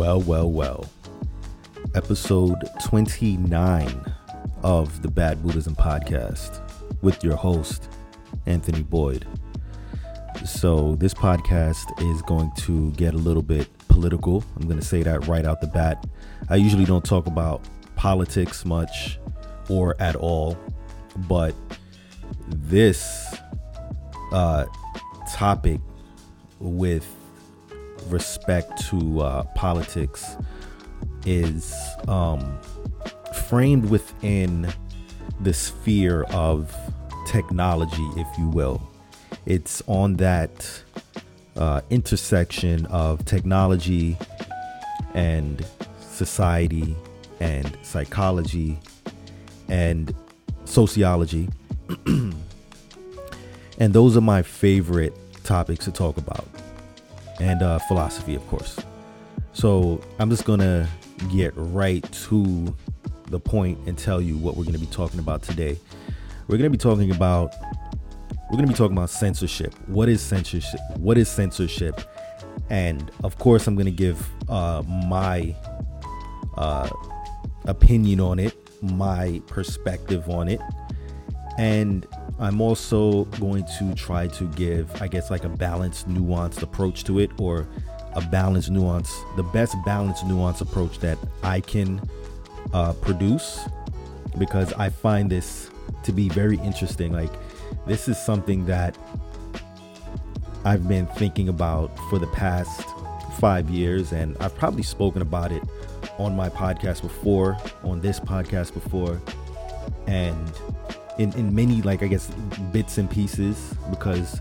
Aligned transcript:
Well, 0.00 0.22
well, 0.22 0.50
well. 0.50 0.86
Episode 1.94 2.56
29 2.82 4.14
of 4.62 5.02
the 5.02 5.08
Bad 5.08 5.42
Buddhism 5.42 5.76
Podcast 5.76 6.62
with 7.02 7.22
your 7.22 7.36
host, 7.36 7.90
Anthony 8.46 8.82
Boyd. 8.82 9.26
So, 10.46 10.96
this 10.96 11.12
podcast 11.12 11.84
is 12.14 12.22
going 12.22 12.50
to 12.60 12.92
get 12.92 13.12
a 13.12 13.18
little 13.18 13.42
bit 13.42 13.68
political. 13.88 14.42
I'm 14.56 14.62
going 14.62 14.80
to 14.80 14.84
say 14.84 15.02
that 15.02 15.26
right 15.26 15.44
out 15.44 15.60
the 15.60 15.66
bat. 15.66 16.06
I 16.48 16.56
usually 16.56 16.86
don't 16.86 17.04
talk 17.04 17.26
about 17.26 17.60
politics 17.94 18.64
much 18.64 19.18
or 19.68 20.00
at 20.00 20.16
all, 20.16 20.56
but 21.28 21.54
this 22.48 23.36
uh, 24.32 24.64
topic 25.30 25.82
with 26.58 27.06
respect 28.08 28.88
to 28.88 29.20
uh, 29.20 29.44
politics 29.54 30.36
is 31.26 31.74
um, 32.08 32.58
framed 33.48 33.88
within 33.90 34.72
the 35.40 35.52
sphere 35.52 36.24
of 36.30 36.74
technology, 37.26 38.06
if 38.16 38.26
you 38.38 38.48
will. 38.48 38.82
It's 39.46 39.82
on 39.86 40.16
that 40.16 40.82
uh, 41.56 41.80
intersection 41.90 42.86
of 42.86 43.24
technology 43.24 44.16
and 45.14 45.64
society 46.00 46.96
and 47.40 47.76
psychology 47.82 48.78
and 49.68 50.14
sociology. 50.64 51.48
and 52.06 52.34
those 53.78 54.16
are 54.16 54.20
my 54.20 54.42
favorite 54.42 55.14
topics 55.44 55.84
to 55.86 55.90
talk 55.90 56.16
about 56.16 56.46
and 57.40 57.62
uh, 57.62 57.78
philosophy, 57.80 58.34
of 58.34 58.46
course. 58.48 58.78
So 59.52 60.00
I'm 60.18 60.30
just 60.30 60.44
gonna 60.44 60.88
get 61.32 61.52
right 61.56 62.04
to 62.28 62.74
the 63.26 63.40
point 63.40 63.78
and 63.86 63.96
tell 63.96 64.20
you 64.20 64.36
what 64.36 64.56
we're 64.56 64.64
gonna 64.64 64.78
be 64.78 64.86
talking 64.86 65.18
about 65.18 65.42
today. 65.42 65.78
We're 66.46 66.58
gonna 66.58 66.70
be 66.70 66.78
talking 66.78 67.10
about 67.10 67.54
we're 68.50 68.56
gonna 68.56 68.68
be 68.68 68.74
talking 68.74 68.96
about 68.96 69.10
censorship. 69.10 69.74
What 69.86 70.08
is 70.08 70.20
censorship? 70.20 70.80
What 70.96 71.18
is 71.18 71.28
censorship? 71.28 72.00
And 72.68 73.10
of 73.24 73.38
course, 73.38 73.66
I'm 73.66 73.76
gonna 73.76 73.90
give 73.90 74.28
uh, 74.48 74.82
my 74.86 75.54
uh, 76.56 76.90
opinion 77.64 78.20
on 78.20 78.38
it, 78.38 78.54
my 78.82 79.40
perspective 79.46 80.28
on 80.28 80.48
it, 80.48 80.60
and 81.58 82.06
I'm 82.40 82.60
also 82.62 83.24
going 83.38 83.66
to 83.78 83.94
try 83.94 84.26
to 84.28 84.44
give, 84.54 84.90
I 85.02 85.08
guess, 85.08 85.30
like 85.30 85.44
a 85.44 85.48
balanced, 85.50 86.08
nuanced 86.08 86.62
approach 86.62 87.04
to 87.04 87.18
it, 87.18 87.30
or 87.38 87.68
a 88.14 88.22
balanced, 88.22 88.70
nuance, 88.70 89.14
the 89.36 89.42
best 89.42 89.76
balanced, 89.84 90.24
nuanced 90.24 90.62
approach 90.62 90.98
that 91.00 91.18
I 91.42 91.60
can 91.60 92.00
uh, 92.72 92.94
produce, 92.94 93.60
because 94.38 94.72
I 94.72 94.88
find 94.88 95.30
this 95.30 95.70
to 96.04 96.12
be 96.12 96.30
very 96.30 96.58
interesting. 96.60 97.12
Like, 97.12 97.32
this 97.86 98.08
is 98.08 98.18
something 98.18 98.64
that 98.66 98.96
I've 100.64 100.88
been 100.88 101.06
thinking 101.06 101.50
about 101.50 101.94
for 102.08 102.18
the 102.18 102.26
past 102.28 102.86
five 103.38 103.68
years, 103.68 104.12
and 104.12 104.36
I've 104.40 104.54
probably 104.56 104.82
spoken 104.82 105.20
about 105.20 105.52
it 105.52 105.62
on 106.18 106.34
my 106.34 106.48
podcast 106.48 107.02
before, 107.02 107.58
on 107.82 108.00
this 108.00 108.18
podcast 108.18 108.72
before, 108.72 109.20
and 110.06 110.52
in, 111.20 111.34
in 111.34 111.54
many 111.54 111.82
like 111.82 112.02
I 112.02 112.06
guess 112.06 112.28
bits 112.72 112.96
and 112.96 113.08
pieces 113.10 113.74
because 113.90 114.40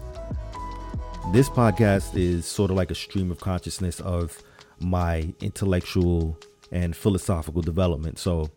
this 1.34 1.50
podcast 1.50 2.16
is 2.16 2.46
sort 2.46 2.72
of 2.72 2.78
like 2.78 2.90
a 2.90 2.96
stream 2.96 3.32
of 3.32 3.40
consciousness 3.42 4.00
of 4.00 4.42
my 4.80 5.34
intellectual 5.42 6.40
and 6.72 6.96
philosophical 6.96 7.62
development. 7.62 8.18
So 8.18 8.50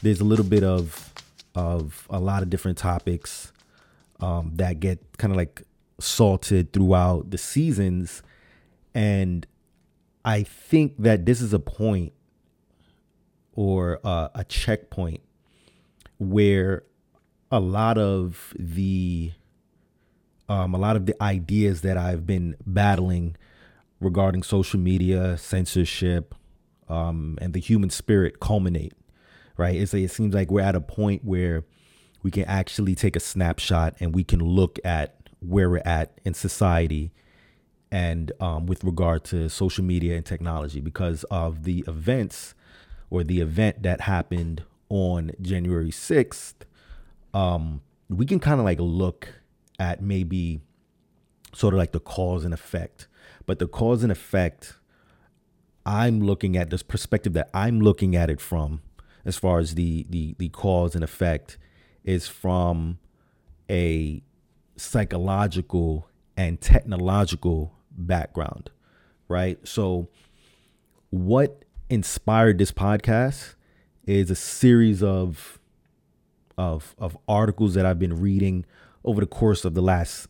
there's 0.00 0.20
a 0.20 0.24
little 0.24 0.46
bit 0.46 0.64
of 0.64 1.12
of 1.54 2.06
a 2.08 2.18
lot 2.18 2.42
of 2.42 2.48
different 2.48 2.78
topics 2.78 3.52
um, 4.20 4.52
that 4.54 4.80
get 4.80 4.98
kind 5.18 5.30
of 5.30 5.36
like 5.36 5.62
salted 6.00 6.72
throughout 6.72 7.30
the 7.30 7.38
seasons, 7.38 8.22
and 8.94 9.46
I 10.24 10.42
think 10.42 10.94
that 11.00 11.26
this 11.26 11.42
is 11.42 11.52
a 11.52 11.58
point 11.58 12.14
or 13.52 14.00
uh, 14.04 14.28
a 14.34 14.44
checkpoint 14.44 15.20
where 16.18 16.84
a 17.50 17.60
lot 17.60 17.98
of 17.98 18.52
the 18.58 19.32
um, 20.48 20.74
a 20.74 20.78
lot 20.78 20.96
of 20.96 21.06
the 21.06 21.20
ideas 21.22 21.82
that 21.82 21.96
I've 21.96 22.26
been 22.26 22.56
battling 22.66 23.36
regarding 24.00 24.42
social 24.42 24.80
media, 24.80 25.36
censorship, 25.36 26.34
um, 26.88 27.36
and 27.40 27.52
the 27.52 27.60
human 27.60 27.90
spirit 27.90 28.40
culminate. 28.40 28.94
Right? 29.56 29.76
It's 29.76 29.92
it 29.92 30.10
seems 30.10 30.34
like 30.34 30.50
we're 30.50 30.60
at 30.60 30.76
a 30.76 30.80
point 30.80 31.24
where 31.24 31.64
we 32.22 32.30
can 32.30 32.44
actually 32.44 32.94
take 32.94 33.16
a 33.16 33.20
snapshot 33.20 33.96
and 34.00 34.14
we 34.14 34.24
can 34.24 34.40
look 34.40 34.78
at 34.84 35.16
where 35.40 35.70
we're 35.70 35.82
at 35.84 36.20
in 36.24 36.34
society 36.34 37.12
and 37.90 38.32
um, 38.40 38.66
with 38.66 38.84
regard 38.84 39.24
to 39.24 39.48
social 39.48 39.84
media 39.84 40.16
and 40.16 40.26
technology 40.26 40.80
because 40.80 41.24
of 41.24 41.64
the 41.64 41.84
events 41.88 42.54
or 43.10 43.24
the 43.24 43.40
event 43.40 43.82
that 43.82 44.02
happened 44.02 44.62
on 44.88 45.32
January 45.40 45.90
6th, 45.90 46.54
um, 47.34 47.82
we 48.08 48.26
can 48.26 48.40
kind 48.40 48.60
of 48.60 48.64
like 48.64 48.78
look 48.80 49.28
at 49.78 50.02
maybe 50.02 50.60
sort 51.54 51.74
of 51.74 51.78
like 51.78 51.92
the 51.92 52.00
cause 52.00 52.44
and 52.44 52.54
effect. 52.54 53.06
But 53.46 53.58
the 53.58 53.66
cause 53.66 54.02
and 54.02 54.12
effect, 54.12 54.74
I'm 55.86 56.20
looking 56.20 56.56
at 56.56 56.70
this 56.70 56.82
perspective 56.82 57.32
that 57.34 57.50
I'm 57.54 57.80
looking 57.80 58.14
at 58.16 58.30
it 58.30 58.40
from, 58.40 58.82
as 59.24 59.36
far 59.36 59.58
as 59.58 59.74
the 59.74 60.06
the 60.08 60.34
the 60.38 60.48
cause 60.50 60.94
and 60.94 61.04
effect, 61.04 61.58
is 62.04 62.28
from 62.28 62.98
a 63.70 64.22
psychological 64.76 66.08
and 66.36 66.60
technological 66.60 67.74
background, 67.90 68.70
right? 69.28 69.58
So, 69.66 70.08
what 71.10 71.64
inspired 71.90 72.58
this 72.58 72.70
podcast 72.70 73.54
is 74.08 74.30
a 74.30 74.34
series 74.34 75.02
of 75.02 75.58
of 76.56 76.94
of 76.98 77.16
articles 77.28 77.74
that 77.74 77.84
I've 77.84 77.98
been 77.98 78.20
reading 78.20 78.64
over 79.04 79.20
the 79.20 79.26
course 79.26 79.64
of 79.64 79.74
the 79.74 79.82
last 79.82 80.28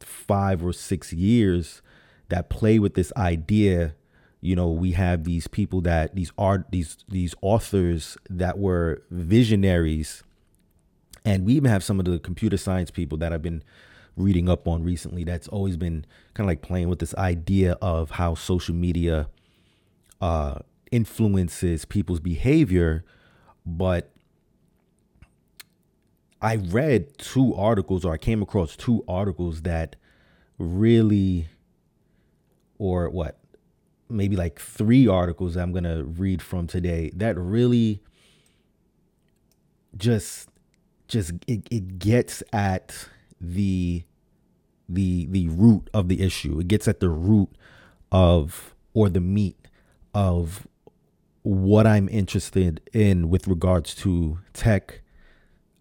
five 0.00 0.64
or 0.64 0.72
six 0.72 1.12
years 1.12 1.82
that 2.28 2.48
play 2.48 2.78
with 2.78 2.94
this 2.94 3.12
idea. 3.16 3.94
You 4.40 4.54
know, 4.56 4.70
we 4.70 4.92
have 4.92 5.24
these 5.24 5.48
people 5.48 5.80
that 5.82 6.14
these 6.14 6.30
art 6.38 6.70
these 6.70 6.98
these 7.08 7.34
authors 7.42 8.16
that 8.30 8.58
were 8.58 9.02
visionaries, 9.10 10.22
and 11.24 11.44
we 11.44 11.54
even 11.54 11.70
have 11.70 11.82
some 11.82 11.98
of 11.98 12.04
the 12.04 12.18
computer 12.20 12.56
science 12.56 12.90
people 12.90 13.18
that 13.18 13.32
I've 13.32 13.42
been 13.42 13.64
reading 14.16 14.48
up 14.48 14.68
on 14.68 14.84
recently. 14.84 15.24
That's 15.24 15.48
always 15.48 15.76
been 15.76 16.06
kind 16.34 16.46
of 16.46 16.48
like 16.48 16.62
playing 16.62 16.88
with 16.88 17.00
this 17.00 17.14
idea 17.16 17.72
of 17.82 18.10
how 18.10 18.34
social 18.34 18.74
media 18.74 19.28
uh, 20.20 20.60
influences 20.94 21.84
people's 21.84 22.20
behavior, 22.20 23.04
but 23.66 24.12
I 26.40 26.54
read 26.54 27.18
two 27.18 27.52
articles 27.54 28.04
or 28.04 28.12
I 28.12 28.16
came 28.16 28.42
across 28.42 28.76
two 28.76 29.04
articles 29.08 29.62
that 29.62 29.96
really 30.56 31.48
or 32.78 33.10
what 33.10 33.40
maybe 34.08 34.36
like 34.36 34.60
three 34.60 35.08
articles 35.08 35.56
I'm 35.56 35.72
going 35.72 35.84
to 35.84 36.04
read 36.04 36.40
from 36.40 36.68
today 36.68 37.10
that 37.16 37.36
really 37.36 38.00
just 39.96 40.48
just 41.08 41.32
it, 41.48 41.66
it 41.72 41.98
gets 41.98 42.40
at 42.52 43.08
the 43.40 44.04
the 44.88 45.26
the 45.26 45.48
root 45.48 45.90
of 45.92 46.08
the 46.08 46.22
issue. 46.22 46.60
It 46.60 46.68
gets 46.68 46.86
at 46.86 47.00
the 47.00 47.08
root 47.08 47.48
of 48.12 48.76
or 48.92 49.08
the 49.08 49.20
meat 49.20 49.56
of 50.14 50.68
what 51.44 51.86
I'm 51.86 52.08
interested 52.08 52.80
in 52.92 53.28
with 53.28 53.46
regards 53.46 53.94
to 53.96 54.38
tech. 54.54 55.02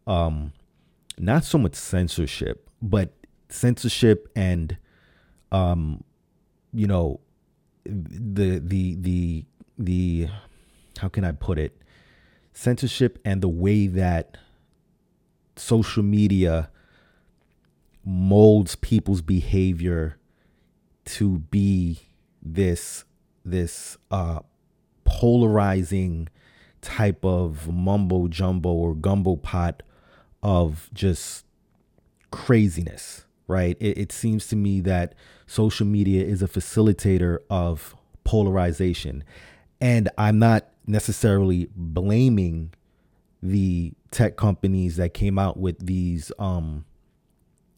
Um, 0.06 0.52
not 1.18 1.46
so 1.46 1.58
much 1.58 1.76
censorship, 1.76 2.70
but 2.82 3.14
censorship 3.48 4.30
and, 4.36 4.78
um, 5.54 6.04
you 6.74 6.86
know, 6.86 7.22
the 7.86 8.60
the 8.60 8.96
the 8.96 9.46
the 9.78 10.28
how 11.00 11.08
can 11.08 11.24
I 11.24 11.32
put 11.32 11.58
it? 11.58 11.82
Censorship 12.52 13.20
and 13.24 13.42
the 13.42 13.50
way 13.50 13.88
that 13.88 14.38
social 15.56 16.04
media 16.04 16.70
molds 18.04 18.76
people's 18.76 19.22
behavior 19.22 20.18
to 21.06 21.40
be 21.40 22.00
this 22.42 23.06
this 23.46 23.98
uh 24.12 24.40
polarizing 25.20 26.28
type 26.82 27.24
of 27.24 27.72
mumbo 27.72 28.28
jumbo 28.28 28.70
or 28.70 28.96
gumbo 28.96 29.36
pot 29.36 29.84
of 30.42 30.90
just 30.94 31.46
craziness, 32.32 33.26
right? 33.48 33.78
It, 33.80 33.98
it, 33.98 34.12
seems 34.12 34.48
to 34.48 34.56
me 34.56 34.82
that 34.82 35.14
social 35.46 35.86
media 35.86 36.26
is 36.26 36.42
a 36.42 36.48
facilitator 36.48 37.38
of 37.50 37.96
polarization. 38.24 39.24
And 39.80 40.10
I'm 40.18 40.40
not 40.40 40.68
necessarily 40.88 41.70
blaming 41.76 42.74
the 43.42 43.94
tech 44.10 44.36
companies 44.36 44.98
that 44.98 45.14
came 45.14 45.38
out 45.38 45.58
with 45.58 45.86
these 45.86 46.32
um 46.40 46.86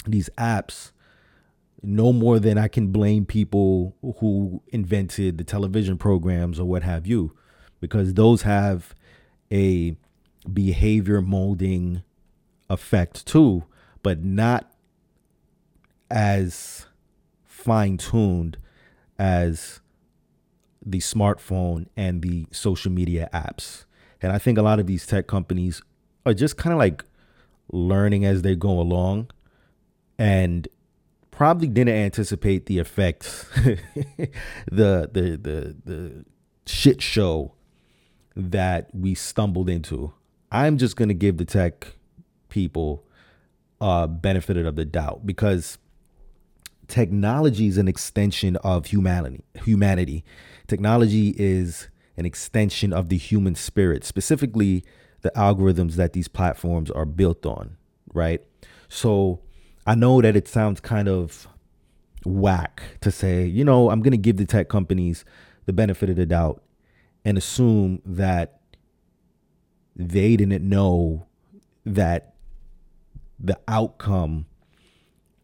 these 0.05 0.29
apps 0.37 0.91
no 1.85 2.11
more 2.11 2.39
than 2.39 2.57
I 2.57 2.67
can 2.67 2.87
blame 2.87 3.25
people 3.25 3.95
who 4.19 4.61
invented 4.67 5.37
the 5.37 5.43
television 5.43 5.97
programs 5.97 6.59
or 6.59 6.65
what 6.65 6.83
have 6.83 7.05
you 7.07 7.35
because 7.79 8.13
those 8.13 8.43
have 8.43 8.95
a 9.51 9.95
behavior 10.51 11.21
molding 11.21 12.03
effect 12.69 13.25
too 13.25 13.63
but 14.03 14.23
not 14.23 14.71
as 16.09 16.85
fine 17.43 17.97
tuned 17.97 18.57
as 19.17 19.81
the 20.85 20.99
smartphone 20.99 21.87
and 21.97 22.21
the 22.21 22.45
social 22.51 22.91
media 22.91 23.29
apps. 23.33 23.85
And 24.21 24.31
I 24.31 24.37
think 24.37 24.57
a 24.57 24.61
lot 24.61 24.79
of 24.79 24.85
these 24.85 25.07
tech 25.07 25.27
companies 25.27 25.81
are 26.25 26.33
just 26.33 26.57
kind 26.57 26.73
of 26.73 26.79
like 26.79 27.03
learning 27.71 28.23
as 28.23 28.43
they 28.43 28.55
go 28.55 28.79
along 28.79 29.31
and 30.17 30.67
probably 31.35 31.67
didn't 31.67 31.95
anticipate 31.95 32.65
the 32.65 32.79
effects 32.79 33.45
the 34.71 35.09
the 35.11 35.39
the 35.41 35.75
the 35.85 36.25
shit 36.65 37.01
show 37.01 37.53
that 38.35 38.89
we 38.93 39.13
stumbled 39.15 39.69
into. 39.69 40.13
I'm 40.51 40.77
just 40.77 40.95
to 40.97 41.13
give 41.13 41.37
the 41.37 41.45
tech 41.45 41.95
people 42.49 43.03
uh 43.81 44.07
benefit 44.07 44.55
of 44.57 44.75
the 44.75 44.85
doubt 44.85 45.25
because 45.25 45.77
technology 46.87 47.67
is 47.67 47.77
an 47.77 47.87
extension 47.87 48.55
of 48.57 48.85
humanity 48.85 49.43
humanity 49.55 50.23
technology 50.67 51.35
is 51.37 51.89
an 52.17 52.25
extension 52.25 52.93
of 52.93 53.09
the 53.09 53.17
human 53.17 53.55
spirit, 53.55 54.03
specifically 54.03 54.83
the 55.21 55.31
algorithms 55.35 55.93
that 55.93 56.13
these 56.13 56.27
platforms 56.27 56.89
are 56.91 57.05
built 57.05 57.45
on, 57.45 57.77
right? 58.13 58.43
So 58.87 59.41
I 59.85 59.95
know 59.95 60.21
that 60.21 60.35
it 60.35 60.47
sounds 60.47 60.79
kind 60.79 61.07
of 61.07 61.47
whack 62.25 62.83
to 63.01 63.11
say, 63.11 63.45
you 63.45 63.63
know, 63.63 63.89
I'm 63.89 64.01
going 64.01 64.11
to 64.11 64.17
give 64.17 64.37
the 64.37 64.45
tech 64.45 64.67
companies 64.67 65.25
the 65.65 65.73
benefit 65.73 66.09
of 66.09 66.15
the 66.15 66.25
doubt 66.25 66.63
and 67.23 67.37
assume 67.37 68.01
that 68.05 68.59
they 69.95 70.35
didn't 70.35 70.67
know 70.67 71.25
that 71.85 72.33
the 73.39 73.59
outcome 73.67 74.45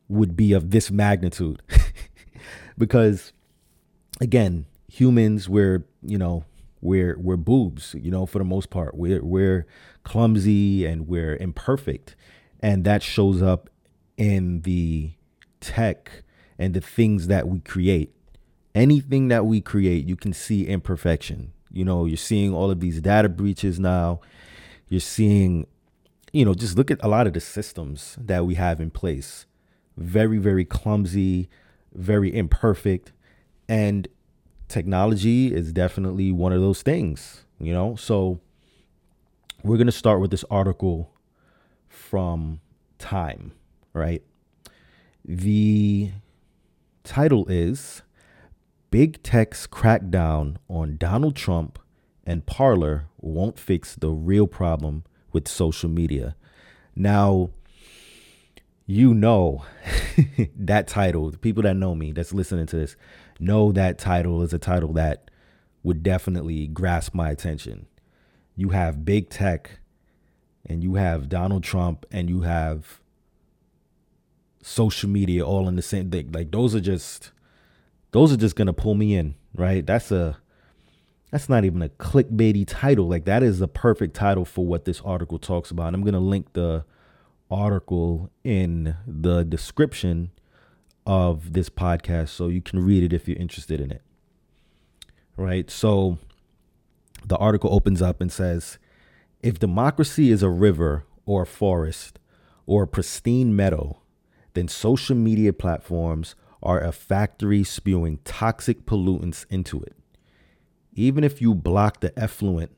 would 0.08 0.36
be 0.36 0.54
of 0.54 0.72
this 0.72 0.92
magnitude. 0.92 1.62
because 2.78 3.34
again, 4.20 4.66
humans 4.92 5.48
we're 5.48 5.86
you 6.04 6.18
know 6.18 6.44
we're 6.82 7.18
we're 7.18 7.38
boobs 7.38 7.96
you 7.98 8.12
know 8.12 8.26
for 8.26 8.40
the 8.40 8.46
most 8.46 8.70
part 8.70 8.94
we're 8.94 9.24
we're 9.24 9.66
clumsy 10.04 10.86
and 10.86 11.08
we're 11.08 11.38
imperfect 11.38 12.14
and 12.60 12.84
that 12.84 13.02
shows 13.02 13.42
up 13.42 13.70
in 14.18 14.62
the 14.62 15.12
tech 15.60 16.24
and 16.58 16.74
the 16.74 16.82
things 16.82 17.28
that 17.28 17.48
we 17.48 17.60
create. 17.60 18.14
Anything 18.74 19.28
that 19.28 19.46
we 19.46 19.62
create 19.62 20.08
you 20.08 20.16
can 20.16 20.34
see 20.34 20.68
imperfection. 20.68 21.54
You 21.72 21.86
know 21.86 22.06
you're 22.06 22.18
seeing 22.18 22.54
all 22.54 22.72
of 22.72 22.80
these 22.80 23.02
data 23.02 23.30
breaches 23.30 23.80
now. 23.80 24.22
You're 24.88 25.00
seeing 25.00 25.68
you 26.32 26.46
know 26.46 26.54
just 26.54 26.78
look 26.78 26.92
at 26.92 27.04
a 27.04 27.08
lot 27.08 27.28
of 27.28 27.34
the 27.34 27.42
systems 27.42 28.18
that 28.20 28.46
we 28.46 28.56
have 28.56 28.80
in 28.80 28.92
place. 28.92 29.46
Very 29.98 30.38
very 30.38 30.66
clumsy 30.66 31.50
very 31.94 32.36
imperfect. 32.36 33.12
And 33.68 34.08
technology 34.68 35.54
is 35.54 35.72
definitely 35.72 36.32
one 36.32 36.54
of 36.54 36.62
those 36.62 36.82
things, 36.82 37.46
you 37.60 37.74
know? 37.74 37.96
So 37.96 38.40
we're 39.64 39.78
going 39.78 39.88
to 39.88 39.92
start 39.92 40.20
with 40.20 40.32
this 40.32 40.46
article 40.50 41.12
from 41.88 42.62
Time, 42.98 43.54
right? 43.94 44.24
The 45.24 46.12
title 47.04 47.46
is 47.48 48.02
Big 48.90 49.22
Tech's 49.24 49.68
Crackdown 49.68 50.58
on 50.68 50.98
Donald 50.98 51.36
Trump 51.36 51.80
and 52.26 52.46
Parler 52.46 53.06
Won't 53.20 53.60
Fix 53.60 53.96
the 53.96 54.10
Real 54.10 54.48
Problem 54.48 55.04
with 55.32 55.48
Social 55.48 55.90
Media. 55.90 56.36
Now, 56.96 57.52
you 58.86 59.14
know 59.14 59.64
that 60.56 60.88
title, 60.88 61.30
the 61.30 61.38
people 61.38 61.64
that 61.64 61.76
know 61.76 61.96
me 61.96 62.12
that's 62.12 62.34
listening 62.34 62.66
to 62.68 62.76
this, 62.76 62.96
know 63.40 63.72
that 63.72 63.98
title 63.98 64.42
is 64.42 64.54
a 64.54 64.60
title 64.60 64.94
that 64.94 65.32
would 65.84 66.04
definitely 66.04 66.68
grasp 66.68 67.14
my 67.14 67.30
attention. 67.30 67.88
You 68.56 68.70
have 68.70 69.06
big 69.06 69.30
tech 69.30 69.80
and 70.66 70.84
you 70.84 70.96
have 70.96 71.30
Donald 71.30 71.64
Trump 71.64 72.06
and 72.12 72.30
you 72.30 72.42
have 72.42 73.02
social 74.62 75.10
media 75.10 75.46
all 75.46 75.68
in 75.68 75.76
the 75.76 75.82
same 75.82 76.10
thing. 76.10 76.32
Like 76.32 76.52
those 76.52 76.76
are 76.76 76.82
just 76.82 77.32
those 78.12 78.32
are 78.32 78.38
just 78.38 78.56
gonna 78.56 78.74
pull 78.74 78.96
me 78.96 79.16
in, 79.16 79.36
right? 79.56 79.86
That's 79.86 80.12
a 80.12 80.38
that's 81.32 81.48
not 81.48 81.64
even 81.64 81.82
a 81.82 81.90
clickbaity 81.90 82.66
title. 82.68 83.08
Like 83.08 83.26
that 83.26 83.42
is 83.42 83.60
the 83.60 83.68
perfect 83.68 84.16
title 84.16 84.46
for 84.46 84.66
what 84.66 84.86
this 84.86 85.02
article 85.02 85.40
talks 85.40 85.72
about. 85.72 85.88
And 85.88 85.96
I'm 85.96 86.04
gonna 86.04 86.20
link 86.20 86.54
the 86.54 86.86
article 87.50 88.30
in 88.44 88.96
the 89.08 89.44
description 89.44 90.32
of 91.06 91.54
this 91.54 91.70
podcast 91.70 92.30
so 92.30 92.48
you 92.48 92.62
can 92.62 92.80
read 92.80 93.04
it 93.04 93.14
if 93.14 93.28
you're 93.28 93.38
interested 93.38 93.82
in 93.82 93.92
it. 93.92 94.02
Right? 95.38 95.70
So 95.72 96.20
the 97.26 97.38
article 97.38 97.74
opens 97.74 98.02
up 98.02 98.22
and 98.22 98.32
says 98.32 98.78
if 99.42 99.60
democracy 99.60 100.32
is 100.32 100.44
a 100.44 100.50
river 100.50 101.06
or 101.26 101.44
a 101.44 101.48
forest 101.48 102.20
or 102.66 102.84
a 102.84 102.88
pristine 102.88 103.56
meadow, 103.56 104.01
then 104.54 104.68
social 104.68 105.16
media 105.16 105.54
platforms 105.54 106.36
are 106.64 106.80
a 106.82 106.92
factory 106.92 107.64
spewing 107.64 108.20
toxic 108.24 108.86
pollutants 108.86 109.46
into 109.50 109.82
it. 109.82 109.96
Even 110.94 111.24
if 111.24 111.42
you 111.42 111.56
block 111.56 112.02
the 112.02 112.18
effluent, 112.20 112.72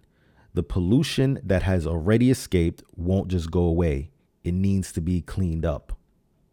the 0.53 0.63
pollution 0.63 1.39
that 1.43 1.63
has 1.63 1.87
already 1.87 2.29
escaped 2.29 2.83
won't 2.95 3.27
just 3.27 3.49
go 3.49 3.61
away. 3.61 4.11
It 4.43 4.53
needs 4.53 4.91
to 4.93 5.01
be 5.01 5.21
cleaned 5.21 5.65
up. 5.65 5.97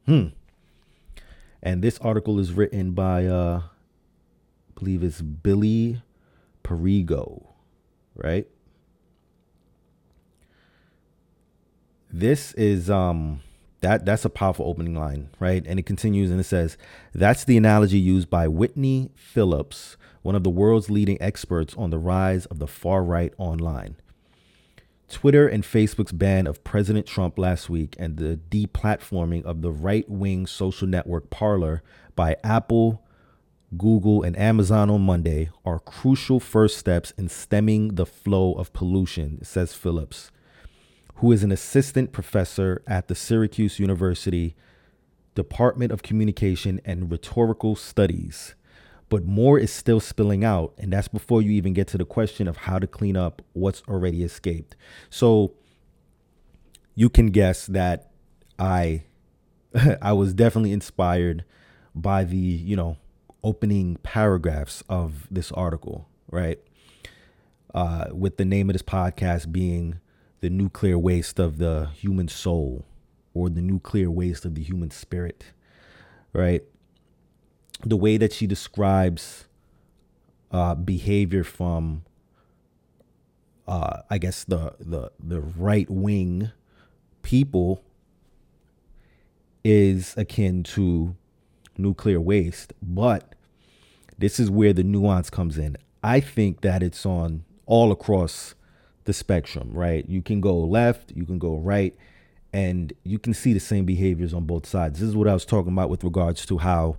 Hmm. 0.07 0.29
And 1.63 1.83
this 1.83 1.99
article 1.99 2.39
is 2.39 2.53
written 2.53 2.93
by, 2.93 3.27
uh, 3.27 3.63
I 3.65 4.79
believe 4.79 5.03
it's 5.03 5.21
Billy 5.21 6.03
Perigo, 6.65 7.49
right? 8.15 8.47
This 12.13 12.55
is 12.55 12.91
um 12.91 13.41
that 13.81 14.05
that's 14.05 14.25
a 14.25 14.31
powerful 14.31 14.67
opening 14.67 14.95
line, 14.95 15.31
right? 15.39 15.65
And 15.67 15.79
it 15.79 15.87
continues 15.87 16.31
and 16.31 16.41
it 16.41 16.45
says, 16.45 16.77
that's 17.15 17.45
the 17.45 17.57
analogy 17.57 17.99
used 17.99 18.29
by 18.29 18.49
Whitney 18.49 19.11
Phillips, 19.15 19.97
one 20.23 20.35
of 20.35 20.45
the 20.45 20.51
world's 20.51 20.91
leading 20.91 21.21
experts 21.21 21.75
on 21.77 21.91
the 21.91 21.99
rise 21.99 22.47
of 22.47 22.59
the 22.59 22.67
far 22.67 23.03
right 23.03 23.33
online. 23.39 23.97
Twitter 25.09 25.49
and 25.49 25.65
Facebook's 25.65 26.13
ban 26.13 26.47
of 26.47 26.63
President 26.63 27.05
Trump 27.05 27.37
last 27.37 27.69
week 27.69 27.97
and 27.99 28.17
the 28.17 28.39
deplatforming 28.49 29.43
of 29.45 29.61
the 29.61 29.73
right 29.73 30.09
wing 30.09 30.47
social 30.47 30.87
network 30.87 31.31
Parler 31.31 31.83
by 32.15 32.37
Apple, 32.45 33.03
Google, 33.77 34.23
and 34.23 34.39
Amazon 34.39 34.89
on 34.89 35.01
Monday 35.01 35.51
are 35.65 35.81
crucial 35.81 36.39
first 36.39 36.77
steps 36.77 37.13
in 37.17 37.29
stemming 37.29 37.97
the 37.97 38.07
flow 38.07 38.55
of 38.55 38.73
pollution, 38.73 39.45
says 39.45 39.75
Phillips, 39.75 40.31
who 41.21 41.33
is 41.33 41.43
an 41.43 41.53
assistant 41.53 42.13
professor 42.13 42.83
at 42.87 43.09
the 43.09 43.15
Syracuse 43.15 43.79
University 43.79 44.55
Department 45.35 45.93
of 45.93 46.03
Communication 46.03 46.81
and 46.85 47.11
Rhetorical 47.11 47.77
Studies 47.77 48.55
but 49.11 49.27
more 49.27 49.59
is 49.59 49.73
still 49.73 50.01
spilling 50.01 50.43
out. 50.45 50.73
And 50.79 50.93
that's 50.93 51.09
before 51.09 51.43
you 51.43 51.51
even 51.51 51.75
get 51.75 51.89
to 51.89 51.99
the 51.99 52.05
question 52.07 52.49
of 52.49 52.57
how 52.57 52.79
to 52.79 52.87
clean 52.87 53.17
up 53.17 53.43
what's 53.53 53.83
already 53.87 54.23
escaped. 54.23 54.77
So 55.11 55.53
you 56.95 57.11
can 57.11 57.27
guess 57.27 57.67
that 57.67 58.11
I 58.59 59.03
I 60.01 60.13
was 60.15 60.33
definitely 60.33 60.73
inspired 60.73 61.45
by 61.95 62.25
the, 62.25 62.37
you 62.37 62.77
know, 62.77 62.97
opening 63.43 63.97
paragraphs 64.03 64.83
of 64.89 65.27
this 65.31 65.51
article, 65.53 66.09
right? 66.31 66.61
Uh, 67.75 68.07
with 68.13 68.37
the 68.37 68.45
name 68.45 68.71
of 68.71 68.75
this 68.75 68.83
podcast 68.83 69.51
being 69.51 69.99
the 70.41 70.51
nuclear 70.51 70.99
waste 70.99 71.39
of 71.39 71.59
the 71.59 71.91
human 71.95 72.29
soul 72.29 72.85
or 73.35 73.51
the 73.51 73.63
nuclear 73.63 74.11
waste 74.11 74.45
of 74.45 74.55
the 74.55 74.63
human 74.63 74.91
spirit, 74.91 75.47
right? 76.33 76.65
the 77.85 77.97
way 77.97 78.17
that 78.19 78.33
she 78.33 78.47
describes 78.47 79.47
uh, 80.53 80.75
behavior 80.75 81.45
from, 81.45 82.05
uh, 83.69 84.03
I 84.11 84.19
guess 84.19 84.45
the 84.45 84.75
the 84.81 85.13
the 85.21 85.41
right 85.41 85.91
wing 85.91 86.53
people 87.23 87.85
is 89.65 90.15
akin 90.17 90.63
to 90.65 91.17
nuclear 91.79 92.21
waste, 92.21 92.73
but 92.83 93.35
This 94.19 94.41
is 94.41 94.51
where 94.51 94.73
the 94.73 94.85
nuance 94.85 95.31
comes 95.31 95.59
in. 95.59 95.77
I 96.03 96.21
think 96.21 96.63
that 96.63 96.83
it's 96.83 97.07
on 97.07 97.45
all 97.67 97.93
across 97.93 98.55
the 99.11 99.15
spectrum, 99.15 99.71
right? 99.73 100.09
You 100.09 100.23
can 100.23 100.41
go 100.41 100.57
left, 100.57 101.11
you 101.17 101.27
can 101.27 101.41
go 101.41 101.57
right, 101.57 101.97
and 102.53 102.93
you 103.03 103.19
can 103.19 103.35
see 103.35 103.53
the 103.53 103.59
same 103.59 103.85
behaviors 103.85 104.33
on 104.33 104.45
both 104.45 104.67
sides. 104.67 105.01
This 105.01 105.09
is 105.09 105.17
what 105.17 105.27
I 105.27 105.35
was 105.35 105.45
talking 105.45 105.73
about 105.73 105.91
with 105.91 106.05
regards 106.05 106.47
to 106.47 106.59
how 106.59 106.97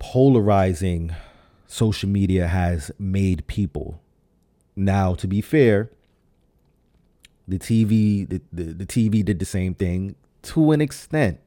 polarizing 0.00 1.14
social 1.68 2.08
media 2.08 2.48
has 2.48 2.90
made 2.98 3.46
people. 3.46 4.00
Now, 4.74 5.14
to 5.14 5.28
be 5.28 5.40
fair, 5.40 5.88
the 7.46 7.60
TV 7.60 8.28
the, 8.28 8.40
the, 8.52 8.64
the 8.72 8.86
TV 8.86 9.24
did 9.24 9.38
the 9.38 9.44
same 9.44 9.76
thing 9.76 10.16
to 10.42 10.72
an 10.72 10.80
extent, 10.80 11.38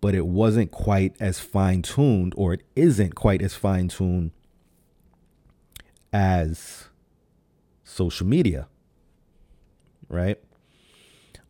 but 0.00 0.14
it 0.14 0.26
wasn't 0.26 0.70
quite 0.70 1.14
as 1.20 1.38
fine 1.38 1.82
tuned, 1.82 2.32
or 2.38 2.54
it 2.54 2.62
isn't 2.74 3.14
quite 3.14 3.42
as 3.42 3.54
fine 3.54 3.88
tuned 3.88 4.30
as 6.14 6.88
social 7.84 8.26
media. 8.26 8.66
Right? 10.08 10.38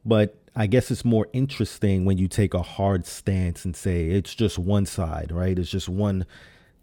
But 0.04 0.36
I 0.56 0.66
guess 0.66 0.90
it's 0.90 1.04
more 1.04 1.28
interesting 1.32 2.04
when 2.04 2.18
you 2.18 2.28
take 2.28 2.54
a 2.54 2.62
hard 2.62 3.06
stance 3.06 3.64
and 3.64 3.74
say 3.74 4.06
it's 4.06 4.34
just 4.34 4.58
one 4.58 4.86
side, 4.86 5.32
right? 5.32 5.58
It's 5.58 5.70
just 5.70 5.88
one 5.88 6.26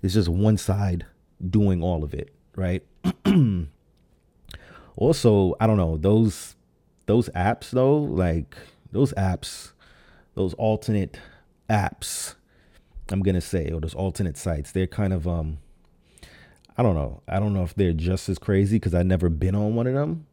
it's 0.02 0.16
just 0.16 0.30
one 0.30 0.58
side 0.58 1.06
doing 1.50 1.82
all 1.82 2.04
of 2.04 2.14
it, 2.14 2.34
right? 2.56 2.84
also, 4.96 5.56
I 5.60 5.68
don't 5.68 5.78
know, 5.78 5.98
those 5.98 6.56
those 7.06 7.30
apps 7.30 7.70
though, 7.70 7.98
like 7.98 8.56
those 8.92 9.14
apps, 9.14 9.72
those 10.36 10.54
alternate 10.56 11.20
apps, 11.70 12.36
I'm 13.10 13.22
gonna 13.22 13.42
say, 13.42 13.72
or 13.72 13.80
those 13.80 13.96
alternate 13.96 14.38
sites, 14.38 14.74
they're 14.74 14.88
kind 14.88 15.14
of 15.14 15.28
um 15.28 15.60
I 16.78 16.84
don't 16.84 16.96
know. 16.96 17.22
I 17.28 17.40
don't 17.40 17.54
know 17.54 17.64
if 17.64 17.76
they're 17.76 17.94
just 17.94 18.30
as 18.30 18.40
crazy 18.40 18.78
because 18.78 18.94
I've 18.94 19.06
never 19.06 19.30
been 19.30 19.56
on 19.56 19.76
one 19.76 19.88
of 19.88 19.94
them 19.94 20.26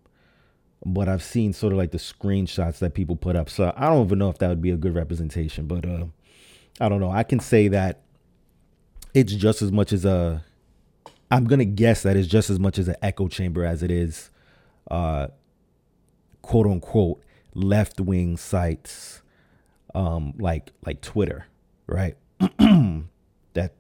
but 0.85 1.09
I've 1.09 1.23
seen 1.23 1.53
sort 1.53 1.73
of 1.73 1.79
like 1.79 1.91
the 1.91 1.99
screenshots 1.99 2.79
that 2.79 2.95
people 2.95 3.17
put 3.17 3.37
up. 3.37 3.51
So 3.51 3.73
I 3.77 3.89
don't 3.89 4.07
even 4.07 4.19
know 4.19 4.31
if 4.31 4.39
that 4.39 4.49
would 4.49 4.63
be 4.63 4.71
a 4.71 4.77
good 4.77 4.95
representation, 4.95 5.67
but 5.67 5.85
uh, 5.85 6.07
I 6.81 6.89
don't 6.89 7.01
know. 7.01 7.11
I 7.11 7.23
can 7.23 7.41
say 7.41 7.69
that 7.69 8.03
it's 9.15 9.35
just 9.35 9.63
as 9.63 9.73
much 9.73 9.93
as 9.93 10.05
a. 10.05 10.45
I'm 11.31 11.45
gonna 11.45 11.65
guess 11.65 12.03
that 12.03 12.17
it's 12.17 12.29
just 12.29 12.49
as 12.49 12.59
much 12.59 12.79
as 12.79 12.89
an 12.89 12.97
echo 13.03 13.29
chamber 13.29 13.65
as 13.65 13.83
it 13.83 13.91
is, 13.91 14.31
uh, 14.91 15.29
quote 16.41 16.67
unquote, 16.67 17.23
left 17.55 18.01
wing 18.01 18.37
sites, 18.37 19.21
um, 19.95 20.35
like 20.39 20.73
like 20.87 21.03
Twitter, 21.03 21.47
right? 21.87 22.17
that 22.39 23.75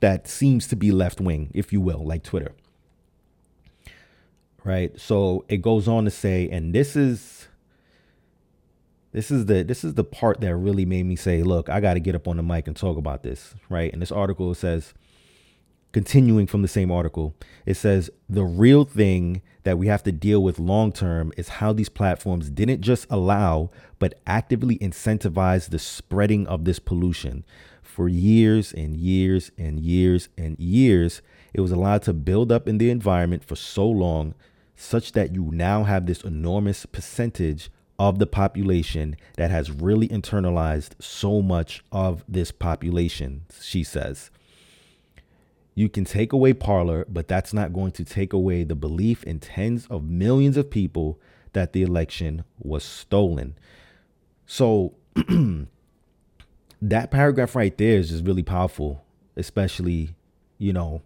that 0.00 0.26
seems 0.26 0.66
to 0.68 0.76
be 0.76 0.90
left 0.90 1.20
wing, 1.20 1.50
if 1.54 1.72
you 1.72 1.80
will, 1.80 2.04
like 2.04 2.22
Twitter 2.22 2.54
right? 4.64 4.98
So 5.00 5.44
it 5.48 5.58
goes 5.58 5.88
on 5.88 6.04
to 6.04 6.10
say, 6.10 6.48
and 6.50 6.74
this 6.74 6.96
is 6.96 7.48
this 9.12 9.30
is 9.30 9.46
the 9.46 9.64
this 9.64 9.82
is 9.84 9.94
the 9.94 10.04
part 10.04 10.40
that 10.40 10.54
really 10.56 10.84
made 10.84 11.04
me 11.04 11.16
say, 11.16 11.42
look, 11.42 11.68
I 11.68 11.80
got 11.80 11.94
to 11.94 12.00
get 12.00 12.14
up 12.14 12.28
on 12.28 12.36
the 12.36 12.42
mic 12.42 12.66
and 12.66 12.76
talk 12.76 12.96
about 12.96 13.22
this, 13.22 13.54
right? 13.68 13.92
And 13.92 14.00
this 14.00 14.12
article 14.12 14.54
says, 14.54 14.94
continuing 15.92 16.46
from 16.46 16.62
the 16.62 16.68
same 16.68 16.92
article, 16.92 17.34
it 17.66 17.74
says 17.74 18.10
the 18.28 18.44
real 18.44 18.84
thing 18.84 19.42
that 19.64 19.78
we 19.78 19.88
have 19.88 20.02
to 20.04 20.12
deal 20.12 20.42
with 20.42 20.58
long 20.58 20.92
term 20.92 21.32
is 21.36 21.48
how 21.48 21.72
these 21.72 21.88
platforms 21.88 22.50
didn't 22.50 22.80
just 22.80 23.06
allow 23.10 23.70
but 23.98 24.14
actively 24.26 24.78
incentivize 24.78 25.68
the 25.70 25.78
spreading 25.78 26.46
of 26.46 26.64
this 26.64 26.78
pollution. 26.78 27.44
For 28.00 28.08
years 28.08 28.72
and 28.72 28.96
years 28.96 29.50
and 29.58 29.78
years 29.78 30.30
and 30.38 30.58
years, 30.58 31.20
it 31.52 31.60
was 31.60 31.70
allowed 31.70 32.00
to 32.04 32.14
build 32.14 32.50
up 32.50 32.66
in 32.66 32.78
the 32.78 32.88
environment 32.88 33.44
for 33.44 33.56
so 33.56 33.86
long 33.86 34.34
such 34.74 35.12
that 35.12 35.34
you 35.34 35.50
now 35.52 35.84
have 35.84 36.06
this 36.06 36.22
enormous 36.22 36.86
percentage 36.86 37.70
of 37.98 38.18
the 38.18 38.26
population 38.26 39.16
that 39.36 39.50
has 39.50 39.70
really 39.70 40.08
internalized 40.08 40.92
so 40.98 41.42
much 41.42 41.84
of 41.92 42.24
this 42.26 42.50
population, 42.50 43.42
she 43.60 43.84
says. 43.84 44.30
You 45.74 45.90
can 45.90 46.06
take 46.06 46.32
away 46.32 46.54
Parler, 46.54 47.04
but 47.06 47.28
that's 47.28 47.52
not 47.52 47.74
going 47.74 47.92
to 47.92 48.04
take 48.06 48.32
away 48.32 48.64
the 48.64 48.74
belief 48.74 49.22
in 49.24 49.40
tens 49.40 49.86
of 49.88 50.04
millions 50.04 50.56
of 50.56 50.70
people 50.70 51.20
that 51.52 51.74
the 51.74 51.82
election 51.82 52.44
was 52.58 52.82
stolen. 52.82 53.58
So, 54.46 54.94
that 56.82 57.10
paragraph 57.10 57.54
right 57.54 57.76
there 57.76 57.98
is 57.98 58.10
just 58.10 58.24
really 58.24 58.42
powerful, 58.42 59.04
especially, 59.36 60.14
you 60.58 60.72
know, 60.72 61.02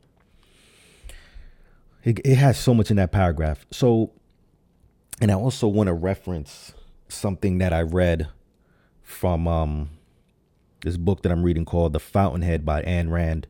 it, 2.04 2.20
it 2.24 2.36
has 2.36 2.58
so 2.58 2.74
much 2.74 2.90
in 2.90 2.96
that 2.96 3.12
paragraph. 3.12 3.66
So, 3.70 4.12
and 5.20 5.30
I 5.30 5.34
also 5.34 5.66
want 5.66 5.88
to 5.88 5.94
reference 5.94 6.74
something 7.08 7.58
that 7.58 7.72
I 7.72 7.82
read 7.82 8.28
from 9.02 9.48
um, 9.48 9.90
this 10.82 10.96
book 10.96 11.22
that 11.22 11.32
I'm 11.32 11.42
reading 11.42 11.64
called 11.64 11.92
The 11.92 12.00
Fountainhead 12.00 12.64
by 12.64 12.82
Ayn 12.82 13.10
Rand, 13.10 13.46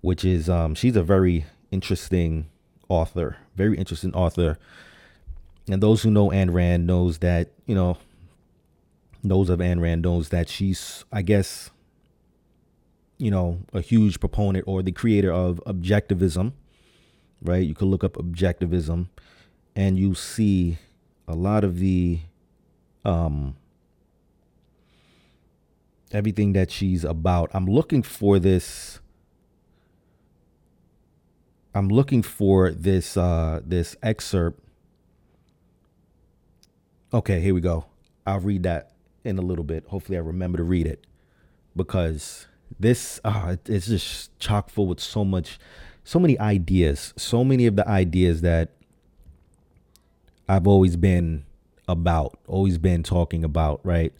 which 0.00 0.24
is 0.24 0.48
um, 0.48 0.74
she's 0.74 0.96
a 0.96 1.02
very 1.02 1.46
interesting 1.70 2.48
author, 2.88 3.36
very 3.56 3.76
interesting 3.76 4.14
author. 4.14 4.58
And 5.68 5.82
those 5.82 6.02
who 6.02 6.10
know 6.10 6.30
Ayn 6.30 6.52
Rand 6.52 6.86
knows 6.86 7.18
that, 7.18 7.50
you 7.66 7.74
know, 7.74 7.98
those 9.22 9.48
of 9.48 9.60
Ayn 9.60 9.80
Rand 9.80 10.02
knows 10.02 10.30
that 10.30 10.48
she's, 10.48 11.04
I 11.12 11.22
guess, 11.22 11.70
you 13.18 13.30
know, 13.30 13.60
a 13.72 13.80
huge 13.80 14.18
proponent 14.18 14.64
or 14.66 14.82
the 14.82 14.92
creator 14.92 15.32
of 15.32 15.60
objectivism, 15.66 16.52
right? 17.40 17.64
You 17.64 17.74
could 17.74 17.86
look 17.86 18.02
up 18.02 18.14
objectivism 18.14 19.08
and 19.76 19.98
you 19.98 20.14
see 20.14 20.78
a 21.28 21.34
lot 21.34 21.62
of 21.64 21.78
the 21.78 22.20
um 23.04 23.56
everything 26.10 26.52
that 26.52 26.70
she's 26.70 27.04
about. 27.04 27.50
I'm 27.54 27.66
looking 27.66 28.02
for 28.02 28.38
this 28.38 29.00
I'm 31.74 31.88
looking 31.88 32.22
for 32.22 32.70
this 32.72 33.16
uh 33.16 33.60
this 33.64 33.96
excerpt. 34.02 34.60
Okay, 37.14 37.40
here 37.40 37.54
we 37.54 37.60
go. 37.60 37.86
I'll 38.26 38.40
read 38.40 38.64
that 38.64 38.92
in 39.24 39.38
a 39.38 39.42
little 39.42 39.64
bit. 39.64 39.84
Hopefully 39.88 40.16
I 40.18 40.20
remember 40.20 40.58
to 40.58 40.64
read 40.64 40.86
it 40.86 41.06
because 41.76 42.46
this 42.80 43.20
uh 43.24 43.56
it's 43.66 43.86
just 43.86 44.38
chock 44.38 44.70
full 44.70 44.86
with 44.86 45.00
so 45.00 45.24
much 45.24 45.58
so 46.04 46.18
many 46.18 46.38
ideas, 46.38 47.14
so 47.16 47.44
many 47.44 47.66
of 47.66 47.76
the 47.76 47.86
ideas 47.88 48.40
that 48.40 48.70
I've 50.48 50.66
always 50.66 50.96
been 50.96 51.44
about, 51.88 52.38
always 52.46 52.78
been 52.78 53.02
talking 53.02 53.44
about, 53.44 53.80
right? 53.84 54.12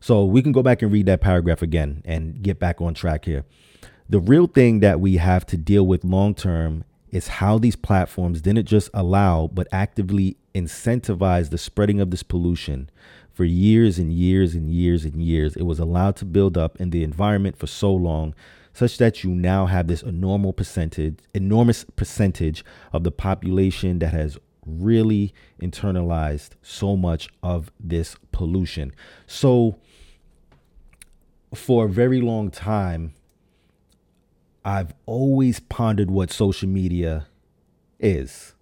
So 0.00 0.24
we 0.24 0.42
can 0.42 0.52
go 0.52 0.62
back 0.62 0.82
and 0.82 0.92
read 0.92 1.06
that 1.06 1.20
paragraph 1.20 1.62
again 1.62 2.02
and 2.04 2.42
get 2.42 2.58
back 2.58 2.80
on 2.80 2.94
track 2.94 3.24
here. 3.24 3.44
The 4.08 4.20
real 4.20 4.46
thing 4.46 4.80
that 4.80 5.00
we 5.00 5.16
have 5.16 5.46
to 5.46 5.56
deal 5.56 5.86
with 5.86 6.04
long 6.04 6.34
term 6.34 6.84
is 7.10 7.28
how 7.28 7.58
these 7.58 7.76
platforms 7.76 8.42
didn't 8.42 8.66
just 8.66 8.90
allow, 8.92 9.48
but 9.52 9.66
actively 9.72 10.36
incentivize 10.54 11.50
the 11.50 11.58
spreading 11.58 12.00
of 12.00 12.10
this 12.10 12.22
pollution 12.22 12.90
for 13.34 13.44
years 13.44 13.98
and 13.98 14.12
years 14.12 14.54
and 14.54 14.70
years 14.70 15.04
and 15.04 15.20
years. 15.20 15.56
It 15.56 15.64
was 15.64 15.78
allowed 15.78 16.16
to 16.16 16.24
build 16.24 16.56
up 16.56 16.80
in 16.80 16.90
the 16.90 17.02
environment 17.04 17.58
for 17.58 17.66
so 17.66 17.92
long 17.92 18.34
such 18.72 18.98
that 18.98 19.22
you 19.22 19.30
now 19.30 19.66
have 19.66 19.86
this 19.86 20.02
enormous 20.02 20.54
percentage, 20.56 21.18
enormous 21.32 21.84
percentage 21.96 22.64
of 22.92 23.04
the 23.04 23.12
population 23.12 24.00
that 24.00 24.12
has 24.12 24.36
really 24.66 25.32
internalized 25.60 26.50
so 26.62 26.96
much 26.96 27.28
of 27.42 27.70
this 27.78 28.16
pollution. 28.32 28.92
So, 29.26 29.76
for 31.54 31.84
a 31.84 31.88
very 31.88 32.20
long 32.20 32.50
time, 32.50 33.14
I've 34.64 34.92
always 35.06 35.60
pondered 35.60 36.10
what 36.10 36.32
social 36.32 36.68
media 36.68 37.26
is. 38.00 38.54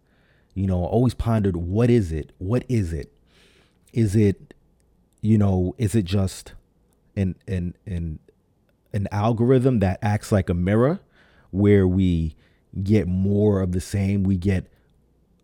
You 0.55 0.67
know, 0.67 0.85
always 0.85 1.15
pondered 1.15 1.57
what 1.57 1.89
is 1.89 2.13
it? 2.13 2.33
What 2.39 2.65
is 2.69 2.93
it? 2.93 3.11
Is 3.95 4.15
it, 4.15 4.52
you 5.23 5.39
know, 5.39 5.75
is 5.79 5.95
it 5.95 6.05
just 6.05 6.53
an 7.17 7.37
an 7.49 7.75
an 7.87 8.19
an 8.93 9.09
algorithm 9.11 9.79
that 9.79 9.99
acts 10.03 10.31
like 10.33 10.51
a 10.51 10.55
mirror 10.55 11.01
where 11.51 11.87
we 11.87 12.37
get 12.83 13.07
more 13.07 13.61
of 13.61 13.73
the 13.73 13.81
same, 13.81 14.25
we 14.25 14.37
get 14.37 14.67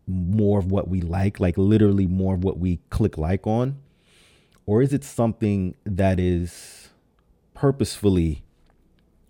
more 0.07 0.59
of 0.59 0.71
what 0.71 0.89
we 0.89 1.01
like, 1.01 1.39
like 1.39 1.57
literally 1.57 2.07
more 2.07 2.35
of 2.35 2.45
what 2.45 2.59
we 2.59 2.81
click 2.91 3.17
like 3.17 3.47
on? 3.47 3.79
Or 4.67 4.83
is 4.83 4.93
it 4.93 5.05
something 5.05 5.75
that 5.85 6.19
is 6.19 6.91
purposefully 7.55 8.43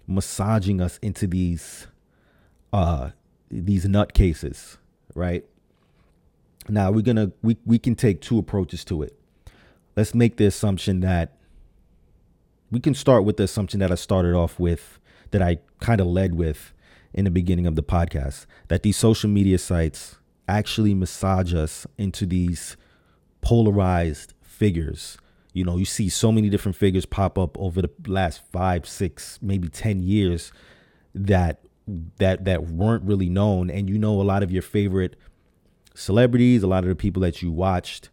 massaging 0.07 0.81
us 0.81 0.99
into 1.03 1.27
these 1.27 1.87
uh 2.73 3.11
these 3.51 3.85
nutcases, 3.85 4.79
right? 5.15 5.45
Now 6.69 6.91
we're 6.91 7.03
gonna 7.03 7.33
we, 7.43 7.59
we 7.67 7.79
can 7.79 7.95
take 7.95 8.23
two 8.23 8.39
approaches 8.39 8.85
to 8.87 9.03
it. 9.03 9.18
Let's 9.99 10.15
make 10.15 10.37
the 10.37 10.47
assumption 10.47 11.01
that 11.01 11.33
we 12.71 12.79
can 12.79 12.95
start 12.95 13.25
with 13.25 13.37
the 13.37 13.43
assumption 13.43 13.81
that 13.81 13.91
I 13.91 13.97
started 13.97 14.33
off 14.33 14.61
with, 14.61 15.01
that 15.33 15.43
I 15.43 15.59
kind 15.81 16.01
of 16.01 16.07
led 16.07 16.37
with, 16.37 16.73
in 17.13 17.25
the 17.25 17.33
beginning 17.33 17.67
of 17.67 17.75
the 17.75 17.83
podcast 17.83 18.47
that 18.69 18.85
these 18.85 18.97
social 18.97 19.29
media 19.29 19.59
sites 19.59 20.19
actually 20.47 20.95
massage 20.95 21.53
us 21.53 21.85
into 21.99 22.27
these 22.27 22.77
polarized 23.41 24.35
figures. 24.41 25.19
You 25.53 25.65
know, 25.65 25.77
you 25.77 25.85
see 25.85 26.09
so 26.09 26.31
many 26.31 26.49
different 26.49 26.77
figures 26.77 27.05
pop 27.05 27.37
up 27.37 27.59
over 27.59 27.83
the 27.83 27.91
last 28.07 28.41
five, 28.53 28.87
six, 28.87 29.41
maybe 29.43 29.67
10 29.69 30.05
years 30.05 30.53
that 31.13 31.65
that 32.19 32.45
that 32.45 32.69
weren't 32.69 33.03
really 33.03 33.29
known 33.29 33.69
and 33.69 33.91
you 33.91 33.99
know 33.99 34.21
a 34.21 34.23
lot 34.23 34.45
of 34.45 34.53
your 34.53 34.61
favorite 34.61 35.17
celebrities 35.95 36.63
a 36.63 36.67
lot 36.67 36.85
of 36.85 36.89
the 36.89 36.95
people 36.95 37.23
that 37.23 37.41
you 37.41 37.51
watched 37.51 38.11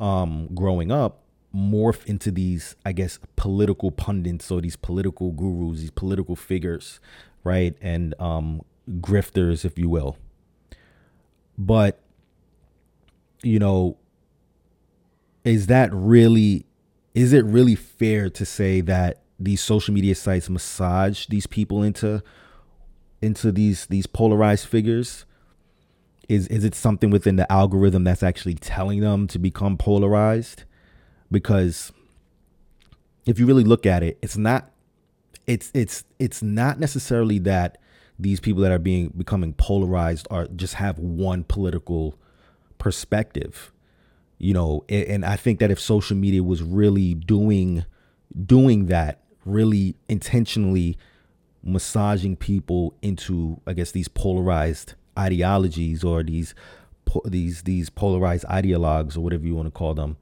um 0.00 0.48
growing 0.54 0.90
up 0.90 1.22
morph 1.54 2.04
into 2.06 2.30
these 2.30 2.76
i 2.84 2.92
guess 2.92 3.18
political 3.36 3.90
pundits 3.90 4.50
or 4.50 4.60
these 4.60 4.76
political 4.76 5.32
gurus 5.32 5.80
these 5.80 5.90
political 5.90 6.34
figures 6.34 7.00
right 7.44 7.76
and 7.80 8.14
um 8.18 8.62
grifters 9.00 9.64
if 9.64 9.78
you 9.78 9.88
will 9.88 10.16
but 11.58 12.00
you 13.42 13.58
know 13.58 13.96
is 15.44 15.66
that 15.66 15.92
really 15.92 16.66
is 17.14 17.32
it 17.32 17.44
really 17.44 17.74
fair 17.74 18.30
to 18.30 18.44
say 18.44 18.80
that 18.80 19.20
these 19.38 19.60
social 19.60 19.92
media 19.94 20.14
sites 20.14 20.48
massage 20.48 21.26
these 21.26 21.46
people 21.46 21.82
into 21.82 22.22
into 23.22 23.50
these 23.50 23.86
these 23.86 24.06
polarized 24.06 24.66
figures? 24.66 25.24
Is 26.30 26.46
is 26.48 26.64
it 26.64 26.74
something 26.74 27.10
within 27.10 27.36
the 27.36 27.50
algorithm 27.50 28.04
that's 28.04 28.22
actually 28.22 28.54
telling 28.54 29.00
them 29.00 29.26
to 29.28 29.38
become 29.38 29.76
polarized? 29.76 30.64
Because 31.30 31.92
if 33.26 33.38
you 33.38 33.46
really 33.46 33.64
look 33.64 33.84
at 33.84 34.02
it, 34.02 34.18
it's 34.22 34.36
not 34.36 34.70
it's 35.46 35.70
it's 35.74 36.04
it's 36.18 36.42
not 36.42 36.78
necessarily 36.78 37.38
that 37.40 37.78
these 38.18 38.38
people 38.38 38.62
that 38.62 38.70
are 38.70 38.78
being 38.78 39.12
becoming 39.16 39.54
polarized 39.54 40.28
are 40.30 40.46
just 40.46 40.74
have 40.74 40.98
one 40.98 41.42
political 41.42 42.18
perspective 42.78 43.72
you 44.38 44.54
know 44.54 44.84
and 44.88 45.24
i 45.24 45.36
think 45.36 45.58
that 45.58 45.70
if 45.70 45.78
social 45.78 46.16
media 46.16 46.42
was 46.42 46.62
really 46.62 47.12
doing 47.14 47.84
doing 48.46 48.86
that 48.86 49.20
really 49.44 49.94
intentionally 50.08 50.96
massaging 51.62 52.36
people 52.36 52.94
into 53.02 53.60
I 53.66 53.72
guess 53.74 53.92
these 53.92 54.08
polarized 54.08 54.94
ideologies 55.18 56.04
or 56.04 56.22
these 56.22 56.54
these 57.24 57.62
these 57.62 57.90
polarized 57.90 58.44
ideologues 58.44 59.16
or 59.16 59.20
whatever 59.20 59.44
you 59.44 59.54
want 59.54 59.66
to 59.66 59.70
call 59.72 59.94
them 59.94 60.16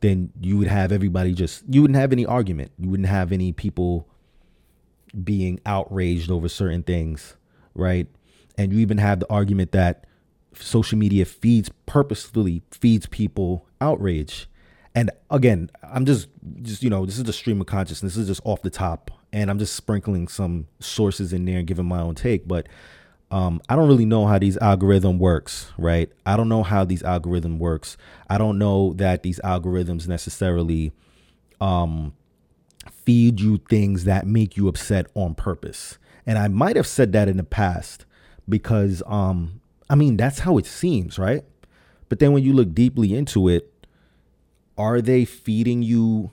then 0.00 0.32
you 0.40 0.56
would 0.56 0.68
have 0.68 0.92
everybody 0.92 1.32
just 1.32 1.62
you 1.68 1.82
wouldn't 1.82 1.98
have 1.98 2.12
any 2.12 2.24
argument. 2.24 2.70
You 2.78 2.88
wouldn't 2.88 3.08
have 3.08 3.32
any 3.32 3.52
people 3.52 4.08
being 5.24 5.58
outraged 5.66 6.30
over 6.30 6.48
certain 6.48 6.82
things 6.82 7.36
right? 7.74 8.08
And 8.56 8.72
you 8.72 8.80
even 8.80 8.98
have 8.98 9.20
the 9.20 9.30
argument 9.30 9.70
that 9.72 10.04
social 10.52 10.98
media 10.98 11.24
feeds 11.24 11.70
purposefully 11.86 12.62
feeds 12.70 13.06
people 13.06 13.66
outrage. 13.80 14.48
And 14.94 15.10
again 15.30 15.70
i'm 15.82 16.06
just 16.06 16.28
just 16.62 16.82
you 16.82 16.90
know 16.90 17.06
this 17.06 17.18
is 17.18 17.24
the 17.24 17.32
stream 17.32 17.60
of 17.60 17.66
consciousness. 17.66 18.14
This 18.14 18.22
is 18.22 18.28
just 18.28 18.40
off 18.44 18.62
the 18.62 18.70
top. 18.70 19.10
And 19.32 19.50
I'm 19.50 19.58
just 19.58 19.74
sprinkling 19.74 20.26
some 20.28 20.66
sources 20.80 21.32
in 21.32 21.44
there 21.44 21.58
and 21.58 21.66
giving 21.66 21.84
my 21.84 22.00
own 22.00 22.14
take. 22.14 22.48
But 22.48 22.66
um, 23.30 23.60
I 23.68 23.76
don't 23.76 23.88
really 23.88 24.06
know 24.06 24.26
how 24.26 24.38
these 24.38 24.56
algorithm 24.58 25.18
works, 25.18 25.70
right? 25.76 26.10
I 26.24 26.36
don't 26.36 26.48
know 26.48 26.62
how 26.62 26.84
these 26.84 27.02
algorithm 27.02 27.58
works. 27.58 27.96
I 28.28 28.38
don't 28.38 28.58
know 28.58 28.94
that 28.94 29.22
these 29.22 29.38
algorithms 29.40 30.08
necessarily 30.08 30.92
um, 31.60 32.14
feed 32.90 33.40
you 33.40 33.58
things 33.68 34.04
that 34.04 34.26
make 34.26 34.56
you 34.56 34.66
upset 34.68 35.06
on 35.14 35.34
purpose. 35.34 35.98
And 36.26 36.38
I 36.38 36.48
might 36.48 36.76
have 36.76 36.86
said 36.86 37.12
that 37.12 37.28
in 37.28 37.36
the 37.36 37.44
past 37.44 38.06
because, 38.48 39.02
um, 39.06 39.60
I 39.90 39.94
mean, 39.94 40.16
that's 40.16 40.40
how 40.40 40.56
it 40.56 40.66
seems, 40.66 41.18
right? 41.18 41.44
But 42.08 42.20
then 42.20 42.32
when 42.32 42.42
you 42.42 42.54
look 42.54 42.74
deeply 42.74 43.14
into 43.14 43.48
it, 43.48 43.72
are 44.78 45.02
they 45.02 45.24
feeding 45.24 45.82
you 45.82 46.30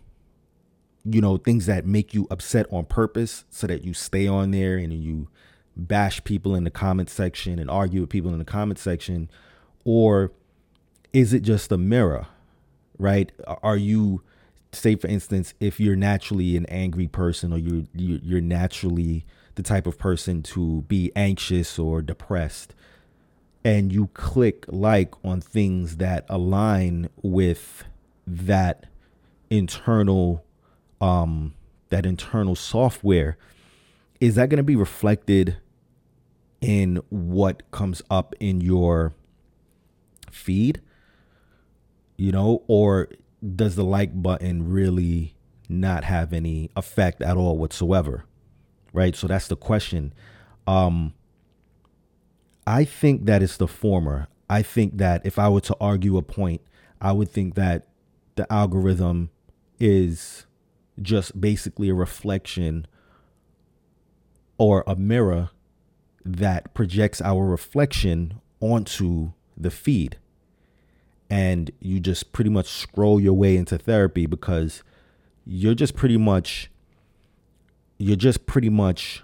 you 1.08 1.22
know, 1.22 1.38
things 1.38 1.68
that 1.68 1.86
make 1.86 2.14
you 2.14 2.28
upset 2.32 2.66
on 2.72 2.84
purpose 2.86 3.46
so 3.52 3.68
that 3.68 3.84
you 3.84 3.94
stay 3.94 4.28
on 4.28 4.52
there 4.52 4.78
and 4.78 4.92
you 4.92 5.28
bash 5.76 6.24
people 6.24 6.56
in 6.56 6.64
the 6.64 6.72
comment 6.72 7.10
section 7.10 7.60
and 7.60 7.70
argue 7.70 8.02
with 8.02 8.10
people 8.10 8.32
in 8.32 8.40
the 8.40 8.46
comment 8.46 8.80
section? 8.80 9.30
Or 9.84 10.32
is 11.14 11.34
it 11.34 11.42
just 11.42 11.72
a 11.72 11.78
mirror, 11.78 12.28
right? 12.98 13.32
Are 13.64 13.78
you, 13.78 14.22
say 14.72 14.96
for 14.96 15.08
instance, 15.08 15.54
if 15.60 15.80
you're 15.80 15.96
naturally 15.96 16.58
an 16.58 16.66
angry 16.68 17.08
person 17.08 17.54
or 17.54 17.58
you're, 17.58 17.84
you're 17.94 18.42
naturally 18.42 19.26
the 19.56 19.64
type 19.64 19.88
of 19.88 19.98
person 19.98 20.44
to 20.44 20.82
be 20.84 21.12
anxious 21.16 21.80
or 21.80 22.02
depressed, 22.02 22.76
and 23.64 23.92
you 23.92 24.08
click 24.14 24.66
like 24.68 25.14
on 25.24 25.42
things 25.42 25.98
that 25.98 26.26
align 26.30 27.10
with 27.22 27.84
that 28.28 28.86
internal 29.50 30.44
um, 31.02 31.54
that 31.90 32.06
internal 32.06 32.56
software, 32.56 33.38
is 34.20 34.36
that 34.36 34.50
going 34.50 34.58
to 34.58 34.64
be 34.64 34.76
reflected 34.76 35.58
in 36.66 37.00
what 37.10 37.70
comes 37.70 38.02
up 38.10 38.34
in 38.40 38.60
your 38.60 39.14
feed? 40.32 40.82
You 42.18 42.32
know, 42.32 42.64
or 42.68 43.10
does 43.56 43.76
the 43.76 43.84
like 43.84 44.22
button 44.22 44.68
really 44.68 45.36
not 45.70 46.04
have 46.06 46.34
any 46.34 46.72
effect 46.76 47.22
at 47.22 47.38
all 47.38 47.58
whatsoever? 47.58 48.26
Right? 48.94 49.16
So 49.16 49.28
that's 49.28 49.48
the 49.48 49.56
question. 49.56 50.12
Um, 50.66 51.14
I 52.66 52.84
think 52.84 53.26
that 53.26 53.44
it's 53.44 53.58
the 53.58 53.68
former. 53.68 54.28
I 54.50 54.64
think 54.64 54.98
that 54.98 55.24
if 55.24 55.38
I 55.38 55.50
were 55.50 55.62
to 55.62 55.78
argue 55.80 56.18
a 56.18 56.24
point, 56.24 56.62
I 57.00 57.12
would 57.12 57.30
think 57.30 57.54
that 57.56 57.88
the 58.36 58.52
algorithm 58.52 59.30
is 59.80 60.48
just 61.00 61.40
basically 61.40 61.90
a 61.90 61.94
reflection 61.94 62.88
or 64.58 64.84
a 64.88 64.96
mirror 64.96 65.52
that 66.26 66.74
projects 66.74 67.22
our 67.22 67.46
reflection 67.46 68.42
onto 68.60 69.32
the 69.56 69.70
feed. 69.70 70.18
And 71.30 71.72
you 71.80 72.00
just 72.00 72.34
pretty 72.34 72.50
much 72.50 72.68
scroll 72.68 73.20
your 73.20 73.34
way 73.34 73.56
into 73.56 73.78
therapy 73.78 74.26
because 74.26 74.84
you're 75.46 75.76
just 75.76 75.96
pretty 75.96 76.18
much 76.18 76.70
you're 77.98 78.18
just 78.18 78.46
pretty 78.46 78.70
much 78.70 79.24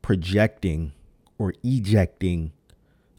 projecting 0.00 0.92
or 1.38 1.52
ejecting 1.62 2.52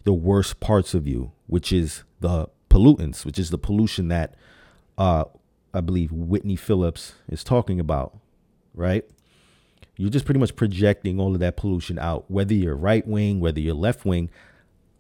the 0.06 0.14
worst 0.14 0.60
parts 0.60 0.94
of 0.94 1.08
you, 1.08 1.32
which 1.48 1.72
is 1.72 2.04
the 2.20 2.48
pollutants, 2.70 3.26
which 3.26 3.38
is 3.38 3.50
the 3.52 3.58
pollution 3.58 4.08
that 4.08 4.34
uh, 4.98 5.26
I 5.74 5.82
believe 5.82 6.12
Whitney 6.12 6.56
Phillips 6.56 7.14
is 7.28 7.44
talking 7.44 7.80
about, 7.80 8.18
right? 8.74 9.06
You're 10.00 10.10
just 10.10 10.24
pretty 10.24 10.40
much 10.40 10.56
projecting 10.56 11.20
all 11.20 11.34
of 11.34 11.42
that 11.42 11.58
pollution 11.58 12.00
out, 12.00 12.32
whether 12.32 12.54
you're 12.54 12.74
right 12.74 13.06
wing, 13.06 13.42
whether 13.42 13.60
you're 13.60 13.76
left 13.76 14.06
wing. 14.06 14.30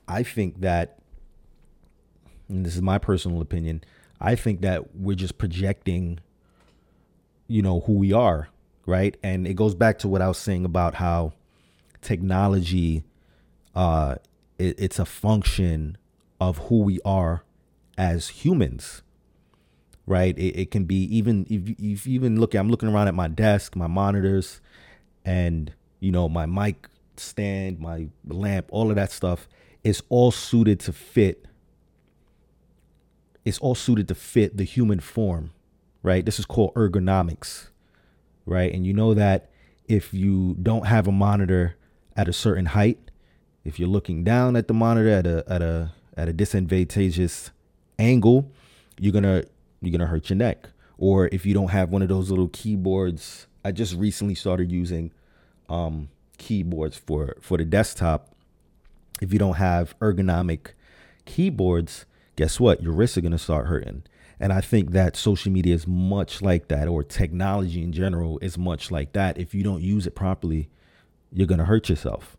I 0.09 0.23
think 0.23 0.59
that, 0.59 0.99
and 2.49 2.65
this 2.65 2.75
is 2.75 2.81
my 2.81 2.97
personal 2.97 3.39
opinion, 3.39 3.81
I 4.19 4.35
think 4.35 4.59
that 4.59 4.93
we're 4.93 5.15
just 5.15 5.37
projecting, 5.37 6.19
you 7.47 7.61
know, 7.61 7.79
who 7.79 7.93
we 7.93 8.11
are, 8.11 8.49
right? 8.85 9.15
And 9.23 9.47
it 9.47 9.53
goes 9.53 9.73
back 9.73 9.99
to 9.99 10.09
what 10.09 10.21
I 10.21 10.27
was 10.27 10.37
saying 10.37 10.65
about 10.65 10.95
how 10.95 11.31
technology, 12.01 13.05
uh, 13.75 14.15
it, 14.57 14.77
it's 14.77 14.99
a 14.99 15.05
function 15.05 15.97
of 16.41 16.57
who 16.67 16.81
we 16.81 16.99
are 17.05 17.45
as 17.97 18.27
humans 18.27 19.01
right? 20.05 20.35
It, 20.39 20.59
it 20.59 20.71
can 20.71 20.85
be 20.85 21.03
even 21.15 21.45
if, 21.51 21.69
if 21.77 22.07
you 22.07 22.15
even 22.15 22.39
look, 22.39 22.55
I'm 22.55 22.71
looking 22.71 22.89
around 22.89 23.09
at 23.09 23.13
my 23.13 23.27
desk, 23.27 23.75
my 23.75 23.85
monitors, 23.85 24.59
and 25.29 25.71
you 25.99 26.11
know 26.11 26.27
my 26.27 26.47
mic 26.47 26.87
stand, 27.15 27.79
my 27.79 28.07
lamp, 28.27 28.65
all 28.71 28.89
of 28.89 28.95
that 28.95 29.11
stuff 29.11 29.47
is 29.83 30.01
all 30.09 30.31
suited 30.31 30.79
to 30.79 30.91
fit. 30.91 31.45
It's 33.45 33.59
all 33.59 33.75
suited 33.75 34.07
to 34.07 34.15
fit 34.15 34.57
the 34.57 34.63
human 34.63 34.99
form, 34.99 35.51
right? 36.01 36.25
This 36.25 36.39
is 36.39 36.45
called 36.45 36.73
ergonomics, 36.73 37.67
right? 38.47 38.73
And 38.73 38.87
you 38.87 38.93
know 38.93 39.13
that 39.13 39.51
if 39.87 40.13
you 40.15 40.55
don't 40.63 40.87
have 40.87 41.07
a 41.07 41.11
monitor 41.11 41.75
at 42.17 42.27
a 42.27 42.33
certain 42.33 42.65
height, 42.65 42.97
if 43.63 43.77
you're 43.77 43.87
looking 43.87 44.23
down 44.23 44.55
at 44.55 44.67
the 44.67 44.73
monitor 44.73 45.09
at 45.09 45.27
a 45.27 45.43
at 45.47 45.61
a 45.61 45.91
at 46.17 46.27
a 46.27 46.33
disadvantageous 46.33 47.51
angle, 47.99 48.51
you're 48.99 49.13
gonna 49.13 49.43
you're 49.79 49.91
gonna 49.91 50.07
hurt 50.07 50.31
your 50.31 50.37
neck. 50.37 50.69
Or 50.97 51.29
if 51.31 51.45
you 51.45 51.53
don't 51.53 51.69
have 51.69 51.91
one 51.91 52.01
of 52.01 52.09
those 52.09 52.31
little 52.31 52.49
keyboards, 52.49 53.45
I 53.63 53.71
just 53.71 53.95
recently 53.95 54.35
started 54.35 54.71
using 54.71 55.11
um, 55.69 56.09
keyboards 56.37 56.97
for 56.97 57.35
for 57.41 57.57
the 57.57 57.65
desktop. 57.65 58.33
If 59.21 59.33
you 59.33 59.39
don't 59.39 59.55
have 59.55 59.97
ergonomic 59.99 60.73
keyboards, 61.25 62.05
guess 62.35 62.59
what? 62.59 62.81
Your 62.81 62.93
wrists 62.93 63.17
are 63.17 63.21
gonna 63.21 63.37
start 63.37 63.67
hurting. 63.67 64.03
And 64.39 64.53
I 64.53 64.61
think 64.61 64.91
that 64.91 65.17
social 65.17 65.51
media 65.51 65.75
is 65.75 65.85
much 65.85 66.41
like 66.41 66.69
that, 66.69 66.87
or 66.87 67.03
technology 67.03 67.83
in 67.83 67.91
general 67.91 68.39
is 68.41 68.57
much 68.57 68.89
like 68.89 69.11
that. 69.13 69.37
If 69.37 69.53
you 69.53 69.63
don't 69.63 69.81
use 69.81 70.07
it 70.07 70.15
properly, 70.15 70.69
you're 71.31 71.47
gonna 71.47 71.65
hurt 71.65 71.89
yourself. 71.89 72.35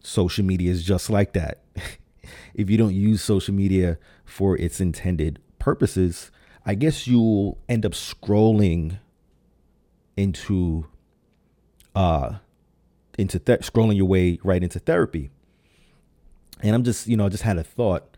social 0.00 0.44
media 0.44 0.70
is 0.70 0.84
just 0.84 1.10
like 1.10 1.32
that. 1.32 1.62
if 2.54 2.70
you 2.70 2.78
don't 2.78 2.94
use 2.94 3.22
social 3.22 3.52
media 3.54 3.98
for 4.24 4.56
its 4.56 4.80
intended 4.80 5.40
purposes, 5.58 6.30
I 6.64 6.74
guess 6.74 7.06
you'll 7.06 7.58
end 7.68 7.84
up 7.84 7.92
scrolling 7.92 8.98
into 10.16 10.86
uh 11.96 12.36
into 13.18 13.38
th- 13.38 13.60
scrolling 13.60 13.96
your 13.96 14.06
way 14.06 14.38
right 14.44 14.62
into 14.62 14.78
therapy. 14.78 15.30
And 16.62 16.74
I'm 16.74 16.84
just, 16.84 17.06
you 17.06 17.16
know, 17.16 17.26
I 17.26 17.28
just 17.28 17.42
had 17.42 17.58
a 17.58 17.64
thought, 17.64 18.16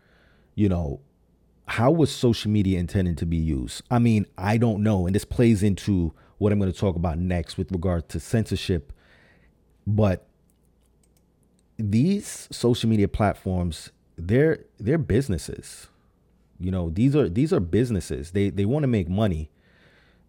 you 0.55 0.69
know, 0.69 1.01
how 1.67 1.91
was 1.91 2.11
social 2.11 2.51
media 2.51 2.79
intended 2.79 3.19
to 3.19 3.27
be 3.27 3.37
used? 3.37 3.83
I 3.91 3.99
mean, 3.99 4.27
I 4.37 4.57
don't 4.57 4.83
know. 4.83 5.07
And 5.07 5.15
this 5.15 5.25
plays 5.25 5.63
into 5.63 6.13
what 6.39 6.53
I'm 6.53 6.59
going 6.59 6.73
to 6.73 6.79
talk 6.79 6.97
about 6.97 7.19
next 7.19 7.59
with 7.59 7.71
regard 7.73 8.09
to 8.11 8.21
censorship. 8.21 8.93
But 9.87 10.27
these 11.79 12.49
social 12.51 12.89
media 12.89 13.09
platforms, 13.09 13.91
they're 14.17 14.65
they're 14.79 14.99
businesses. 14.99 15.89
You 16.59 16.71
know, 16.71 16.91
these 16.91 17.15
are 17.15 17.29
these 17.29 17.53
are 17.53 17.61
businesses. 17.61 18.33
They 18.33 18.51
they 18.51 18.65
want 18.65 18.83
to 18.83 18.89
make 18.89 19.09
money. 19.09 19.51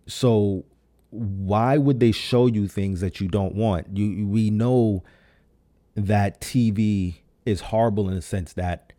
So 0.07 0.65
why 1.11 1.77
would 1.77 1.99
they 1.99 2.11
show 2.11 2.47
you 2.47 2.67
things 2.67 3.01
that 3.01 3.19
you 3.19 3.27
don't 3.27 3.55
want? 3.55 3.97
You 3.97 4.27
we 4.27 4.49
know 4.49 5.03
that 5.95 6.39
TV 6.39 7.19
is 7.45 7.61
horrible 7.61 8.07
in 8.09 8.15
the 8.15 8.21
sense 8.21 8.53
that 8.53 8.93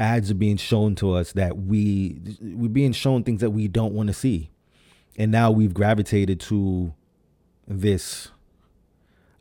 ads 0.00 0.30
are 0.30 0.34
being 0.34 0.56
shown 0.56 0.94
to 0.96 1.12
us 1.12 1.32
that 1.32 1.56
we 1.58 2.20
we're 2.40 2.68
being 2.68 2.92
shown 2.92 3.24
things 3.24 3.40
that 3.40 3.50
we 3.50 3.68
don't 3.68 3.92
want 3.92 4.08
to 4.08 4.12
see. 4.12 4.50
And 5.16 5.32
now 5.32 5.50
we've 5.50 5.74
gravitated 5.74 6.40
to 6.40 6.94
this 7.66 8.30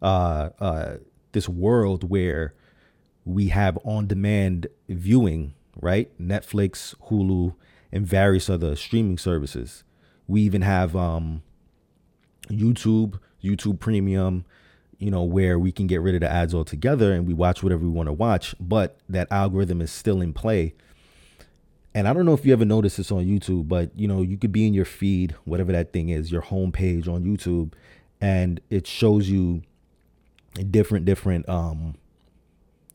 uh 0.01 0.49
uh 0.59 0.97
this 1.31 1.49
world 1.49 2.09
where 2.09 2.53
we 3.25 3.49
have 3.49 3.77
on 3.83 4.07
demand 4.07 4.67
viewing, 4.87 5.53
right? 5.81 6.09
Netflix, 6.19 6.95
Hulu, 7.09 7.55
and 7.91 8.05
various 8.05 8.49
other 8.49 8.75
streaming 8.75 9.17
services. 9.17 9.83
We 10.27 10.41
even 10.41 10.61
have 10.61 10.95
um 10.95 11.43
YouTube, 12.49 13.19
YouTube 13.43 13.79
Premium, 13.79 14.45
you 14.97 15.11
know, 15.11 15.23
where 15.23 15.59
we 15.59 15.71
can 15.71 15.87
get 15.87 16.01
rid 16.01 16.15
of 16.15 16.21
the 16.21 16.31
ads 16.31 16.53
altogether 16.53 17.13
and 17.13 17.27
we 17.27 17.33
watch 17.33 17.61
whatever 17.61 17.83
we 17.83 17.89
want 17.89 18.07
to 18.07 18.13
watch, 18.13 18.55
but 18.59 18.97
that 19.07 19.31
algorithm 19.31 19.81
is 19.81 19.91
still 19.91 20.21
in 20.21 20.33
play. 20.33 20.73
And 21.93 22.07
I 22.07 22.13
don't 22.13 22.25
know 22.25 22.33
if 22.33 22.45
you 22.45 22.53
ever 22.53 22.65
noticed 22.65 22.97
this 22.97 23.11
on 23.11 23.25
YouTube, 23.25 23.67
but 23.67 23.91
you 23.97 24.07
know, 24.07 24.21
you 24.21 24.37
could 24.37 24.51
be 24.51 24.67
in 24.67 24.73
your 24.73 24.85
feed, 24.85 25.35
whatever 25.45 25.71
that 25.71 25.93
thing 25.93 26.09
is, 26.09 26.31
your 26.31 26.41
homepage 26.41 27.07
on 27.07 27.23
YouTube, 27.23 27.73
and 28.21 28.59
it 28.69 28.87
shows 28.87 29.29
you 29.29 29.61
different 30.71 31.05
different 31.05 31.47
um 31.47 31.95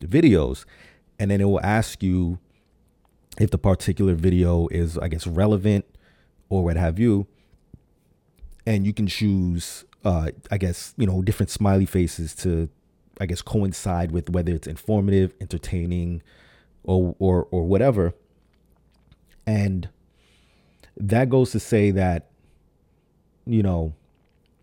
videos 0.00 0.64
and 1.18 1.30
then 1.30 1.40
it 1.40 1.44
will 1.44 1.60
ask 1.60 2.02
you 2.02 2.38
if 3.38 3.50
the 3.50 3.58
particular 3.58 4.14
video 4.14 4.66
is 4.68 4.98
I 4.98 5.08
guess 5.08 5.26
relevant 5.26 5.84
or 6.48 6.64
what 6.64 6.76
have 6.76 6.98
you 6.98 7.28
and 8.66 8.86
you 8.86 8.92
can 8.92 9.06
choose 9.06 9.84
uh, 10.04 10.30
I 10.50 10.58
guess 10.58 10.94
you 10.96 11.06
know 11.06 11.22
different 11.22 11.50
smiley 11.50 11.86
faces 11.86 12.34
to 12.36 12.68
I 13.20 13.26
guess 13.26 13.42
coincide 13.42 14.10
with 14.10 14.30
whether 14.30 14.52
it's 14.52 14.66
informative, 14.66 15.34
entertaining, 15.40 16.22
or 16.84 17.14
or 17.18 17.46
or 17.50 17.64
whatever. 17.64 18.14
And 19.46 19.88
that 20.96 21.28
goes 21.28 21.50
to 21.52 21.60
say 21.60 21.90
that 21.92 22.30
you 23.46 23.62
know 23.62 23.94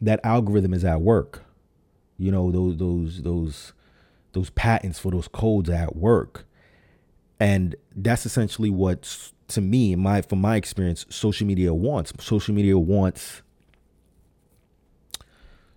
that 0.02 0.20
algorithm 0.24 0.74
is 0.74 0.84
at 0.86 1.02
work. 1.02 1.44
You 2.18 2.32
know 2.32 2.52
those 2.52 2.78
those 2.78 3.22
those 3.22 3.74
those 4.34 4.50
patents 4.52 5.00
for 5.00 5.12
those 5.12 5.28
codes 5.28 5.70
at 5.70 5.96
work. 5.96 6.46
And 7.40 7.76
that's 7.96 8.26
essentially 8.26 8.70
what 8.70 9.32
to 9.50 9.62
me, 9.62 9.96
my 9.96 10.22
from 10.22 10.42
my 10.42 10.58
experience, 10.58 11.06
social 11.10 11.48
media 11.48 11.74
wants. 11.74 12.12
Social 12.20 12.54
media 12.54 12.78
wants 12.78 13.42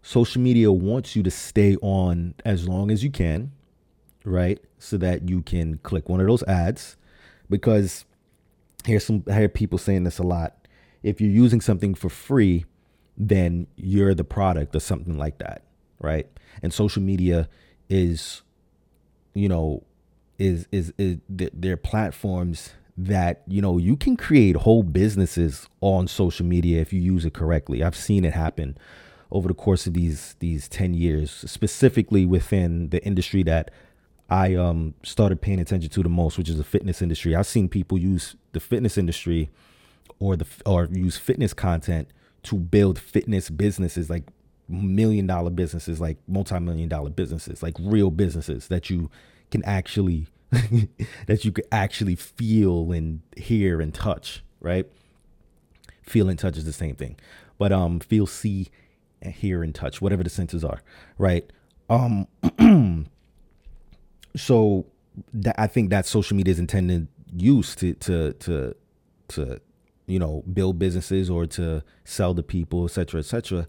social 0.03 0.43
media 0.43 0.71
wants 0.71 1.15
you 1.17 1.23
to 1.23 1.31
stay 1.31 1.77
on 1.77 2.35
as 2.45 2.69
long 2.69 2.91
as 2.91 3.03
you 3.03 3.11
can, 3.11 3.53
right? 4.25 4.61
So 4.79 4.99
that 4.99 5.29
you 5.29 5.43
can 5.43 5.79
click 5.79 6.09
one 6.09 6.21
of 6.21 6.27
those 6.27 6.43
ads. 6.43 6.97
Because 7.49 8.05
here's 8.85 9.07
some 9.07 9.25
I 9.29 9.35
hear 9.35 9.49
people 9.49 9.79
saying 9.79 10.05
this 10.05 10.19
a 10.19 10.25
lot. 10.25 10.67
If 11.03 11.21
you're 11.21 11.31
using 11.31 11.61
something 11.61 11.95
for 11.95 12.09
free, 12.09 12.65
then 13.17 13.67
you're 13.77 14.15
the 14.15 14.25
product 14.25 14.75
or 14.75 14.81
something 14.81 15.17
like 15.17 15.38
that, 15.38 15.62
right? 16.01 16.27
And 16.62 16.73
social 16.73 17.03
media 17.03 17.49
is, 17.88 18.43
you 19.35 19.49
know, 19.49 19.85
is 20.38 20.67
is 20.73 20.93
is 20.99 21.19
they're 21.29 21.77
platforms 21.77 22.73
that 22.97 23.43
you 23.47 23.62
know 23.62 23.79
you 23.79 23.97
can 23.97 24.17
create 24.17 24.57
whole 24.57 24.83
businesses 24.83 25.69
on 25.81 26.09
social 26.09 26.45
media 26.45 26.81
if 26.81 26.93
you 26.93 27.01
use 27.01 27.25
it 27.25 27.35
correctly. 27.35 27.83
I've 27.85 27.97
seen 27.97 28.25
it 28.25 28.33
happen 28.33 28.77
over 29.33 29.49
the 29.49 29.55
course 29.55 29.87
of 29.87 29.95
these 29.95 30.37
these 30.38 30.68
10 30.68 30.95
years 30.95 31.31
specifically 31.31 32.25
within 32.27 32.90
the 32.90 33.03
industry 33.05 33.42
that 33.42 33.71
I 34.31 34.55
um 34.55 34.95
started 35.03 35.40
paying 35.40 35.59
attention 35.59 35.90
to 35.90 36.03
the 36.03 36.09
most 36.09 36.38
which 36.38 36.49
is 36.49 36.59
the 36.59 36.64
fitness 36.64 37.03
industry. 37.03 37.35
I've 37.35 37.47
seen 37.47 37.68
people 37.68 37.99
use 37.99 38.37
the 38.53 38.61
fitness 38.61 38.97
industry 38.97 39.51
or 40.21 40.37
the 40.37 40.47
or 40.64 40.88
use 40.92 41.16
fitness 41.16 41.53
content 41.55 42.09
to 42.45 42.57
build 42.57 42.99
fitness 42.99 43.51
businesses 43.51 44.09
like 44.11 44.25
million 44.68 45.27
dollar 45.27 45.51
businesses 45.51 46.01
like 46.01 46.18
multi-million 46.29 46.88
dollar 46.88 47.11
businesses 47.11 47.62
like 47.62 47.75
real 47.81 48.11
businesses 48.11 48.68
that 48.68 48.88
you 48.88 49.11
can 49.51 49.62
actually 49.64 50.27
that 51.27 51.45
you 51.45 51.53
could 51.53 51.66
actually 51.73 52.14
feel 52.14 52.92
and 52.92 53.21
hear 53.37 53.81
and 53.81 53.95
touch 53.95 54.42
right? 54.61 54.87
Feel 56.03 56.29
and 56.29 56.38
touch 56.38 56.57
is 56.57 56.64
the 56.64 56.73
same 56.73 56.95
thing. 56.95 57.16
But 57.59 57.73
um 57.73 58.01
feel 58.01 58.27
see 58.27 58.71
hear 59.31 59.63
and 59.63 59.75
touch, 59.75 60.01
whatever 60.01 60.23
the 60.23 60.31
senses 60.31 60.65
are, 60.65 60.81
right? 61.19 61.51
Um, 61.89 62.27
so 64.37 64.87
that, 65.35 65.55
I 65.59 65.67
think 65.67 65.91
that 65.91 66.07
social 66.07 66.37
media 66.37 66.53
is 66.53 66.59
intended 66.59 67.09
use 67.35 67.75
to 67.77 67.95
to 67.95 68.33
to 68.35 68.75
to 69.29 69.61
you 70.07 70.19
know 70.19 70.43
build 70.53 70.79
businesses 70.79 71.31
or 71.31 71.47
to 71.47 71.83
sell 72.05 72.35
to 72.35 72.43
people, 72.43 72.85
etc., 72.85 73.21
etc. 73.21 73.67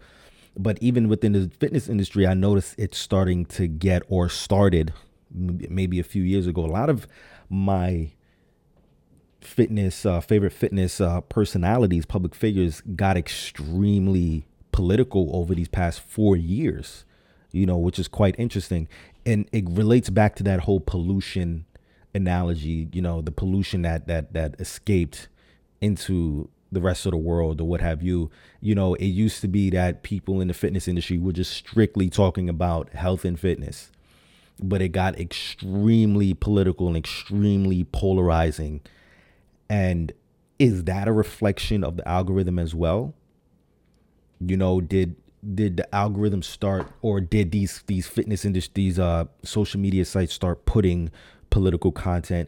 But 0.55 0.77
even 0.81 1.07
within 1.07 1.31
the 1.33 1.49
fitness 1.59 1.87
industry, 1.87 2.27
I 2.27 2.33
noticed 2.33 2.75
it's 2.77 2.97
starting 2.97 3.45
to 3.45 3.67
get 3.67 4.03
or 4.07 4.29
started 4.29 4.93
maybe 5.31 5.99
a 5.99 6.03
few 6.03 6.21
years 6.21 6.45
ago. 6.45 6.63
A 6.63 6.67
lot 6.67 6.89
of 6.89 7.07
my 7.49 8.11
fitness 9.41 10.05
uh, 10.05 10.21
favorite 10.21 10.53
fitness 10.53 11.01
uh, 11.01 11.21
personalities, 11.21 12.05
public 12.05 12.35
figures, 12.35 12.81
got 12.95 13.17
extremely 13.17 14.45
political 14.73 15.33
over 15.33 15.55
these 15.55 15.69
past 15.69 16.01
four 16.01 16.35
years, 16.35 17.05
you 17.53 17.65
know, 17.65 17.77
which 17.77 17.97
is 17.97 18.09
quite 18.09 18.35
interesting. 18.37 18.89
And 19.25 19.47
it 19.53 19.63
relates 19.69 20.09
back 20.09 20.35
to 20.35 20.43
that 20.43 20.61
whole 20.61 20.81
pollution 20.81 21.65
analogy, 22.13 22.89
you 22.91 23.01
know, 23.01 23.21
the 23.21 23.31
pollution 23.31 23.83
that 23.83 24.07
that 24.07 24.33
that 24.33 24.55
escaped 24.59 25.29
into 25.79 26.49
the 26.71 26.81
rest 26.81 27.05
of 27.05 27.11
the 27.11 27.17
world 27.17 27.61
or 27.61 27.67
what 27.67 27.81
have 27.81 28.01
you. 28.01 28.29
You 28.59 28.75
know, 28.75 28.95
it 28.95 29.05
used 29.05 29.41
to 29.41 29.47
be 29.47 29.69
that 29.69 30.03
people 30.03 30.41
in 30.41 30.47
the 30.47 30.53
fitness 30.53 30.87
industry 30.87 31.17
were 31.17 31.31
just 31.31 31.53
strictly 31.53 32.09
talking 32.09 32.49
about 32.49 32.89
health 32.89 33.23
and 33.23 33.39
fitness. 33.39 33.91
But 34.61 34.81
it 34.81 34.89
got 34.89 35.19
extremely 35.19 36.33
political 36.33 36.87
and 36.87 36.97
extremely 36.97 37.83
polarizing. 37.85 38.81
And 39.69 40.11
is 40.59 40.83
that 40.85 41.07
a 41.07 41.11
reflection 41.11 41.83
of 41.83 41.97
the 41.97 42.07
algorithm 42.07 42.59
as 42.59 42.75
well? 42.75 43.13
You 44.39 44.57
know 44.57 44.81
did 44.81 45.15
did 45.55 45.77
the 45.77 45.95
algorithm 45.95 46.41
start 46.41 46.87
or 47.01 47.19
did 47.19 47.51
these 47.51 47.83
these 47.87 48.07
fitness 48.07 48.45
industries 48.45 48.73
these 48.95 48.99
uh 48.99 49.25
social 49.43 49.79
media 49.79 50.05
sites 50.05 50.33
start 50.33 50.65
putting 50.65 51.11
political 51.49 51.91
content 51.91 52.47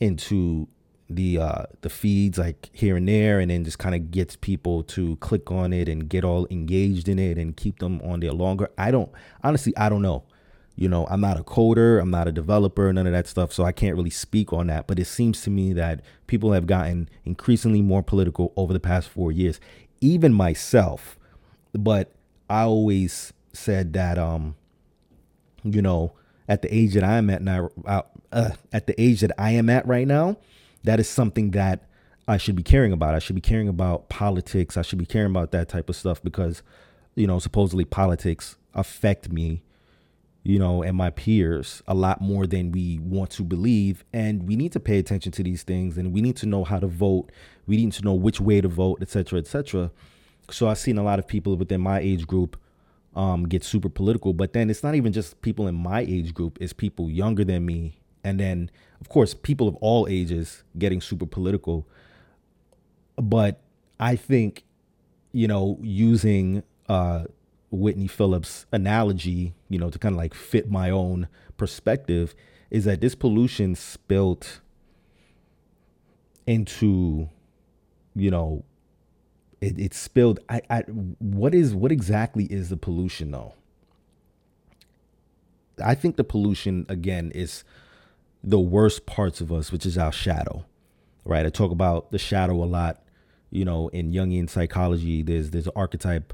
into 0.00 0.66
the 1.08 1.38
uh 1.38 1.64
the 1.82 1.90
feeds 1.90 2.38
like 2.38 2.70
here 2.72 2.96
and 2.96 3.08
there 3.08 3.38
and 3.38 3.50
then 3.50 3.62
just 3.64 3.78
kind 3.78 3.94
of 3.94 4.10
gets 4.10 4.36
people 4.36 4.82
to 4.82 5.16
click 5.16 5.50
on 5.50 5.72
it 5.72 5.88
and 5.88 6.08
get 6.08 6.24
all 6.24 6.46
engaged 6.50 7.08
in 7.08 7.18
it 7.18 7.38
and 7.38 7.56
keep 7.56 7.78
them 7.78 8.00
on 8.02 8.20
there 8.20 8.32
longer? 8.32 8.70
I 8.78 8.90
don't 8.90 9.10
honestly 9.42 9.76
i 9.76 9.88
don't 9.88 10.02
know. 10.02 10.24
You 10.76 10.88
know 10.88 11.06
i'm 11.08 11.20
not 11.20 11.38
a 11.38 11.44
coder 11.44 12.02
i'm 12.02 12.10
not 12.10 12.26
a 12.26 12.32
developer 12.32 12.92
none 12.92 13.06
of 13.06 13.12
that 13.12 13.28
stuff 13.28 13.52
so 13.52 13.62
i 13.62 13.70
can't 13.70 13.94
really 13.94 14.10
speak 14.10 14.52
on 14.52 14.66
that 14.66 14.88
but 14.88 14.98
it 14.98 15.04
seems 15.04 15.40
to 15.42 15.50
me 15.50 15.72
that 15.74 16.00
people 16.26 16.50
have 16.50 16.66
gotten 16.66 17.08
increasingly 17.24 17.80
more 17.80 18.02
political 18.02 18.52
over 18.56 18.72
the 18.72 18.80
past 18.80 19.08
four 19.08 19.30
years 19.30 19.60
even 20.00 20.32
myself 20.32 21.18
but 21.72 22.12
I 22.48 22.62
always 22.62 23.32
said 23.52 23.92
that 23.94 24.18
um 24.18 24.56
you 25.62 25.82
know 25.82 26.12
at 26.48 26.62
the 26.62 26.74
age 26.74 26.94
that 26.94 27.04
I'm 27.04 27.30
at 27.30 27.42
now 27.42 27.70
uh, 27.86 28.02
uh, 28.32 28.50
at 28.72 28.86
the 28.86 29.00
age 29.00 29.20
that 29.20 29.32
I 29.38 29.52
am 29.52 29.70
at 29.70 29.86
right 29.86 30.06
now 30.06 30.36
that 30.82 31.00
is 31.00 31.08
something 31.08 31.52
that 31.52 31.88
I 32.26 32.38
should 32.38 32.56
be 32.56 32.62
caring 32.62 32.92
about. 32.92 33.14
I 33.14 33.18
should 33.18 33.34
be 33.34 33.42
caring 33.42 33.68
about 33.68 34.08
politics. 34.08 34.78
I 34.78 34.82
should 34.82 34.98
be 34.98 35.06
caring 35.06 35.30
about 35.30 35.50
that 35.52 35.68
type 35.68 35.90
of 35.90 35.96
stuff 35.96 36.22
because 36.22 36.62
you 37.14 37.26
know 37.26 37.38
supposedly 37.38 37.84
politics 37.84 38.56
affect 38.74 39.30
me 39.30 39.62
you 40.44 40.58
know, 40.58 40.82
and 40.82 40.94
my 40.94 41.08
peers 41.08 41.82
a 41.88 41.94
lot 41.94 42.20
more 42.20 42.46
than 42.46 42.70
we 42.70 42.98
want 42.98 43.30
to 43.30 43.42
believe. 43.42 44.04
And 44.12 44.46
we 44.46 44.56
need 44.56 44.72
to 44.72 44.80
pay 44.80 44.98
attention 44.98 45.32
to 45.32 45.42
these 45.42 45.62
things 45.62 45.96
and 45.96 46.12
we 46.12 46.20
need 46.20 46.36
to 46.36 46.46
know 46.46 46.64
how 46.64 46.78
to 46.78 46.86
vote. 46.86 47.32
We 47.66 47.76
need 47.76 47.92
to 47.92 48.02
know 48.02 48.14
which 48.14 48.40
way 48.40 48.60
to 48.60 48.68
vote, 48.68 48.98
et 49.00 49.08
cetera, 49.08 49.38
et 49.38 49.46
cetera. 49.46 49.90
So 50.50 50.68
I've 50.68 50.78
seen 50.78 50.98
a 50.98 51.02
lot 51.02 51.18
of 51.18 51.26
people 51.26 51.56
within 51.56 51.80
my 51.80 52.00
age 52.00 52.26
group 52.26 52.56
um, 53.16 53.48
get 53.48 53.64
super 53.64 53.88
political, 53.88 54.32
but 54.32 54.52
then 54.52 54.68
it's 54.70 54.82
not 54.82 54.94
even 54.94 55.12
just 55.12 55.40
people 55.40 55.66
in 55.66 55.74
my 55.74 56.00
age 56.00 56.34
group, 56.34 56.58
it's 56.60 56.72
people 56.72 57.10
younger 57.10 57.44
than 57.44 57.64
me. 57.64 58.00
And 58.22 58.40
then, 58.40 58.70
of 59.00 59.08
course, 59.08 59.34
people 59.34 59.68
of 59.68 59.76
all 59.76 60.06
ages 60.08 60.64
getting 60.78 61.00
super 61.00 61.26
political. 61.26 61.86
But 63.16 63.60
I 64.00 64.16
think, 64.16 64.64
you 65.32 65.46
know, 65.46 65.78
using 65.82 66.62
uh, 66.88 67.24
Whitney 67.70 68.06
Phillips 68.06 68.66
analogy, 68.72 69.54
you 69.68 69.78
know, 69.78 69.90
to 69.90 69.98
kind 69.98 70.14
of 70.14 70.18
like 70.18 70.34
fit 70.34 70.70
my 70.70 70.90
own 70.90 71.28
perspective, 71.56 72.34
is 72.70 72.84
that 72.84 73.00
this 73.00 73.14
pollution 73.14 73.74
spilt 73.74 74.60
into, 76.46 77.28
you 78.14 78.30
know, 78.30 78.64
it, 79.60 79.78
it 79.78 79.94
spilled. 79.94 80.40
I, 80.48 80.62
I, 80.68 80.80
what 80.80 81.54
is, 81.54 81.74
what 81.74 81.92
exactly 81.92 82.44
is 82.44 82.68
the 82.68 82.76
pollution 82.76 83.30
though? 83.30 83.54
I 85.82 85.94
think 85.94 86.16
the 86.16 86.24
pollution 86.24 86.86
again 86.88 87.32
is 87.34 87.64
the 88.42 88.60
worst 88.60 89.06
parts 89.06 89.40
of 89.40 89.52
us, 89.52 89.72
which 89.72 89.86
is 89.86 89.98
our 89.98 90.12
shadow, 90.12 90.64
right? 91.24 91.46
I 91.46 91.48
talk 91.48 91.72
about 91.72 92.12
the 92.12 92.18
shadow 92.18 92.62
a 92.62 92.66
lot, 92.66 93.02
you 93.50 93.64
know, 93.64 93.88
in 93.88 94.12
Jungian 94.12 94.48
psychology. 94.48 95.22
There's 95.22 95.50
there's 95.50 95.66
an 95.66 95.72
archetype 95.74 96.32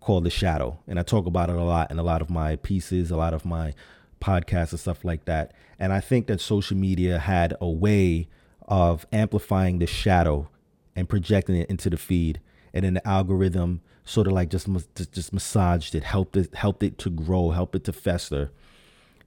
called 0.00 0.24
the 0.24 0.30
shadow. 0.30 0.78
And 0.86 0.98
I 0.98 1.02
talk 1.02 1.26
about 1.26 1.50
it 1.50 1.56
a 1.56 1.62
lot 1.62 1.90
in 1.90 1.98
a 1.98 2.02
lot 2.02 2.22
of 2.22 2.30
my 2.30 2.56
pieces, 2.56 3.10
a 3.10 3.16
lot 3.16 3.34
of 3.34 3.44
my 3.44 3.74
podcasts 4.20 4.72
and 4.72 4.80
stuff 4.80 5.04
like 5.04 5.26
that. 5.26 5.52
And 5.78 5.92
I 5.92 6.00
think 6.00 6.26
that 6.26 6.40
social 6.40 6.76
media 6.76 7.18
had 7.18 7.54
a 7.60 7.68
way 7.68 8.28
of 8.66 9.06
amplifying 9.12 9.78
the 9.78 9.86
shadow 9.86 10.48
and 10.96 11.08
projecting 11.08 11.56
it 11.56 11.70
into 11.70 11.90
the 11.90 11.96
feed. 11.96 12.40
And 12.72 12.84
then 12.84 12.94
the 12.94 13.06
algorithm 13.06 13.80
sort 14.04 14.26
of 14.26 14.32
like 14.32 14.48
just 14.50 14.68
just, 14.94 15.12
just 15.12 15.32
massaged 15.32 15.94
it, 15.94 16.04
helped 16.04 16.36
it 16.36 16.54
helped 16.54 16.82
it 16.82 16.98
to 16.98 17.10
grow, 17.10 17.50
helped 17.50 17.74
it 17.74 17.84
to 17.84 17.92
fester. 17.92 18.50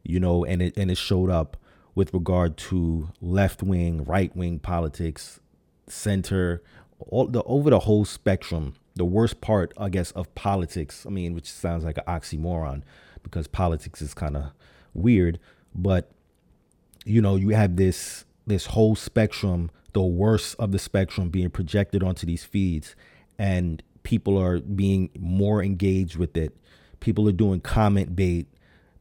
You 0.04 0.20
know, 0.20 0.44
and 0.44 0.62
it 0.62 0.78
and 0.78 0.92
it 0.92 0.98
showed 0.98 1.30
up 1.30 1.58
with 1.96 2.14
regard 2.14 2.58
to 2.58 3.10
left 3.22 3.64
wing, 3.64 4.04
right 4.04 4.36
wing 4.36 4.60
politics, 4.60 5.40
center, 5.88 6.62
all 7.00 7.28
the 7.28 7.44
over 7.44 7.70
the 7.70 7.80
whole 7.80 8.06
spectrum 8.06 8.76
the 8.96 9.06
worst 9.06 9.42
part, 9.42 9.74
I 9.78 9.90
guess, 9.90 10.12
of 10.12 10.34
politics. 10.36 11.06
I 11.06 11.10
mean, 11.10 11.34
which 11.34 11.52
sounds 11.52 11.84
like 11.84 11.98
an 11.98 12.04
oxymoron 12.08 12.84
because 13.24 13.48
politics 13.48 14.02
is 14.02 14.14
kind 14.14 14.38
of 14.38 14.52
weird, 14.94 15.40
but 15.74 16.12
you 17.06 17.22
know, 17.22 17.36
you 17.36 17.50
have 17.50 17.76
this 17.76 18.26
this 18.46 18.68
whole 18.68 18.96
spectrum, 18.96 19.72
the 19.94 20.02
worst 20.02 20.56
of 20.60 20.72
the 20.72 20.80
spectrum 20.80 21.30
being 21.30 21.50
projected 21.50 22.04
onto 22.04 22.26
these 22.26 22.44
feeds 22.44 22.96
and 23.38 23.82
people 24.04 24.38
are 24.38 24.60
being 24.60 25.10
more 25.18 25.64
engaged 25.64 26.18
with 26.18 26.36
it. 26.36 26.56
People 27.00 27.28
are 27.28 27.34
doing 27.34 27.62
comment 27.62 28.16
bait, 28.16 28.48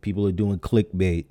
people 0.00 0.26
are 0.26 0.32
doing 0.32 0.58
clickbait. 0.58 1.26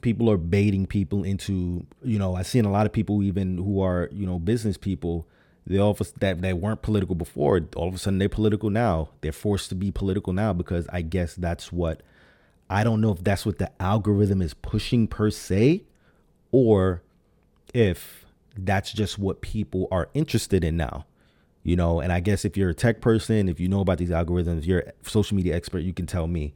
People 0.00 0.28
are 0.28 0.36
baiting 0.36 0.84
people 0.84 1.22
into, 1.22 1.86
you 2.02 2.18
know, 2.18 2.34
I've 2.34 2.48
seen 2.48 2.64
a 2.64 2.72
lot 2.72 2.86
of 2.86 2.92
people 2.92 3.22
even 3.22 3.56
who 3.56 3.80
are, 3.80 4.08
you 4.10 4.26
know, 4.26 4.40
business 4.40 4.76
people 4.76 5.28
they 5.66 5.78
all 5.78 5.92
of 5.92 6.12
that 6.18 6.40
they 6.40 6.52
weren't 6.52 6.82
political 6.82 7.14
before 7.14 7.60
all 7.76 7.88
of 7.88 7.94
a 7.94 7.98
sudden 7.98 8.18
they're 8.18 8.28
political 8.28 8.70
now 8.70 9.10
they're 9.20 9.32
forced 9.32 9.68
to 9.68 9.74
be 9.74 9.90
political 9.90 10.32
now 10.32 10.52
because 10.52 10.86
i 10.92 11.00
guess 11.00 11.34
that's 11.34 11.72
what 11.72 12.02
i 12.68 12.82
don't 12.82 13.00
know 13.00 13.12
if 13.12 13.22
that's 13.22 13.46
what 13.46 13.58
the 13.58 13.70
algorithm 13.80 14.42
is 14.42 14.54
pushing 14.54 15.06
per 15.06 15.30
se 15.30 15.82
or 16.50 17.02
if 17.72 18.21
that's 18.56 18.92
just 18.92 19.18
what 19.18 19.40
people 19.40 19.88
are 19.90 20.08
interested 20.14 20.64
in 20.64 20.76
now 20.76 21.04
you 21.64 21.76
know? 21.76 22.00
And 22.00 22.12
i 22.12 22.18
guess 22.18 22.44
if 22.44 22.56
you're 22.56 22.70
a 22.70 22.74
tech 22.74 23.00
person 23.00 23.48
if 23.48 23.60
you 23.60 23.68
know 23.68 23.80
about 23.80 23.98
these 23.98 24.10
algorithms 24.10 24.66
you're 24.66 24.80
a 24.80 24.92
social 25.02 25.36
media 25.36 25.54
expert 25.54 25.80
you 25.80 25.92
can 25.92 26.06
tell 26.06 26.26
me. 26.26 26.54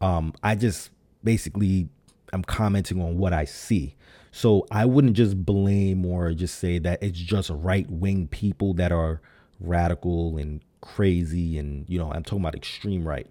Um 0.00 0.34
i 0.42 0.54
just 0.54 0.90
basically 1.22 1.88
i'm 2.32 2.42
commenting 2.42 3.00
on 3.00 3.16
what 3.18 3.32
i 3.32 3.44
see. 3.44 3.94
So 4.32 4.66
I 4.70 4.84
wouldn't 4.84 5.14
just 5.16 5.44
blame 5.44 6.06
or 6.06 6.32
just 6.32 6.58
say 6.58 6.78
that 6.78 7.02
it's 7.02 7.18
just 7.18 7.50
right 7.50 7.90
wing 7.90 8.28
people 8.28 8.74
that 8.74 8.92
are 8.92 9.20
radical 9.58 10.38
and 10.38 10.60
crazy 10.80 11.58
and 11.58 11.88
you 11.88 11.98
know 11.98 12.12
I'm 12.12 12.22
talking 12.22 12.40
about 12.40 12.54
extreme 12.54 13.06
right. 13.06 13.26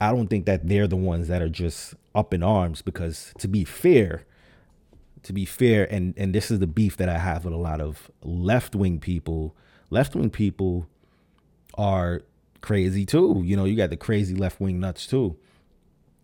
I 0.00 0.12
don't 0.12 0.28
think 0.28 0.46
that 0.46 0.66
they're 0.66 0.86
the 0.86 0.96
ones 0.96 1.28
that 1.28 1.42
are 1.42 1.48
just 1.48 1.94
up 2.14 2.34
in 2.34 2.42
arms 2.42 2.82
because 2.82 3.32
to 3.38 3.48
be 3.48 3.64
fair, 3.64 4.24
to 5.22 5.32
be 5.32 5.44
fair, 5.44 5.92
and 5.92 6.14
and 6.16 6.34
this 6.34 6.50
is 6.50 6.58
the 6.58 6.66
beef 6.66 6.96
that 6.96 7.08
I 7.08 7.18
have 7.18 7.44
with 7.44 7.54
a 7.54 7.58
lot 7.58 7.80
of 7.80 8.10
left 8.22 8.74
wing 8.74 8.98
people. 9.00 9.54
Left 9.90 10.14
wing 10.14 10.30
people 10.30 10.86
are 11.74 12.22
crazy 12.60 13.04
too. 13.04 13.42
You 13.44 13.56
know, 13.56 13.64
you 13.64 13.76
got 13.76 13.90
the 13.90 13.96
crazy 13.96 14.34
left 14.34 14.60
wing 14.60 14.80
nuts 14.80 15.06
too. 15.06 15.36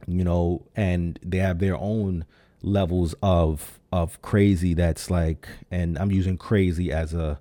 You 0.07 0.25
know, 0.25 0.67
and 0.77 1.19
they 1.23 1.39
have 1.39 1.59
their 1.59 1.77
own 1.77 2.25
levels 2.63 3.15
of 3.23 3.79
of 3.93 4.21
crazy 4.23 4.75
that's 4.75 5.11
like 5.11 5.49
and 5.71 5.97
I'm 5.99 6.11
using 6.11 6.37
crazy 6.37 6.91
as 6.91 7.15
a 7.15 7.39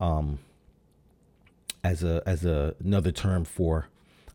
um 0.00 0.38
as 1.84 2.02
a 2.02 2.22
as 2.26 2.44
a 2.44 2.74
another 2.80 3.12
term 3.12 3.44
for 3.44 3.88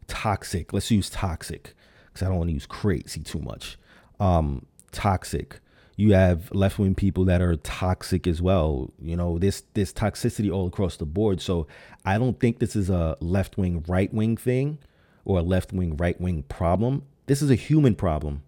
toxic. 0.07 0.73
Let's 0.73 0.91
use 0.91 1.09
toxic 1.09 1.73
cuz 2.13 2.23
I 2.23 2.27
don't 2.27 2.37
want 2.37 2.49
to 2.49 2.53
use 2.53 2.65
crazy 2.65 3.21
too 3.21 3.39
much. 3.39 3.77
Um 4.19 4.65
toxic. 4.91 5.59
You 6.01 6.13
have 6.13 6.51
left-wing 6.53 6.95
people 6.95 7.25
that 7.25 7.41
are 7.41 7.55
toxic 7.57 8.25
as 8.27 8.41
well. 8.41 8.91
You 9.01 9.15
know, 9.15 9.37
this 9.37 9.63
this 9.73 9.93
toxicity 9.93 10.51
all 10.51 10.67
across 10.67 10.97
the 10.97 11.05
board. 11.05 11.41
So 11.41 11.67
I 12.05 12.17
don't 12.17 12.39
think 12.39 12.59
this 12.59 12.75
is 12.75 12.89
a 12.89 13.17
left-wing 13.19 13.85
right-wing 13.87 14.37
thing 14.37 14.79
or 15.25 15.39
a 15.39 15.43
left-wing 15.43 15.97
right-wing 15.97 16.43
problem. 16.43 17.03
This 17.27 17.41
is 17.41 17.51
a 17.51 17.55
human 17.55 17.95
problem 17.95 18.43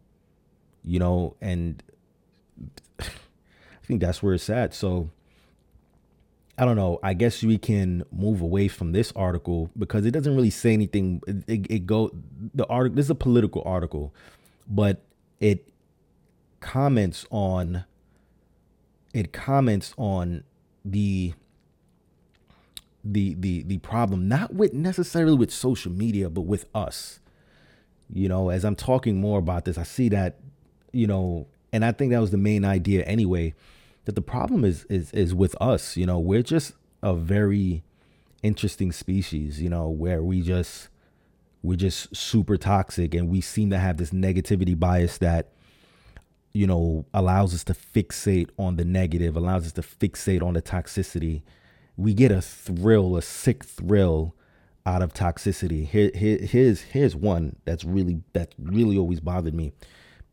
you 0.83 0.99
know, 0.99 1.35
and 1.41 1.81
I 2.99 3.05
think 3.83 4.01
that's 4.01 4.21
where 4.21 4.33
it's 4.33 4.49
at. 4.49 4.73
So 4.73 5.09
I 6.57 6.65
don't 6.65 6.75
know. 6.75 6.99
I 7.01 7.13
guess 7.13 7.41
we 7.43 7.57
can 7.57 8.03
move 8.11 8.41
away 8.41 8.67
from 8.67 8.91
this 8.91 9.11
article 9.15 9.71
because 9.77 10.05
it 10.05 10.11
doesn't 10.11 10.35
really 10.35 10.49
say 10.49 10.73
anything. 10.73 11.21
It, 11.27 11.35
it, 11.47 11.71
it 11.71 11.85
go 11.85 12.11
the 12.53 12.65
article. 12.67 12.95
This 12.95 13.05
is 13.05 13.11
a 13.11 13.15
political 13.15 13.63
article, 13.65 14.13
but 14.67 15.01
it 15.39 15.67
comments 16.63 17.25
on 17.29 17.85
it 19.13 19.31
comments 19.31 19.93
on 19.97 20.43
the 20.83 21.33
the 23.03 23.35
the 23.35 23.63
the 23.63 23.77
problem 23.79 24.27
not 24.27 24.53
with 24.53 24.73
necessarily 24.73 25.37
with 25.37 25.51
social 25.51 25.91
media 25.91 26.29
but 26.29 26.41
with 26.41 26.65
us. 26.73 27.19
You 28.09 28.29
know 28.29 28.49
as 28.49 28.63
i'm 28.63 28.75
talking 28.75 29.19
more 29.19 29.39
about 29.39 29.65
this 29.65 29.77
i 29.77 29.83
see 29.83 30.09
that 30.09 30.37
you 30.93 31.07
know, 31.07 31.47
and 31.73 31.83
I 31.83 31.91
think 31.91 32.11
that 32.11 32.21
was 32.21 32.31
the 32.31 32.37
main 32.37 32.63
idea 32.63 33.03
anyway, 33.03 33.55
that 34.05 34.15
the 34.15 34.21
problem 34.21 34.63
is 34.63 34.85
is 34.85 35.11
is 35.11 35.33
with 35.33 35.59
us, 35.59 35.97
you 35.97 36.05
know, 36.05 36.19
we're 36.19 36.43
just 36.43 36.73
a 37.01 37.13
very 37.13 37.83
interesting 38.43 38.91
species, 38.91 39.61
you 39.61 39.69
know, 39.69 39.89
where 39.89 40.23
we 40.23 40.41
just 40.41 40.87
we're 41.63 41.75
just 41.75 42.15
super 42.15 42.55
toxic 42.57 43.13
and 43.13 43.29
we 43.29 43.41
seem 43.41 43.69
to 43.71 43.79
have 43.79 43.97
this 43.97 44.11
negativity 44.11 44.77
bias 44.77 45.17
that 45.17 45.49
you 46.53 46.67
know 46.67 47.05
allows 47.13 47.53
us 47.53 47.63
to 47.65 47.73
fixate 47.73 48.49
on 48.57 48.75
the 48.75 48.85
negative, 48.85 49.35
allows 49.35 49.65
us 49.65 49.71
to 49.73 49.81
fixate 49.81 50.41
on 50.41 50.53
the 50.53 50.61
toxicity. 50.61 51.43
We 51.97 52.13
get 52.13 52.31
a 52.31 52.41
thrill, 52.41 53.17
a 53.17 53.21
sick 53.21 53.63
thrill 53.63 54.35
out 54.85 55.01
of 55.01 55.13
toxicity. 55.13 55.87
Here, 55.87 56.11
here, 56.13 56.37
here's 56.37 56.81
here's 56.81 57.15
one 57.15 57.57
that's 57.65 57.83
really 57.83 58.21
that 58.33 58.53
really 58.57 58.97
always 58.97 59.19
bothered 59.19 59.53
me 59.53 59.73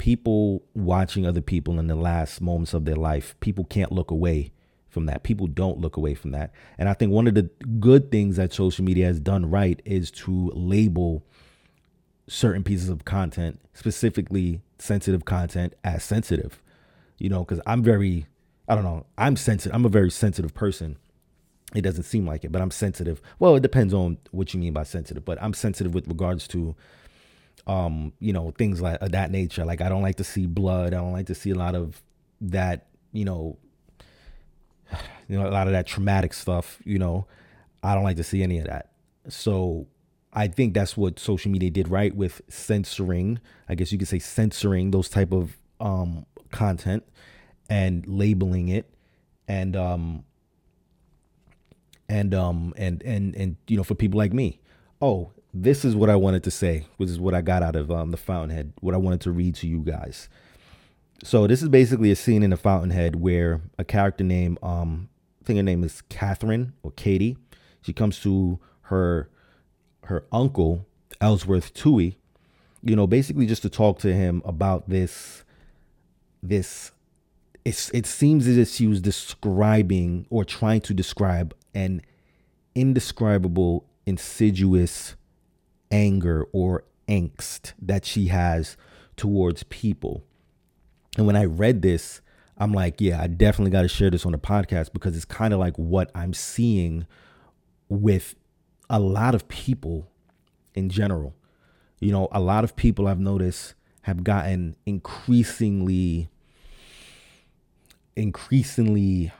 people 0.00 0.62
watching 0.72 1.26
other 1.26 1.42
people 1.42 1.78
in 1.78 1.87
the 1.87 1.94
last 1.94 2.40
moments 2.40 2.72
of 2.72 2.87
their 2.87 2.96
life, 2.96 3.35
people 3.40 3.64
can't 3.66 3.92
look 3.92 4.11
away 4.11 4.50
from 4.88 5.04
that. 5.04 5.22
People 5.22 5.46
don't 5.46 5.78
look 5.78 5.98
away 5.98 6.14
from 6.14 6.30
that. 6.30 6.52
And 6.78 6.88
I 6.88 6.94
think 6.94 7.12
one 7.12 7.26
of 7.26 7.35
the 7.35 7.50
good 7.78 8.11
things 8.11 8.37
that 8.37 8.54
social 8.54 8.83
media 8.83 9.04
has 9.04 9.20
done 9.20 9.50
right 9.50 9.80
is 9.85 10.11
to 10.12 10.50
label 10.54 11.22
certain 12.26 12.64
pieces 12.64 12.88
of 12.88 13.04
content, 13.04 13.61
specifically 13.74 14.62
sensitive 14.80 15.24
content, 15.24 15.74
as 15.84 16.04
sensitive. 16.04 16.62
You 17.18 17.28
know, 17.28 17.40
because 17.40 17.60
I'm 17.66 17.82
very, 17.82 18.26
I 18.68 18.74
don't 18.74 18.84
know, 18.84 19.06
I'm 19.18 19.36
sensitive. 19.36 19.74
I'm 19.74 19.84
a 19.84 19.90
very 19.90 20.10
sensitive 20.10 20.54
person. 20.54 20.96
It 21.74 21.82
doesn't 21.82 22.04
seem 22.04 22.26
like 22.26 22.44
it, 22.44 22.50
but 22.50 22.62
I'm 22.62 22.70
sensitive. 22.70 23.20
Well, 23.38 23.54
it 23.54 23.60
depends 23.60 23.94
on 23.94 24.18
what 24.32 24.52
you 24.54 24.60
mean 24.60 24.72
by 24.72 24.82
sensitive, 24.82 25.24
but 25.24 25.40
I'm 25.40 25.54
sensitive 25.54 25.94
with 25.94 26.08
regards 26.08 26.48
to 26.48 26.74
um, 27.66 28.12
you 28.18 28.32
know, 28.32 28.52
things 28.52 28.80
like 28.80 29.00
of 29.00 29.12
that 29.12 29.30
nature. 29.30 29.64
Like 29.64 29.80
I 29.80 29.88
don't 29.88 30.02
like 30.02 30.16
to 30.16 30.24
see 30.24 30.46
blood. 30.46 30.94
I 30.94 30.98
don't 30.98 31.12
like 31.12 31.26
to 31.26 31.34
see 31.34 31.50
a 31.50 31.54
lot 31.54 31.74
of 31.74 32.02
that, 32.40 32.86
you 33.12 33.24
know, 33.24 33.58
you 35.28 35.38
know, 35.38 35.46
a 35.46 35.50
lot 35.50 35.66
of 35.66 35.72
that 35.72 35.86
traumatic 35.86 36.34
stuff, 36.34 36.80
you 36.84 36.98
know. 36.98 37.26
I 37.82 37.94
don't 37.94 38.04
like 38.04 38.16
to 38.16 38.24
see 38.24 38.42
any 38.42 38.58
of 38.58 38.66
that. 38.66 38.90
So 39.28 39.86
I 40.32 40.46
think 40.46 40.74
that's 40.74 40.96
what 40.96 41.18
social 41.18 41.50
media 41.50 41.70
did 41.70 41.88
right 41.88 42.14
with 42.14 42.40
censoring. 42.48 43.40
I 43.68 43.74
guess 43.74 43.90
you 43.90 43.98
could 43.98 44.08
say 44.08 44.20
censoring 44.20 44.90
those 44.90 45.08
type 45.08 45.32
of 45.32 45.56
um, 45.80 46.26
content 46.50 47.04
and 47.68 48.06
labeling 48.06 48.68
it, 48.68 48.88
and 49.48 49.76
um, 49.76 50.24
and 52.08 52.34
um, 52.34 52.74
and 52.76 53.02
and 53.02 53.34
and 53.34 53.56
you 53.66 53.76
know, 53.76 53.84
for 53.84 53.94
people 53.94 54.18
like 54.18 54.32
me, 54.32 54.60
oh, 55.02 55.32
this 55.52 55.84
is 55.84 55.96
what 55.96 56.10
I 56.10 56.16
wanted 56.16 56.44
to 56.44 56.50
say. 56.50 56.86
This 56.98 57.10
is 57.10 57.18
what 57.18 57.34
I 57.34 57.40
got 57.40 57.62
out 57.62 57.74
of 57.74 57.90
um, 57.90 58.10
the 58.10 58.16
Fountainhead. 58.16 58.72
What 58.80 58.94
I 58.94 58.98
wanted 58.98 59.20
to 59.22 59.32
read 59.32 59.56
to 59.56 59.66
you 59.66 59.80
guys. 59.80 60.28
So 61.22 61.46
this 61.46 61.62
is 61.62 61.68
basically 61.68 62.10
a 62.10 62.16
scene 62.16 62.42
in 62.42 62.50
the 62.50 62.56
Fountainhead 62.56 63.16
where 63.16 63.60
a 63.78 63.84
character 63.84 64.24
named 64.24 64.58
um, 64.62 65.08
I 65.42 65.44
think 65.44 65.56
her 65.56 65.62
name 65.62 65.82
is 65.82 66.02
Catherine 66.02 66.74
or 66.82 66.92
Katie. 66.92 67.36
She 67.82 67.92
comes 67.92 68.20
to 68.20 68.58
her 68.82 69.28
her 70.11 70.25
uncle 70.31 70.87
Ellsworth 71.20 71.73
Toohey, 71.73 72.16
you 72.83 72.96
know, 72.96 73.07
basically 73.07 73.46
just 73.46 73.62
to 73.62 73.70
talk 73.70 73.99
to 74.01 74.12
him 74.12 74.42
about 74.44 74.88
this 74.88 75.44
this 76.42 76.92
it's 77.64 77.90
it 77.90 78.07
seems 78.07 78.46
as 78.46 78.57
if 78.57 78.68
she 78.68 78.87
was 78.87 79.01
describing 79.01 80.27
or 80.31 80.44
trying 80.44 80.81
to 80.83 80.94
describe 80.94 81.55
an 81.75 82.03
indescribable 82.75 83.87
insidious 84.07 85.14
anger 85.90 86.46
or 86.53 86.85
angst 87.09 87.73
that 87.81 88.05
she 88.05 88.29
has 88.29 88.77
towards 89.16 89.62
people. 89.64 90.25
And 91.16 91.27
when 91.27 91.37
I 91.37 91.44
read 91.44 91.83
this, 91.83 92.20
I'm 92.57 92.73
like, 92.73 93.01
yeah, 93.01 93.20
I 93.20 93.27
definitely 93.27 93.73
got 93.73 93.83
to 93.83 93.88
share 93.88 94.11
this 94.11 94.25
on 94.25 94.33
the 94.33 94.38
podcast 94.38 94.92
because 94.92 95.14
it's 95.16 95.25
kind 95.25 95.53
of 95.53 95.61
like 95.61 95.77
what 95.77 96.11
I'm 96.14 96.33
seeing 96.33 97.07
with 97.88 98.35
a 98.90 98.98
lot 98.98 99.35
of 99.35 99.48
people 99.48 100.11
in 100.74 100.90
general. 100.90 101.35
You 102.00 102.12
know, 102.12 102.29
a 102.33 102.40
lot 102.40 102.64
of 102.64 102.76
people 102.76 103.07
I've 103.07 103.20
noticed 103.20 103.74
have 104.03 104.24
gotten 104.24 104.76
increasingly 104.85 106.29
increasingly 108.16 109.33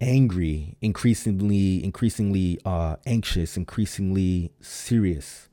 angry, 0.00 0.76
increasingly 0.80 1.84
increasingly 1.84 2.58
uh 2.64 2.96
anxious, 3.04 3.56
increasingly 3.56 4.52
serious. 4.60 5.48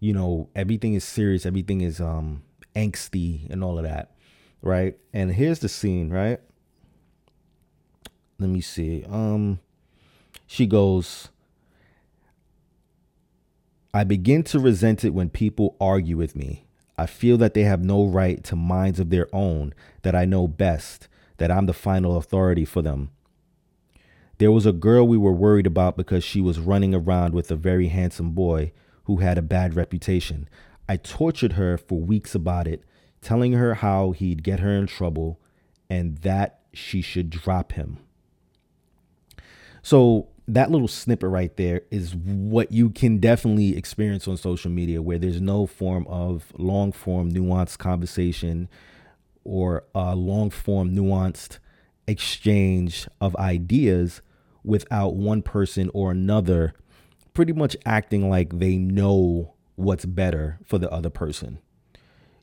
You 0.00 0.12
know, 0.12 0.48
everything 0.54 0.94
is 0.94 1.04
serious, 1.04 1.46
everything 1.46 1.80
is 1.80 2.00
um 2.00 2.42
angsty 2.74 3.48
and 3.50 3.62
all 3.62 3.78
of 3.78 3.84
that, 3.84 4.16
right? 4.62 4.98
And 5.12 5.32
here's 5.32 5.60
the 5.60 5.68
scene, 5.68 6.10
right? 6.10 6.40
Let 8.40 8.50
me 8.50 8.60
see. 8.60 9.04
Um 9.08 9.60
she 10.46 10.66
goes 10.66 11.28
I 13.98 14.04
begin 14.04 14.44
to 14.44 14.60
resent 14.60 15.02
it 15.02 15.12
when 15.12 15.28
people 15.28 15.76
argue 15.80 16.16
with 16.16 16.36
me. 16.36 16.66
I 16.96 17.06
feel 17.06 17.36
that 17.38 17.54
they 17.54 17.64
have 17.64 17.84
no 17.84 18.06
right 18.06 18.44
to 18.44 18.54
minds 18.54 19.00
of 19.00 19.10
their 19.10 19.26
own, 19.34 19.74
that 20.02 20.14
I 20.14 20.24
know 20.24 20.46
best, 20.46 21.08
that 21.38 21.50
I'm 21.50 21.66
the 21.66 21.72
final 21.72 22.16
authority 22.16 22.64
for 22.64 22.80
them. 22.80 23.10
There 24.38 24.52
was 24.52 24.66
a 24.66 24.72
girl 24.72 25.08
we 25.08 25.18
were 25.18 25.32
worried 25.32 25.66
about 25.66 25.96
because 25.96 26.22
she 26.22 26.40
was 26.40 26.60
running 26.60 26.94
around 26.94 27.34
with 27.34 27.50
a 27.50 27.56
very 27.56 27.88
handsome 27.88 28.30
boy 28.30 28.70
who 29.06 29.16
had 29.16 29.36
a 29.36 29.42
bad 29.42 29.74
reputation. 29.74 30.48
I 30.88 30.96
tortured 30.96 31.54
her 31.54 31.76
for 31.76 31.98
weeks 31.98 32.36
about 32.36 32.68
it, 32.68 32.84
telling 33.20 33.54
her 33.54 33.74
how 33.74 34.12
he'd 34.12 34.44
get 34.44 34.60
her 34.60 34.76
in 34.76 34.86
trouble 34.86 35.40
and 35.90 36.18
that 36.18 36.60
she 36.72 37.02
should 37.02 37.30
drop 37.30 37.72
him. 37.72 37.98
So 39.82 40.28
that 40.48 40.70
little 40.70 40.88
snippet 40.88 41.28
right 41.28 41.54
there 41.56 41.82
is 41.90 42.16
what 42.16 42.72
you 42.72 42.88
can 42.88 43.18
definitely 43.18 43.76
experience 43.76 44.26
on 44.26 44.36
social 44.38 44.70
media 44.70 45.02
where 45.02 45.18
there's 45.18 45.42
no 45.42 45.66
form 45.66 46.06
of 46.08 46.52
long 46.56 46.90
form 46.90 47.30
nuanced 47.30 47.76
conversation 47.76 48.66
or 49.44 49.84
a 49.94 50.16
long 50.16 50.48
form 50.48 50.96
nuanced 50.96 51.58
exchange 52.06 53.06
of 53.20 53.36
ideas 53.36 54.22
without 54.64 55.14
one 55.14 55.42
person 55.42 55.90
or 55.92 56.10
another 56.10 56.72
pretty 57.34 57.52
much 57.52 57.76
acting 57.84 58.30
like 58.30 58.58
they 58.58 58.78
know 58.78 59.54
what's 59.76 60.06
better 60.06 60.58
for 60.64 60.78
the 60.78 60.90
other 60.90 61.10
person. 61.10 61.58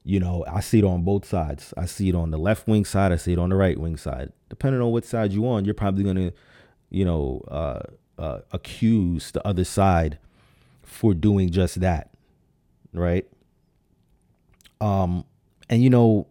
You 0.03 0.19
know, 0.19 0.45
I 0.47 0.59
see 0.59 0.79
it 0.79 0.85
on 0.85 1.03
both 1.03 1.25
sides. 1.25 1.73
I 1.75 1.87
see 1.87 2.09
it 2.09 2.15
on 2.15 2.29
the 2.29 2.37
left 2.37 2.67
wing 2.67 2.85
side, 2.85 3.11
I 3.11 3.15
see 3.15 3.33
it 3.33 3.39
on 3.39 3.49
the 3.49 3.55
right 3.55 3.79
wing 3.79 3.97
side. 3.97 4.31
Depending 4.49 4.81
on 4.81 4.91
what 4.91 5.05
side 5.05 5.33
you're 5.33 5.47
on, 5.47 5.65
you're 5.65 5.73
probably 5.73 6.03
going 6.03 6.15
to 6.17 6.31
you 6.89 7.05
know, 7.05 7.43
uh, 7.49 7.81
uh, 8.17 8.39
accuse 8.51 9.31
the 9.31 9.45
other 9.45 9.63
side 9.63 10.17
for 10.83 11.13
doing 11.13 11.49
just 11.49 11.79
that, 11.81 12.11
right? 12.93 13.27
Um, 14.81 15.25
and 15.69 15.83
you 15.83 15.89
know, 15.89 16.27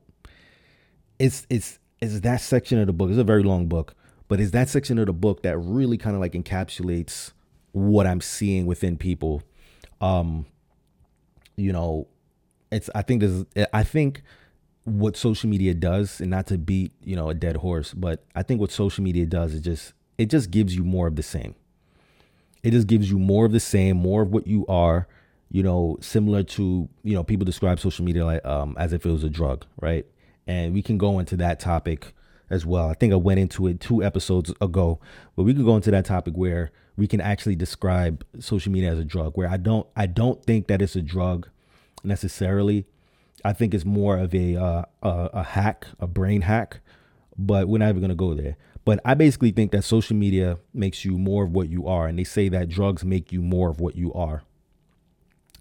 it's 1.19 1.47
it's 1.51 1.79
it's 2.01 2.21
that 2.21 2.40
section 2.40 2.79
of 2.79 2.87
the 2.87 2.93
book. 2.93 3.11
It's 3.11 3.19
a 3.19 3.25
very 3.25 3.43
long 3.43 3.67
book, 3.67 3.95
but 4.29 4.40
it's 4.40 4.53
that 4.53 4.69
section 4.69 4.99
of 4.99 5.07
the 5.07 5.12
book 5.12 5.43
that 5.43 5.59
really 5.59 5.97
kind 5.97 6.14
of 6.14 6.21
like 6.21 6.33
encapsulates 6.33 7.33
what 7.73 8.07
I'm 8.07 8.21
seeing 8.21 8.67
within 8.67 8.97
people. 8.97 9.43
Um, 10.01 10.47
you 11.57 11.73
know, 11.73 12.07
it's 12.71 12.90
I 12.95 13.03
think 13.03 13.21
there's 13.21 13.45
I 13.73 13.83
think 13.83 14.23
what 14.85 15.17
social 15.17 15.49
media 15.49 15.73
does, 15.73 16.21
and 16.21 16.31
not 16.31 16.47
to 16.49 16.59
beat 16.59 16.93
you 17.03 17.17
know 17.17 17.31
a 17.31 17.35
dead 17.35 17.57
horse, 17.57 17.95
but 17.95 18.25
I 18.35 18.43
think 18.43 18.61
what 18.61 18.71
social 18.71 19.03
media 19.03 19.27
does 19.27 19.55
is 19.55 19.61
just 19.61 19.93
it 20.18 20.27
just 20.27 20.50
gives 20.50 20.74
you 20.74 20.85
more 20.85 21.07
of 21.07 21.16
the 21.16 21.22
same. 21.22 21.55
It 22.62 22.70
just 22.70 22.87
gives 22.87 23.11
you 23.11 23.18
more 23.18 23.44
of 23.44 23.53
the 23.53 23.61
same, 23.61 23.96
more 23.96 24.22
of 24.22 24.31
what 24.31 24.46
you 24.46 24.64
are, 24.66 25.07
you 25.50 25.62
know, 25.62 25.98
similar 26.00 26.42
to, 26.42 26.88
you 27.03 27.14
know, 27.14 27.22
people 27.22 27.44
describe 27.44 27.79
social 27.79 28.05
media 28.05 28.24
like 28.24 28.44
um 28.44 28.77
as 28.79 28.92
if 28.92 29.05
it 29.05 29.11
was 29.11 29.24
a 29.24 29.31
drug, 29.31 29.66
right? 29.81 30.07
And 30.46 30.74
we 30.74 30.83
can 30.83 30.98
go 30.98 31.18
into 31.18 31.37
that 31.38 31.61
topic 31.61 32.14
as 32.50 32.64
well. 32.64 32.88
I 32.88 32.94
think 32.94 33.12
I 33.12 33.16
went 33.16 33.40
into 33.40 33.66
it 33.66 33.81
two 33.81 34.03
episodes 34.03 34.53
ago, 34.61 35.00
but 35.37 35.42
we 35.44 35.55
can 35.55 35.64
go 35.64 35.77
into 35.77 35.90
that 35.90 36.05
topic 36.05 36.35
where 36.35 36.70
we 36.96 37.07
can 37.07 37.20
actually 37.20 37.57
describe 37.57 38.24
social 38.38 38.72
media 38.72 38.92
as 38.92 38.98
a 38.98 39.05
drug 39.05 39.37
where 39.37 39.48
I 39.48 39.57
don't 39.57 39.87
I 39.96 40.07
don't 40.07 40.42
think 40.44 40.68
that 40.68 40.81
it's 40.81 40.96
a 40.96 41.03
drug 41.03 41.48
necessarily. 42.03 42.87
I 43.44 43.53
think 43.53 43.74
it's 43.74 43.85
more 43.85 44.16
of 44.16 44.35
a 44.35 44.57
uh, 44.57 44.83
a, 45.03 45.31
a 45.35 45.42
hack, 45.42 45.87
a 46.00 46.07
brain 46.07 46.42
hack, 46.42 46.81
but 47.37 47.68
we're 47.68 47.79
not 47.79 47.90
even 47.90 48.00
going 48.00 48.09
to 48.11 48.14
go 48.14 48.35
there. 48.35 48.57
But 48.85 49.01
I 49.05 49.14
basically 49.14 49.51
think 49.51 49.73
that 49.73 49.83
social 49.83 50.16
media 50.16 50.59
makes 50.75 51.05
you 51.05 51.16
more 51.16 51.44
of 51.44 51.53
what 51.53 51.70
you 51.70 51.87
are. 51.87 52.07
And 52.07 52.18
they 52.18 52.25
say 52.25 52.49
that 52.51 52.68
drugs 52.68 53.05
make 53.05 53.33
you 53.33 53.40
more 53.40 53.70
of 53.70 53.81
what 53.81 53.97
you 53.97 54.12
are. 54.12 54.42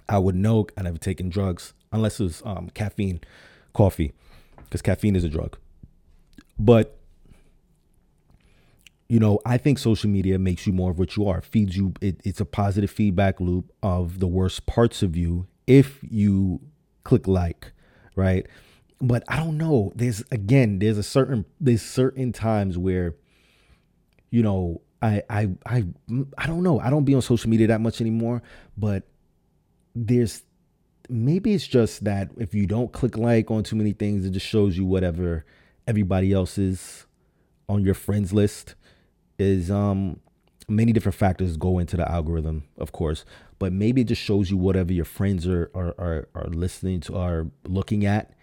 I 0.10 0.18
would 0.18 0.36
know 0.36 0.68
I 0.78 0.82
never 0.82 0.98
taken 0.98 1.30
drugs 1.30 1.74
unless 1.94 2.20
it 2.20 2.24
was 2.24 2.42
um, 2.46 2.70
caffeine, 2.74 3.22
coffee, 3.74 4.12
because 4.58 4.82
caffeine 4.82 5.16
is 5.16 5.24
a 5.24 5.30
drug. 5.30 5.58
But, 6.60 6.98
you 9.08 9.20
know, 9.20 9.40
I 9.46 9.58
think 9.58 9.80
social 9.80 10.10
media 10.10 10.38
makes 10.38 10.68
you 10.68 10.74
more 10.74 10.92
of 10.92 11.00
what 11.00 11.16
you 11.16 11.28
are, 11.28 11.42
feeds 11.42 11.78
you, 11.78 11.94
it, 12.02 12.20
it's 12.26 12.42
a 12.42 12.46
positive 12.46 12.92
feedback 12.92 13.40
loop 13.40 13.72
of 13.82 14.20
the 14.20 14.28
worst 14.28 14.66
parts 14.66 15.02
of 15.02 15.16
you 15.16 15.48
if 15.66 16.00
you 16.04 16.60
click 17.06 17.28
like, 17.28 17.72
right? 18.16 18.46
But 19.02 19.24
I 19.28 19.38
don't 19.38 19.58
know. 19.58 19.92
There's 19.96 20.24
again, 20.32 20.80
there's 20.80 20.98
a 20.98 21.04
certain 21.04 21.46
there's 21.60 21.82
certain 21.82 22.32
times 22.32 22.78
where, 22.78 23.16
you 24.32 24.44
know, 24.44 24.82
I 25.02 25.22
I 25.30 25.50
I 25.66 25.86
I 26.38 26.48
don't 26.48 26.64
know. 26.64 26.80
I 26.80 26.90
don't 26.90 27.04
be 27.04 27.14
on 27.14 27.22
social 27.22 27.50
media 27.50 27.68
that 27.68 27.82
much 27.82 28.02
anymore, 28.02 28.42
but 28.78 29.04
there's 29.96 30.44
maybe 31.10 31.54
it's 31.54 31.68
just 31.68 32.04
that 32.06 32.30
if 32.38 32.54
you 32.54 32.66
don't 32.66 32.92
click 32.94 33.18
like 33.18 33.52
on 33.52 33.64
too 33.64 33.76
many 33.76 33.92
things, 33.92 34.26
it 34.26 34.32
just 34.32 34.48
shows 34.48 34.78
you 34.78 34.86
whatever 34.86 35.46
everybody 35.88 36.32
else 36.32 36.58
is 36.58 37.06
on 37.68 37.84
your 37.84 37.94
friends 37.94 38.32
list 38.32 38.76
is 39.38 39.70
um 39.70 40.20
many 40.70 40.94
different 40.94 41.16
factors 41.16 41.58
go 41.58 41.80
into 41.80 41.98
the 41.98 42.10
algorithm, 42.10 42.64
of 42.78 42.92
course, 42.94 43.26
but 43.60 43.74
maybe 43.74 44.02
it 44.02 44.08
just 44.08 44.22
shows 44.22 44.50
you 44.50 44.58
whatever 44.58 44.94
your 44.94 45.06
friends 45.06 45.46
are 45.48 45.70
are 45.76 45.94
are, 45.98 46.28
are 46.36 46.48
listening 46.48 47.02
to 47.02 47.16
are 47.18 47.48
looking 47.68 48.06
at 48.06 48.34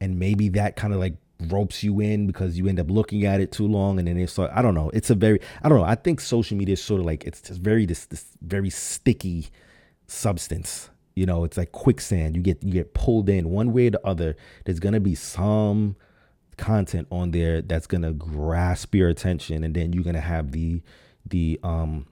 and 0.00 0.18
maybe 0.18 0.48
that 0.50 0.76
kind 0.76 0.92
of 0.92 1.00
like 1.00 1.14
ropes 1.46 1.84
you 1.84 2.00
in 2.00 2.26
because 2.26 2.58
you 2.58 2.66
end 2.66 2.80
up 2.80 2.90
looking 2.90 3.24
at 3.24 3.40
it 3.40 3.52
too 3.52 3.66
long 3.66 3.98
and 3.98 4.08
then 4.08 4.18
it's 4.18 4.32
so 4.32 4.50
I 4.52 4.62
don't 4.62 4.74
know. 4.74 4.90
It's 4.92 5.10
a 5.10 5.14
very 5.14 5.40
I 5.62 5.68
don't 5.68 5.78
know. 5.78 5.84
I 5.84 5.94
think 5.94 6.20
social 6.20 6.56
media 6.56 6.74
is 6.74 6.82
sort 6.82 7.00
of 7.00 7.06
like 7.06 7.24
it's 7.24 7.40
just 7.40 7.60
very 7.60 7.86
this 7.86 8.06
this 8.06 8.24
very 8.42 8.70
sticky 8.70 9.48
substance. 10.06 10.90
You 11.14 11.26
know, 11.26 11.44
it's 11.44 11.56
like 11.56 11.72
quicksand. 11.72 12.36
You 12.36 12.42
get 12.42 12.62
you 12.62 12.72
get 12.72 12.94
pulled 12.94 13.28
in 13.28 13.50
one 13.50 13.72
way 13.72 13.88
or 13.88 13.90
the 13.90 14.06
other. 14.06 14.36
There's 14.64 14.80
gonna 14.80 15.00
be 15.00 15.14
some 15.14 15.96
content 16.56 17.06
on 17.10 17.30
there 17.30 17.62
that's 17.62 17.86
gonna 17.86 18.12
grasp 18.12 18.94
your 18.94 19.08
attention 19.08 19.62
and 19.62 19.74
then 19.74 19.92
you're 19.92 20.02
gonna 20.02 20.20
have 20.20 20.50
the 20.50 20.82
the 21.24 21.58
um 21.62 22.06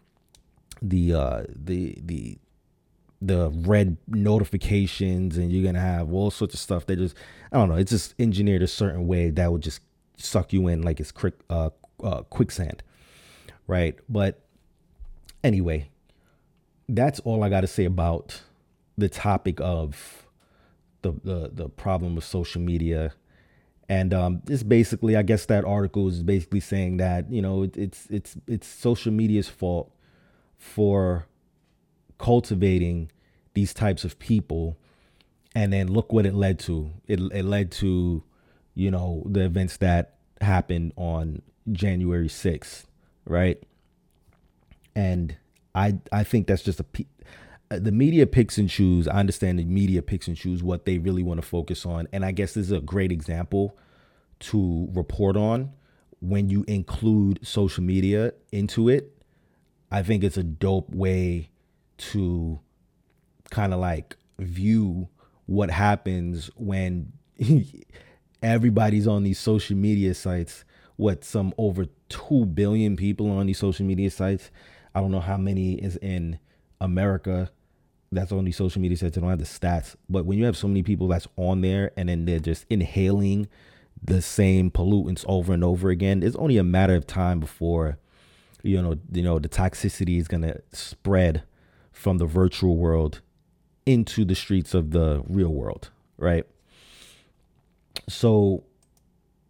the 0.80 1.12
uh 1.12 1.42
the 1.48 1.98
the 2.00 2.38
the 3.20 3.50
red 3.50 3.96
notifications 4.08 5.36
and 5.36 5.50
you're 5.50 5.64
gonna 5.64 5.80
have 5.80 6.12
all 6.12 6.30
sorts 6.30 6.54
of 6.54 6.60
stuff 6.60 6.86
that 6.86 6.96
just 6.96 7.16
I 7.50 7.56
don't 7.56 7.68
know 7.68 7.76
it's 7.76 7.90
just 7.90 8.14
engineered 8.18 8.62
a 8.62 8.66
certain 8.66 9.06
way 9.06 9.30
that 9.30 9.50
would 9.50 9.62
just 9.62 9.80
suck 10.16 10.52
you 10.52 10.68
in 10.68 10.82
like 10.82 11.00
it's 11.00 11.12
quick 11.12 11.34
uh, 11.48 11.70
uh, 12.02 12.22
quicksand 12.22 12.82
right 13.66 13.98
but 14.08 14.42
anyway 15.42 15.88
that's 16.88 17.20
all 17.20 17.42
I 17.42 17.48
got 17.48 17.62
to 17.62 17.66
say 17.66 17.84
about 17.84 18.42
the 18.96 19.08
topic 19.08 19.60
of 19.60 20.26
the 21.02 21.12
the 21.24 21.50
the 21.52 21.68
problem 21.68 22.16
of 22.16 22.24
social 22.24 22.60
media. 22.60 23.14
And 23.88 24.12
um, 24.12 24.42
it's 24.48 24.64
basically, 24.64 25.14
I 25.14 25.22
guess 25.22 25.46
that 25.46 25.64
article 25.64 26.08
is 26.08 26.24
basically 26.24 26.60
saying 26.60 26.96
that 26.96 27.30
you 27.30 27.42
know 27.42 27.62
it, 27.62 27.76
it's 27.76 28.06
it's 28.10 28.36
it's 28.46 28.66
social 28.66 29.12
media's 29.12 29.48
fault 29.48 29.92
for 30.58 31.26
cultivating 32.18 33.10
these 33.54 33.72
types 33.72 34.04
of 34.04 34.18
people, 34.18 34.76
and 35.54 35.72
then 35.72 35.88
look 35.88 36.12
what 36.12 36.26
it 36.26 36.34
led 36.34 36.58
to. 36.60 36.90
It 37.06 37.20
it 37.32 37.44
led 37.44 37.70
to, 37.72 38.22
you 38.74 38.90
know, 38.90 39.22
the 39.26 39.44
events 39.44 39.78
that 39.78 40.16
happened 40.40 40.92
on 40.96 41.42
January 41.72 42.28
sixth, 42.28 42.86
right? 43.24 43.62
And 44.94 45.36
I 45.74 45.98
I 46.12 46.24
think 46.24 46.46
that's 46.46 46.62
just 46.62 46.80
a 46.80 46.84
uh, 47.70 47.78
the 47.80 47.92
media 47.92 48.26
picks 48.26 48.58
and 48.58 48.68
choose. 48.68 49.08
I 49.08 49.18
understand 49.18 49.58
the 49.58 49.64
media 49.64 50.02
picks 50.02 50.28
and 50.28 50.36
choose 50.36 50.62
what 50.62 50.84
they 50.84 50.98
really 50.98 51.22
want 51.22 51.40
to 51.40 51.46
focus 51.46 51.84
on, 51.84 52.08
and 52.12 52.24
I 52.24 52.32
guess 52.32 52.54
this 52.54 52.66
is 52.66 52.72
a 52.72 52.80
great 52.80 53.10
example 53.10 53.76
to 54.38 54.88
report 54.92 55.36
on 55.36 55.72
when 56.20 56.48
you 56.48 56.64
include 56.68 57.46
social 57.46 57.82
media 57.82 58.32
into 58.52 58.88
it. 58.88 59.12
I 59.90 60.02
think 60.02 60.24
it's 60.24 60.36
a 60.36 60.42
dope 60.42 60.90
way 60.94 61.50
to 61.98 62.60
kind 63.50 63.72
of 63.72 63.80
like 63.80 64.16
view 64.38 65.08
what 65.46 65.70
happens 65.70 66.50
when 66.56 67.12
everybody's 68.42 69.06
on 69.06 69.22
these 69.22 69.38
social 69.38 69.76
media 69.76 70.14
sites. 70.14 70.64
What 70.96 71.24
some 71.24 71.52
over 71.58 71.86
2 72.08 72.46
billion 72.46 72.96
people 72.96 73.30
on 73.30 73.46
these 73.46 73.58
social 73.58 73.84
media 73.84 74.10
sites. 74.10 74.50
I 74.94 75.00
don't 75.00 75.10
know 75.10 75.20
how 75.20 75.36
many 75.36 75.74
is 75.74 75.96
in 75.96 76.38
America 76.80 77.50
that's 78.12 78.32
on 78.32 78.44
these 78.44 78.56
social 78.56 78.80
media 78.80 78.96
sites. 78.96 79.18
I 79.18 79.20
don't 79.20 79.30
have 79.30 79.38
the 79.38 79.44
stats, 79.44 79.94
but 80.08 80.24
when 80.24 80.38
you 80.38 80.44
have 80.44 80.56
so 80.56 80.68
many 80.68 80.82
people 80.82 81.08
that's 81.08 81.28
on 81.36 81.60
there 81.60 81.92
and 81.96 82.08
then 82.08 82.24
they're 82.24 82.38
just 82.38 82.64
inhaling 82.70 83.48
the 84.02 84.22
same 84.22 84.70
pollutants 84.70 85.24
over 85.28 85.52
and 85.52 85.64
over 85.64 85.90
again, 85.90 86.22
it's 86.22 86.36
only 86.36 86.56
a 86.56 86.64
matter 86.64 86.94
of 86.94 87.06
time 87.06 87.40
before 87.40 87.98
you 88.62 88.82
know 88.82 88.96
you 89.12 89.22
know 89.22 89.38
the 89.38 89.48
toxicity 89.48 90.18
is 90.18 90.28
gonna 90.28 90.56
spread 90.72 91.42
from 91.96 92.18
the 92.18 92.26
virtual 92.26 92.76
world 92.76 93.20
into 93.86 94.24
the 94.24 94.34
streets 94.34 94.74
of 94.74 94.90
the 94.90 95.22
real 95.26 95.48
world, 95.48 95.88
right? 96.18 96.44
So 98.06 98.64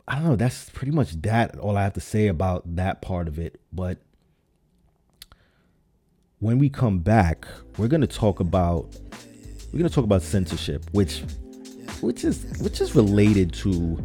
I 0.07 0.15
don't 0.15 0.25
know, 0.25 0.37
that's 0.37 0.71
pretty 0.71 0.93
much 0.93 1.21
that 1.23 1.59
all 1.59 1.77
I 1.77 1.83
have 1.83 1.95
to 1.95 2.01
say 2.01 2.29
about 2.29 2.77
that 2.77 3.03
part 3.03 3.27
of 3.27 3.41
it, 3.41 3.61
but 3.73 3.99
when 6.39 6.59
we 6.59 6.69
come 6.69 7.01
back, 7.01 7.49
we're 7.79 7.89
gonna 7.89 8.07
talk 8.07 8.39
about 8.39 8.97
we're 9.73 9.81
gonna 9.81 9.91
talk 9.91 10.05
about 10.05 10.23
censorship, 10.23 10.85
which 10.93 11.25
which 12.01 12.25
is 12.25 12.45
which 12.61 12.81
is 12.81 12.95
related 12.95 13.53
to 13.55 14.01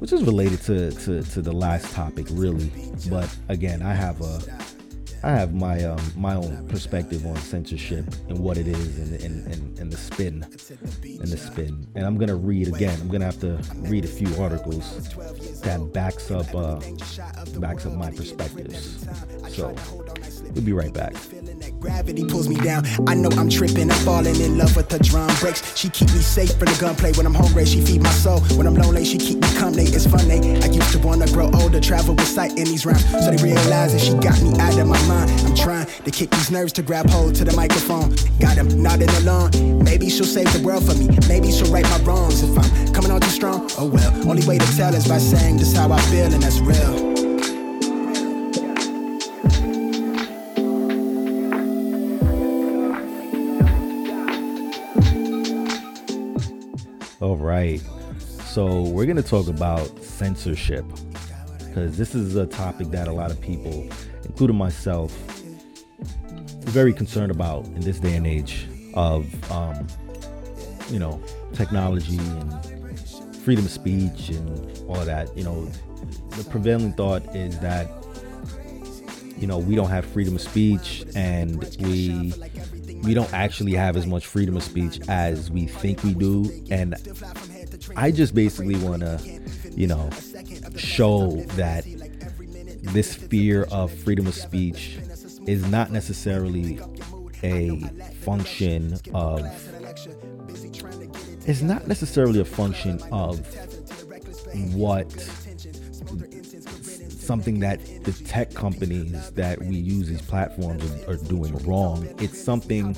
which 0.00 0.12
is 0.12 0.22
related 0.24 0.60
to, 0.62 0.90
to, 0.90 1.22
to 1.22 1.40
the 1.40 1.52
last 1.52 1.94
topic 1.94 2.26
really. 2.30 2.72
But 3.08 3.34
again, 3.48 3.80
I 3.80 3.94
have 3.94 4.20
a 4.20 4.40
I 5.22 5.30
have 5.32 5.54
my 5.54 5.84
um, 5.84 6.00
my 6.16 6.34
own 6.34 6.66
perspective 6.68 7.26
on 7.26 7.36
censorship 7.36 8.06
and 8.28 8.38
what 8.38 8.56
it 8.56 8.66
is 8.66 8.98
and, 8.98 9.20
and, 9.20 9.52
and, 9.52 9.78
and 9.78 9.92
the 9.92 9.96
spin 9.96 10.44
and 11.04 11.28
the 11.28 11.36
spin. 11.36 11.86
And 11.94 12.06
I'm 12.06 12.16
gonna 12.16 12.36
read 12.36 12.68
again. 12.68 12.98
I'm 13.02 13.08
gonna 13.08 13.26
have 13.26 13.40
to 13.40 13.60
read 13.76 14.04
a 14.04 14.08
few 14.08 14.34
articles 14.42 15.10
that 15.60 15.92
backs 15.92 16.30
up 16.30 16.54
uh, 16.54 16.80
backs 17.58 17.84
up 17.84 17.92
my 17.92 18.10
perspectives. 18.10 19.06
So 19.48 19.74
we'll 20.54 20.64
be 20.64 20.72
right 20.72 20.92
back. 20.92 21.14
Gravity 21.78 22.24
pulls 22.24 22.48
me 22.48 22.56
down. 22.56 22.84
I 23.06 23.14
know 23.14 23.30
I'm 23.36 23.48
tripping. 23.48 23.90
I'm 23.90 24.04
falling 24.04 24.40
in 24.40 24.58
love 24.58 24.74
with 24.76 24.88
drum 25.02 25.30
breaks. 25.40 25.76
She 25.76 25.88
keep 25.90 26.08
me 26.08 26.20
safe 26.20 26.52
from 26.52 26.66
the 26.66 26.78
gunplay. 26.80 27.12
When 27.12 27.26
I'm 27.26 27.34
hungry, 27.34 27.66
she 27.66 27.80
feed 27.80 28.02
my 28.02 28.10
soul. 28.10 28.40
When 28.56 28.66
I'm 28.66 28.74
lonely, 28.74 29.04
she 29.04 29.18
keep 29.18 29.40
me 29.40 29.48
company. 29.54 29.84
It's 29.84 30.06
funny. 30.06 30.62
I 30.62 30.66
used 30.66 30.92
to 30.92 30.98
wanna 30.98 31.26
grow 31.26 31.50
older, 31.54 31.80
travel 31.80 32.14
with 32.14 32.26
sight 32.26 32.52
in 32.58 32.64
these 32.64 32.86
rhymes. 32.86 33.04
So 33.10 33.30
they 33.30 33.42
realize 33.42 33.92
that 33.92 34.00
she 34.00 34.12
got 34.14 34.40
me 34.42 34.58
out 34.60 34.78
of 34.78 34.86
my 34.86 35.09
mind. 35.10 35.30
I'm 35.46 35.54
trying 35.54 35.86
to 35.86 36.10
kick 36.10 36.30
these 36.30 36.50
nerves 36.50 36.72
to 36.74 36.82
grab 36.82 37.10
hold 37.10 37.34
to 37.36 37.44
the 37.44 37.54
microphone. 37.56 38.14
Got 38.38 38.56
them 38.56 38.82
nodding 38.82 39.10
along. 39.20 39.50
Maybe 39.82 40.08
she'll 40.08 40.32
save 40.36 40.52
the 40.52 40.62
world 40.62 40.84
for 40.86 40.94
me. 40.94 41.06
Maybe 41.28 41.50
she'll 41.50 41.72
right 41.72 41.84
my 41.84 41.98
wrongs 42.06 42.42
if 42.42 42.56
I'm 42.56 42.94
coming 42.94 43.10
on 43.10 43.20
too 43.20 43.34
strong. 43.40 43.68
Oh 43.78 43.86
well. 43.86 44.12
Only 44.28 44.46
way 44.46 44.58
to 44.58 44.76
tell 44.76 44.94
is 44.94 45.06
by 45.08 45.18
saying 45.18 45.56
this 45.56 45.74
how 45.74 45.90
I 45.90 46.00
feel, 46.12 46.32
and 46.32 46.42
that's 46.42 46.60
real. 46.60 47.10
All 57.20 57.36
right. 57.36 57.82
So, 58.54 58.82
we're 58.82 59.04
going 59.04 59.16
to 59.16 59.22
talk 59.22 59.46
about 59.46 60.02
censorship 60.02 60.84
because 61.58 61.96
this 61.96 62.16
is 62.16 62.34
a 62.34 62.46
topic 62.46 62.88
that 62.88 63.06
a 63.06 63.12
lot 63.12 63.30
of 63.30 63.40
people, 63.40 63.88
including 64.30 64.56
myself, 64.56 65.10
very 66.60 66.92
concerned 66.92 67.32
about 67.32 67.64
in 67.66 67.80
this 67.80 67.98
day 67.98 68.14
and 68.14 68.28
age 68.28 68.68
of, 68.94 69.26
um, 69.50 69.88
you 70.88 71.00
know, 71.00 71.20
technology 71.52 72.16
and 72.16 73.36
freedom 73.38 73.64
of 73.64 73.70
speech 73.72 74.28
and 74.28 74.78
all 74.86 74.94
of 74.94 75.06
that. 75.06 75.36
You 75.36 75.42
know, 75.42 75.64
the 76.36 76.44
prevailing 76.48 76.92
thought 76.92 77.24
is 77.34 77.58
that, 77.58 77.88
you 79.36 79.48
know, 79.48 79.58
we 79.58 79.74
don't 79.74 79.90
have 79.90 80.04
freedom 80.04 80.36
of 80.36 80.40
speech 80.42 81.04
and 81.16 81.58
we 81.80 82.32
we 83.02 83.14
don't 83.14 83.32
actually 83.32 83.72
have 83.72 83.96
as 83.96 84.06
much 84.06 84.26
freedom 84.26 84.56
of 84.56 84.62
speech 84.62 85.00
as 85.08 85.50
we 85.50 85.66
think 85.66 86.04
we 86.04 86.14
do. 86.14 86.48
And 86.70 86.94
I 87.96 88.12
just 88.12 88.32
basically 88.32 88.76
want 88.76 89.00
to, 89.00 89.18
you 89.74 89.88
know, 89.88 90.08
show 90.76 91.32
that 91.56 91.84
this 92.82 93.14
fear 93.14 93.64
of 93.70 93.92
freedom 93.92 94.26
of 94.26 94.34
speech 94.34 94.98
is 95.46 95.66
not 95.68 95.90
necessarily 95.90 96.80
a 97.42 97.80
function 98.22 98.98
of 99.14 99.40
it's 101.46 101.62
not 101.62 101.88
necessarily 101.88 102.40
a 102.40 102.44
function 102.44 103.00
of 103.10 103.40
what 104.74 105.10
something 107.08 107.60
that 107.60 107.80
the 108.04 108.12
tech 108.24 108.52
companies 108.52 109.30
that 109.32 109.60
we 109.62 109.76
use 109.76 110.08
these 110.08 110.22
platforms 110.22 110.82
are, 111.04 111.12
are 111.12 111.16
doing 111.16 111.56
wrong. 111.64 112.08
It's 112.18 112.40
something 112.40 112.96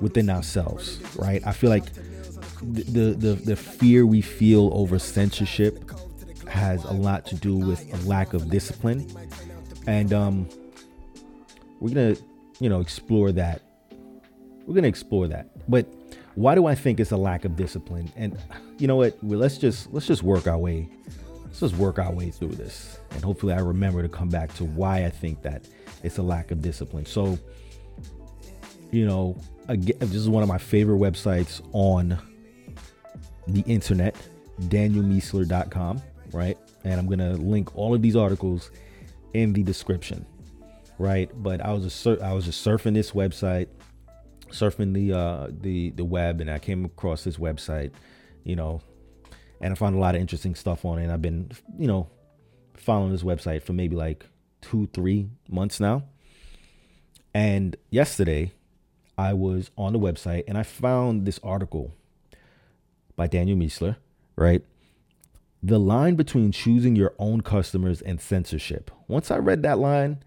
within 0.00 0.28
ourselves, 0.28 1.00
right? 1.16 1.44
I 1.46 1.52
feel 1.52 1.70
like 1.70 1.92
the, 2.62 3.14
the 3.14 3.34
the 3.34 3.56
fear 3.56 4.04
we 4.04 4.20
feel 4.20 4.70
over 4.74 4.98
censorship 4.98 5.90
has 6.50 6.84
a 6.84 6.92
lot 6.92 7.26
to 7.26 7.34
do 7.34 7.56
with 7.56 7.92
a 7.92 8.08
lack 8.08 8.32
of 8.34 8.50
discipline, 8.50 9.10
and 9.86 10.12
um, 10.12 10.48
we're 11.80 11.94
gonna 11.94 12.16
you 12.58 12.68
know 12.68 12.80
explore 12.80 13.32
that. 13.32 13.62
We're 14.66 14.74
gonna 14.74 14.88
explore 14.88 15.26
that, 15.28 15.48
but 15.68 15.86
why 16.34 16.54
do 16.54 16.66
I 16.66 16.74
think 16.74 17.00
it's 17.00 17.10
a 17.10 17.16
lack 17.16 17.44
of 17.44 17.56
discipline? 17.56 18.12
And 18.16 18.38
you 18.78 18.86
know 18.86 18.96
what? 18.96 19.22
Well, 19.22 19.38
let's 19.38 19.58
just 19.58 19.92
let's 19.92 20.06
just 20.06 20.22
work 20.22 20.46
our 20.46 20.58
way 20.58 20.88
let's 21.50 21.60
just 21.60 21.76
work 21.76 21.98
our 21.98 22.12
way 22.12 22.30
through 22.30 22.52
this. 22.52 22.98
And 23.10 23.24
hopefully, 23.24 23.52
I 23.52 23.58
remember 23.58 24.02
to 24.02 24.08
come 24.08 24.28
back 24.28 24.54
to 24.54 24.64
why 24.64 25.04
I 25.04 25.10
think 25.10 25.42
that 25.42 25.66
it's 26.04 26.18
a 26.18 26.22
lack 26.22 26.52
of 26.52 26.62
discipline. 26.62 27.06
So, 27.06 27.38
you 28.92 29.04
know, 29.04 29.36
again, 29.68 29.96
this 29.98 30.14
is 30.14 30.28
one 30.28 30.44
of 30.44 30.48
my 30.48 30.58
favorite 30.58 30.98
websites 30.98 31.60
on 31.72 32.16
the 33.48 33.62
internet, 33.62 34.14
danielmiessler.com, 34.62 36.00
right? 36.32 36.58
And 36.84 36.98
I'm 36.98 37.06
to 37.18 37.32
link 37.32 37.76
all 37.76 37.94
of 37.94 38.02
these 38.02 38.16
articles 38.16 38.70
in 39.34 39.52
the 39.52 39.62
description, 39.62 40.26
right? 40.98 41.30
But 41.42 41.60
I 41.60 41.72
was 41.72 41.84
just 41.84 42.22
I 42.22 42.32
was 42.32 42.44
just 42.44 42.64
surfing 42.66 42.94
this 42.94 43.12
website, 43.12 43.68
surfing 44.50 44.92
the 44.92 45.12
uh 45.16 45.48
the 45.50 45.90
the 45.90 46.04
web 46.04 46.40
and 46.40 46.50
I 46.50 46.58
came 46.58 46.84
across 46.84 47.24
this 47.24 47.36
website, 47.36 47.92
you 48.44 48.56
know, 48.56 48.80
and 49.60 49.72
I 49.72 49.76
found 49.76 49.96
a 49.96 49.98
lot 49.98 50.14
of 50.14 50.20
interesting 50.20 50.54
stuff 50.54 50.84
on 50.84 50.98
it. 50.98 51.04
And 51.04 51.12
I've 51.12 51.22
been, 51.22 51.50
you 51.78 51.86
know, 51.86 52.08
following 52.74 53.12
this 53.12 53.22
website 53.22 53.62
for 53.62 53.72
maybe 53.72 53.96
like 53.96 54.26
two, 54.60 54.88
three 54.92 55.28
months 55.48 55.80
now. 55.80 56.04
And 57.32 57.76
yesterday, 57.90 58.52
I 59.16 59.34
was 59.34 59.70
on 59.76 59.92
the 59.92 59.98
website 59.98 60.44
and 60.48 60.56
I 60.58 60.62
found 60.62 61.26
this 61.26 61.38
article 61.42 61.92
by 63.16 63.26
Daniel 63.26 63.56
Miessler, 63.56 63.96
right? 64.34 64.62
The 65.62 65.78
line 65.78 66.14
between 66.14 66.52
choosing 66.52 66.96
your 66.96 67.14
own 67.18 67.42
customers 67.42 68.00
and 68.00 68.20
censorship. 68.20 68.90
Once 69.08 69.30
I 69.30 69.36
read 69.38 69.62
that 69.62 69.78
line, 69.78 70.22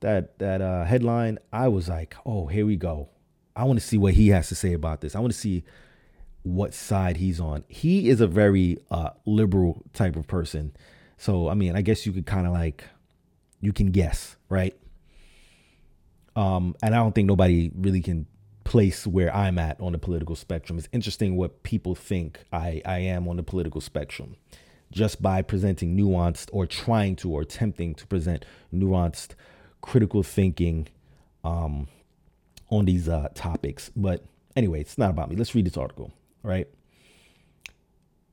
that 0.00 0.38
that 0.38 0.62
uh, 0.62 0.84
headline, 0.84 1.38
I 1.52 1.68
was 1.68 1.88
like, 1.88 2.16
"Oh, 2.24 2.46
here 2.46 2.64
we 2.64 2.76
go. 2.76 3.10
I 3.58 3.64
want 3.64 3.80
to 3.80 3.84
see 3.84 3.98
what 3.98 4.14
he 4.14 4.28
has 4.28 4.48
to 4.48 4.54
say 4.54 4.72
about 4.72 5.00
this. 5.00 5.16
I 5.16 5.20
want 5.20 5.32
to 5.32 5.38
see 5.38 5.64
what 6.42 6.72
side 6.72 7.16
he's 7.16 7.40
on. 7.40 7.64
He 7.66 8.08
is 8.08 8.20
a 8.20 8.28
very 8.28 8.78
uh, 8.88 9.10
liberal 9.26 9.82
type 9.92 10.14
of 10.14 10.28
person. 10.28 10.72
So, 11.16 11.48
I 11.48 11.54
mean, 11.54 11.74
I 11.74 11.82
guess 11.82 12.06
you 12.06 12.12
could 12.12 12.24
kind 12.24 12.46
of 12.46 12.52
like, 12.52 12.84
you 13.60 13.72
can 13.72 13.90
guess, 13.90 14.36
right? 14.48 14.76
Um, 16.36 16.76
and 16.82 16.94
I 16.94 16.98
don't 16.98 17.14
think 17.14 17.26
nobody 17.26 17.72
really 17.74 18.00
can 18.00 18.26
place 18.62 19.06
where 19.06 19.34
I'm 19.34 19.58
at 19.58 19.80
on 19.80 19.90
the 19.90 19.98
political 19.98 20.36
spectrum. 20.36 20.78
It's 20.78 20.88
interesting 20.92 21.36
what 21.36 21.64
people 21.64 21.96
think 21.96 22.44
I, 22.52 22.80
I 22.84 22.98
am 23.00 23.26
on 23.26 23.36
the 23.36 23.42
political 23.42 23.80
spectrum 23.80 24.36
just 24.90 25.20
by 25.22 25.42
presenting 25.42 25.96
nuanced 25.96 26.48
or 26.52 26.66
trying 26.66 27.16
to 27.16 27.30
or 27.30 27.42
attempting 27.42 27.94
to 27.94 28.06
present 28.06 28.44
nuanced 28.74 29.30
critical 29.80 30.22
thinking 30.22 30.88
um, 31.44 31.88
on 32.70 32.84
these 32.84 33.08
uh, 33.08 33.28
topics. 33.34 33.90
But 33.94 34.24
anyway, 34.56 34.80
it's 34.80 34.98
not 34.98 35.10
about 35.10 35.30
me. 35.30 35.36
Let's 35.36 35.54
read 35.54 35.66
this 35.66 35.76
article, 35.76 36.12
right? 36.42 36.68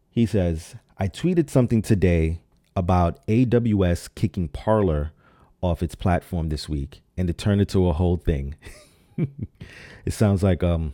He 0.09 0.25
says, 0.25 0.75
I 0.97 1.07
tweeted 1.07 1.49
something 1.49 1.81
today 1.81 2.39
about 2.75 3.25
AWS 3.27 4.09
kicking 4.15 4.47
Parler 4.47 5.11
off 5.61 5.81
its 5.81 5.95
platform 5.95 6.49
this 6.49 6.69
week 6.69 7.01
and 7.17 7.29
it 7.29 7.37
turned 7.37 7.61
into 7.61 7.87
a 7.87 7.93
whole 7.93 8.17
thing. 8.17 8.55
it 9.17 10.11
sounds 10.11 10.43
like 10.43 10.63
um 10.63 10.93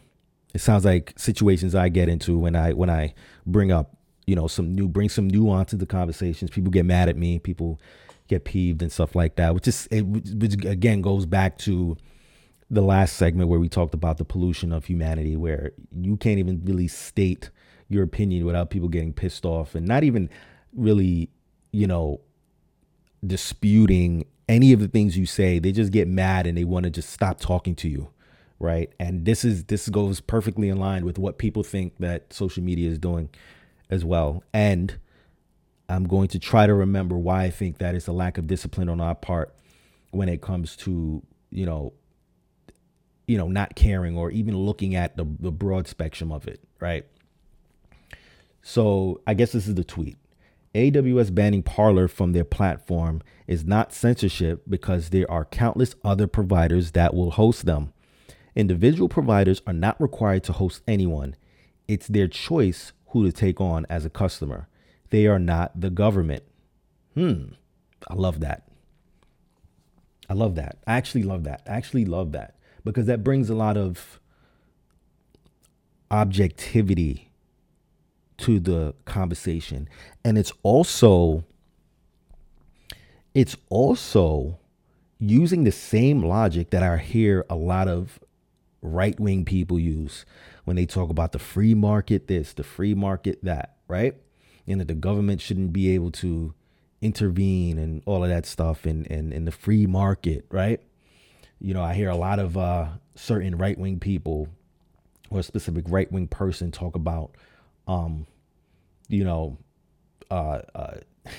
it 0.53 0.59
sounds 0.59 0.85
like 0.85 1.13
situations 1.17 1.75
I 1.75 1.89
get 1.89 2.09
into 2.09 2.37
when 2.37 2.55
I 2.55 2.73
when 2.73 2.89
I 2.89 3.13
bring 3.45 3.71
up, 3.71 3.95
you 4.25 4.35
know, 4.35 4.47
some 4.47 4.73
new 4.73 4.87
bring 4.87 5.09
some 5.09 5.27
nuance 5.27 5.71
to 5.71 5.75
the 5.75 5.85
conversations. 5.85 6.51
People 6.51 6.71
get 6.71 6.85
mad 6.85 7.09
at 7.09 7.17
me, 7.17 7.39
people 7.39 7.79
get 8.27 8.45
peeved 8.45 8.81
and 8.81 8.91
stuff 8.91 9.15
like 9.15 9.35
that, 9.35 9.53
which 9.53 9.67
is 9.67 9.87
it 9.91 10.01
which 10.01 10.63
again 10.65 11.01
goes 11.01 11.25
back 11.25 11.57
to 11.59 11.97
the 12.71 12.81
last 12.81 13.17
segment 13.17 13.49
where 13.49 13.59
we 13.59 13.67
talked 13.67 13.93
about 13.93 14.17
the 14.17 14.23
pollution 14.23 14.71
of 14.71 14.85
humanity 14.85 15.35
where 15.35 15.73
you 15.93 16.15
can't 16.15 16.39
even 16.39 16.61
really 16.63 16.87
state 16.87 17.49
your 17.89 18.03
opinion 18.03 18.45
without 18.45 18.69
people 18.69 18.87
getting 18.87 19.11
pissed 19.11 19.45
off 19.45 19.75
and 19.75 19.85
not 19.85 20.05
even 20.05 20.29
really, 20.73 21.29
you 21.73 21.85
know, 21.85 22.21
disputing 23.27 24.25
any 24.47 24.71
of 24.71 24.79
the 24.79 24.87
things 24.87 25.17
you 25.17 25.25
say. 25.25 25.59
They 25.59 25.73
just 25.73 25.91
get 25.91 26.07
mad 26.07 26.47
and 26.47 26.57
they 26.57 26.63
want 26.63 26.85
to 26.85 26.89
just 26.89 27.09
stop 27.09 27.41
talking 27.41 27.75
to 27.75 27.89
you. 27.89 28.09
Right. 28.57 28.93
And 28.99 29.25
this 29.25 29.43
is 29.43 29.65
this 29.65 29.89
goes 29.89 30.21
perfectly 30.21 30.69
in 30.69 30.77
line 30.77 31.03
with 31.03 31.17
what 31.17 31.39
people 31.39 31.63
think 31.63 31.97
that 31.97 32.31
social 32.31 32.63
media 32.63 32.89
is 32.89 32.99
doing 32.99 33.29
as 33.91 34.03
well. 34.03 34.43
And 34.53 34.97
I'm 35.89 36.05
going 36.05 36.29
to 36.29 36.39
try 36.39 36.65
to 36.65 36.73
remember 36.73 37.17
why 37.17 37.43
I 37.43 37.49
think 37.51 37.77
that 37.79 37.93
it's 37.93 38.07
a 38.07 38.13
lack 38.13 38.37
of 38.37 38.47
discipline 38.47 38.89
on 38.89 39.01
our 39.01 39.13
part 39.13 39.53
when 40.11 40.29
it 40.29 40.41
comes 40.41 40.75
to, 40.77 41.21
you 41.51 41.65
know, 41.65 41.93
you 43.27 43.37
know, 43.37 43.47
not 43.47 43.75
caring 43.75 44.17
or 44.17 44.31
even 44.31 44.57
looking 44.57 44.95
at 44.95 45.15
the, 45.17 45.25
the 45.39 45.51
broad 45.51 45.87
spectrum 45.87 46.31
of 46.31 46.47
it, 46.47 46.61
right? 46.79 47.05
So 48.61 49.21
I 49.27 49.33
guess 49.33 49.51
this 49.51 49.67
is 49.67 49.75
the 49.75 49.83
tweet. 49.83 50.17
AWS 50.73 51.35
banning 51.35 51.63
Parler 51.63 52.07
from 52.07 52.31
their 52.31 52.45
platform 52.45 53.21
is 53.45 53.65
not 53.65 53.93
censorship 53.93 54.63
because 54.69 55.09
there 55.09 55.29
are 55.29 55.43
countless 55.43 55.95
other 56.03 56.27
providers 56.27 56.91
that 56.91 57.13
will 57.13 57.31
host 57.31 57.65
them. 57.65 57.91
Individual 58.55 59.09
providers 59.09 59.61
are 59.67 59.73
not 59.73 59.99
required 59.99 60.43
to 60.45 60.53
host 60.53 60.81
anyone. 60.87 61.35
It's 61.87 62.07
their 62.07 62.27
choice 62.27 62.93
who 63.11 63.25
to 63.25 63.31
take 63.31 63.61
on 63.61 63.85
as 63.89 64.05
a 64.05 64.09
customer. 64.09 64.67
They 65.09 65.27
are 65.27 65.39
not 65.39 65.79
the 65.79 65.89
government. 65.89 66.43
Hmm. 67.13 67.53
I 68.07 68.15
love 68.15 68.39
that. 68.39 68.67
I 70.29 70.33
love 70.33 70.55
that. 70.55 70.77
I 70.87 70.93
actually 70.93 71.23
love 71.23 71.43
that. 71.43 71.61
I 71.67 71.71
actually 71.71 72.05
love 72.05 72.31
that 72.31 72.55
because 72.83 73.05
that 73.05 73.23
brings 73.23 73.49
a 73.49 73.55
lot 73.55 73.77
of 73.77 74.19
objectivity 76.09 77.31
to 78.37 78.59
the 78.59 78.93
conversation 79.05 79.87
and 80.25 80.37
it's 80.37 80.51
also 80.63 81.45
it's 83.33 83.55
also 83.69 84.59
using 85.19 85.63
the 85.63 85.71
same 85.71 86.23
logic 86.23 86.71
that 86.71 86.83
I 86.83 86.97
hear 86.97 87.45
a 87.49 87.55
lot 87.55 87.87
of 87.87 88.19
right-wing 88.81 89.45
people 89.45 89.79
use 89.79 90.25
when 90.65 90.75
they 90.75 90.85
talk 90.85 91.09
about 91.09 91.31
the 91.31 91.39
free 91.39 91.73
market 91.73 92.27
this, 92.27 92.53
the 92.53 92.63
free 92.63 92.93
market 92.93 93.39
that, 93.43 93.75
right? 93.87 94.15
And 94.67 94.79
that 94.79 94.87
the 94.87 94.93
government 94.93 95.41
shouldn't 95.41 95.73
be 95.73 95.93
able 95.93 96.11
to 96.11 96.53
intervene 97.01 97.79
and 97.79 98.03
all 98.05 98.23
of 98.23 98.29
that 98.29 98.45
stuff 98.45 98.85
in 98.85 99.05
in, 99.05 99.33
in 99.33 99.45
the 99.45 99.51
free 99.51 99.87
market, 99.87 100.45
right? 100.51 100.79
You 101.59 101.73
know, 101.73 101.83
I 101.83 101.93
hear 101.93 102.09
a 102.09 102.15
lot 102.15 102.39
of 102.39 102.57
uh, 102.57 102.87
certain 103.15 103.57
right-wing 103.57 103.99
people 103.99 104.47
or 105.29 105.39
a 105.39 105.43
specific 105.43 105.85
right-wing 105.87 106.27
person 106.27 106.71
talk 106.71 106.95
about 106.95 107.31
um, 107.87 108.27
you 109.07 109.23
know, 109.23 109.57
uh, 110.29 110.61
uh, 110.73 110.93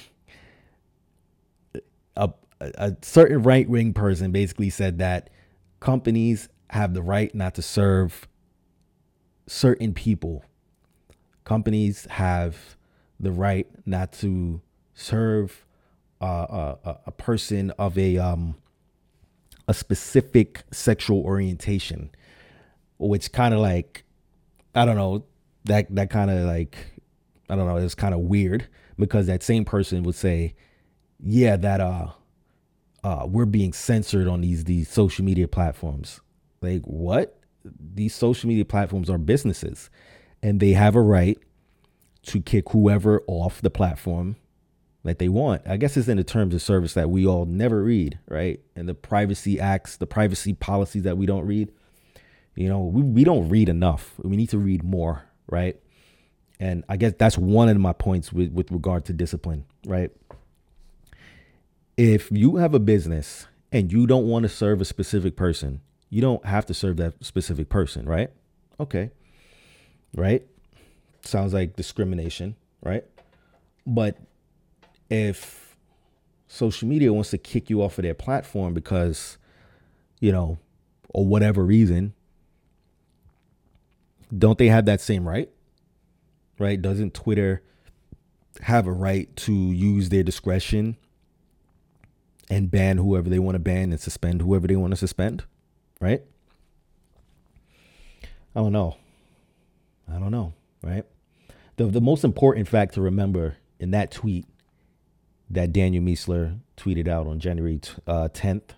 a, 2.16 2.30
a 2.60 2.96
certain 3.02 3.42
right 3.42 3.68
wing 3.68 3.92
person 3.92 4.32
basically 4.32 4.70
said 4.70 4.98
that 4.98 5.30
companies 5.80 6.48
have 6.70 6.94
the 6.94 7.02
right 7.02 7.34
not 7.34 7.54
to 7.54 7.62
serve 7.62 8.26
certain 9.52 9.92
people. 9.92 10.44
Companies 11.44 12.06
have 12.10 12.76
the 13.20 13.30
right 13.30 13.68
not 13.84 14.12
to 14.12 14.60
serve 14.94 15.66
uh, 16.20 16.76
a, 16.84 16.96
a 17.06 17.10
person 17.12 17.70
of 17.72 17.98
a 17.98 18.16
um, 18.16 18.56
a 19.68 19.74
specific 19.74 20.62
sexual 20.70 21.20
orientation, 21.20 22.10
which 22.98 23.32
kind 23.32 23.52
of 23.52 23.60
like 23.60 24.04
I 24.74 24.84
don't 24.84 24.96
know 24.96 25.24
that 25.64 25.94
that 25.94 26.10
kind 26.10 26.30
of 26.30 26.46
like 26.46 26.76
I 27.50 27.56
don't 27.56 27.66
know, 27.66 27.76
it's 27.76 27.94
kind 27.94 28.14
of 28.14 28.20
weird 28.20 28.68
because 28.98 29.26
that 29.26 29.42
same 29.42 29.64
person 29.64 30.02
would 30.04 30.14
say, 30.14 30.54
yeah, 31.20 31.56
that 31.56 31.80
uh 31.80 32.08
uh 33.04 33.26
we're 33.28 33.44
being 33.44 33.72
censored 33.72 34.28
on 34.28 34.40
these 34.40 34.64
these 34.64 34.88
social 34.88 35.24
media 35.24 35.48
platforms. 35.48 36.20
Like 36.62 36.82
what? 36.84 37.41
These 37.64 38.14
social 38.14 38.48
media 38.48 38.64
platforms 38.64 39.08
are 39.10 39.18
businesses 39.18 39.90
and 40.42 40.60
they 40.60 40.72
have 40.72 40.96
a 40.96 41.00
right 41.00 41.38
to 42.26 42.40
kick 42.40 42.70
whoever 42.70 43.22
off 43.26 43.60
the 43.60 43.70
platform 43.70 44.36
that 45.04 45.18
they 45.18 45.28
want. 45.28 45.62
I 45.66 45.76
guess 45.76 45.96
it's 45.96 46.08
in 46.08 46.16
the 46.16 46.24
terms 46.24 46.54
of 46.54 46.62
service 46.62 46.94
that 46.94 47.10
we 47.10 47.26
all 47.26 47.44
never 47.44 47.82
read, 47.82 48.18
right? 48.28 48.60
And 48.76 48.88
the 48.88 48.94
privacy 48.94 49.58
acts, 49.58 49.96
the 49.96 50.06
privacy 50.06 50.52
policies 50.52 51.02
that 51.02 51.18
we 51.18 51.26
don't 51.26 51.46
read. 51.46 51.72
You 52.54 52.68
know, 52.68 52.80
we, 52.80 53.02
we 53.02 53.24
don't 53.24 53.48
read 53.48 53.68
enough. 53.68 54.14
We 54.22 54.36
need 54.36 54.50
to 54.50 54.58
read 54.58 54.84
more, 54.84 55.24
right? 55.48 55.76
And 56.60 56.84
I 56.88 56.96
guess 56.96 57.14
that's 57.18 57.36
one 57.36 57.68
of 57.68 57.76
my 57.78 57.92
points 57.92 58.32
with, 58.32 58.52
with 58.52 58.70
regard 58.70 59.04
to 59.06 59.12
discipline, 59.12 59.64
right? 59.86 60.12
If 61.96 62.30
you 62.30 62.56
have 62.56 62.74
a 62.74 62.78
business 62.78 63.46
and 63.72 63.90
you 63.90 64.06
don't 64.06 64.28
want 64.28 64.44
to 64.44 64.48
serve 64.48 64.80
a 64.80 64.84
specific 64.84 65.34
person, 65.34 65.80
you 66.12 66.20
don't 66.20 66.44
have 66.44 66.66
to 66.66 66.74
serve 66.74 66.98
that 66.98 67.14
specific 67.24 67.70
person, 67.70 68.04
right? 68.04 68.30
Okay. 68.78 69.10
Right? 70.14 70.46
Sounds 71.24 71.54
like 71.54 71.74
discrimination, 71.74 72.54
right? 72.82 73.04
But 73.86 74.18
if 75.08 75.74
social 76.48 76.86
media 76.86 77.14
wants 77.14 77.30
to 77.30 77.38
kick 77.38 77.70
you 77.70 77.82
off 77.82 77.96
of 77.96 78.02
their 78.02 78.12
platform 78.12 78.74
because, 78.74 79.38
you 80.20 80.30
know, 80.30 80.58
or 81.08 81.24
whatever 81.24 81.64
reason, 81.64 82.12
don't 84.36 84.58
they 84.58 84.68
have 84.68 84.84
that 84.84 85.00
same 85.00 85.26
right? 85.26 85.48
right? 86.58 86.80
Doesn't 86.80 87.14
Twitter 87.14 87.62
have 88.60 88.86
a 88.86 88.92
right 88.92 89.34
to 89.36 89.52
use 89.52 90.10
their 90.10 90.22
discretion 90.22 90.98
and 92.50 92.70
ban 92.70 92.98
whoever 92.98 93.30
they 93.30 93.38
want 93.38 93.54
to 93.54 93.58
ban 93.58 93.92
and 93.92 93.98
suspend 94.00 94.42
whoever 94.42 94.66
they 94.66 94.76
want 94.76 94.92
to 94.92 94.96
suspend, 94.96 95.44
right? 96.02 96.22
I 98.54 98.60
don't 98.60 98.72
know. 98.72 98.96
I 100.12 100.18
don't 100.18 100.32
know, 100.32 100.52
right? 100.82 101.04
The 101.76 101.86
the 101.86 102.00
most 102.00 102.24
important 102.24 102.68
fact 102.68 102.94
to 102.94 103.00
remember 103.00 103.56
in 103.78 103.92
that 103.92 104.10
tweet 104.10 104.46
that 105.48 105.72
Daniel 105.72 106.02
Miessler 106.02 106.58
tweeted 106.76 107.08
out 107.08 107.26
on 107.26 107.38
January 107.38 107.80
uh, 108.06 108.28
10th, 108.32 108.70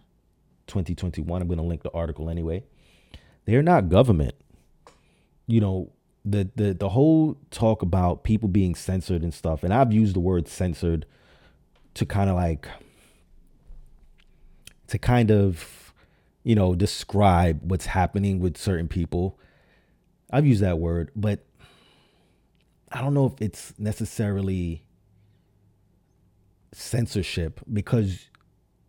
2021. 0.66 1.40
I'm 1.40 1.48
going 1.48 1.58
to 1.58 1.64
link 1.64 1.82
the 1.82 1.90
article 1.92 2.28
anyway. 2.28 2.64
They're 3.46 3.62
not 3.62 3.88
government. 3.88 4.34
You 5.46 5.60
know, 5.60 5.92
the 6.24 6.50
the 6.54 6.74
the 6.74 6.90
whole 6.90 7.38
talk 7.50 7.82
about 7.82 8.22
people 8.22 8.48
being 8.48 8.74
censored 8.74 9.22
and 9.22 9.32
stuff, 9.32 9.62
and 9.62 9.72
I've 9.72 9.92
used 9.92 10.14
the 10.14 10.20
word 10.20 10.46
censored 10.46 11.06
to 11.94 12.04
kind 12.04 12.28
of 12.28 12.36
like 12.36 12.68
to 14.88 14.98
kind 14.98 15.30
of 15.30 15.83
you 16.44 16.54
know 16.54 16.74
describe 16.74 17.60
what's 17.62 17.86
happening 17.86 18.38
with 18.38 18.56
certain 18.56 18.88
people. 18.88 19.38
I've 20.30 20.46
used 20.46 20.62
that 20.62 20.78
word, 20.78 21.10
but 21.16 21.44
I 22.92 23.00
don't 23.00 23.14
know 23.14 23.26
if 23.26 23.40
it's 23.40 23.74
necessarily 23.78 24.84
censorship 26.72 27.60
because 27.72 28.28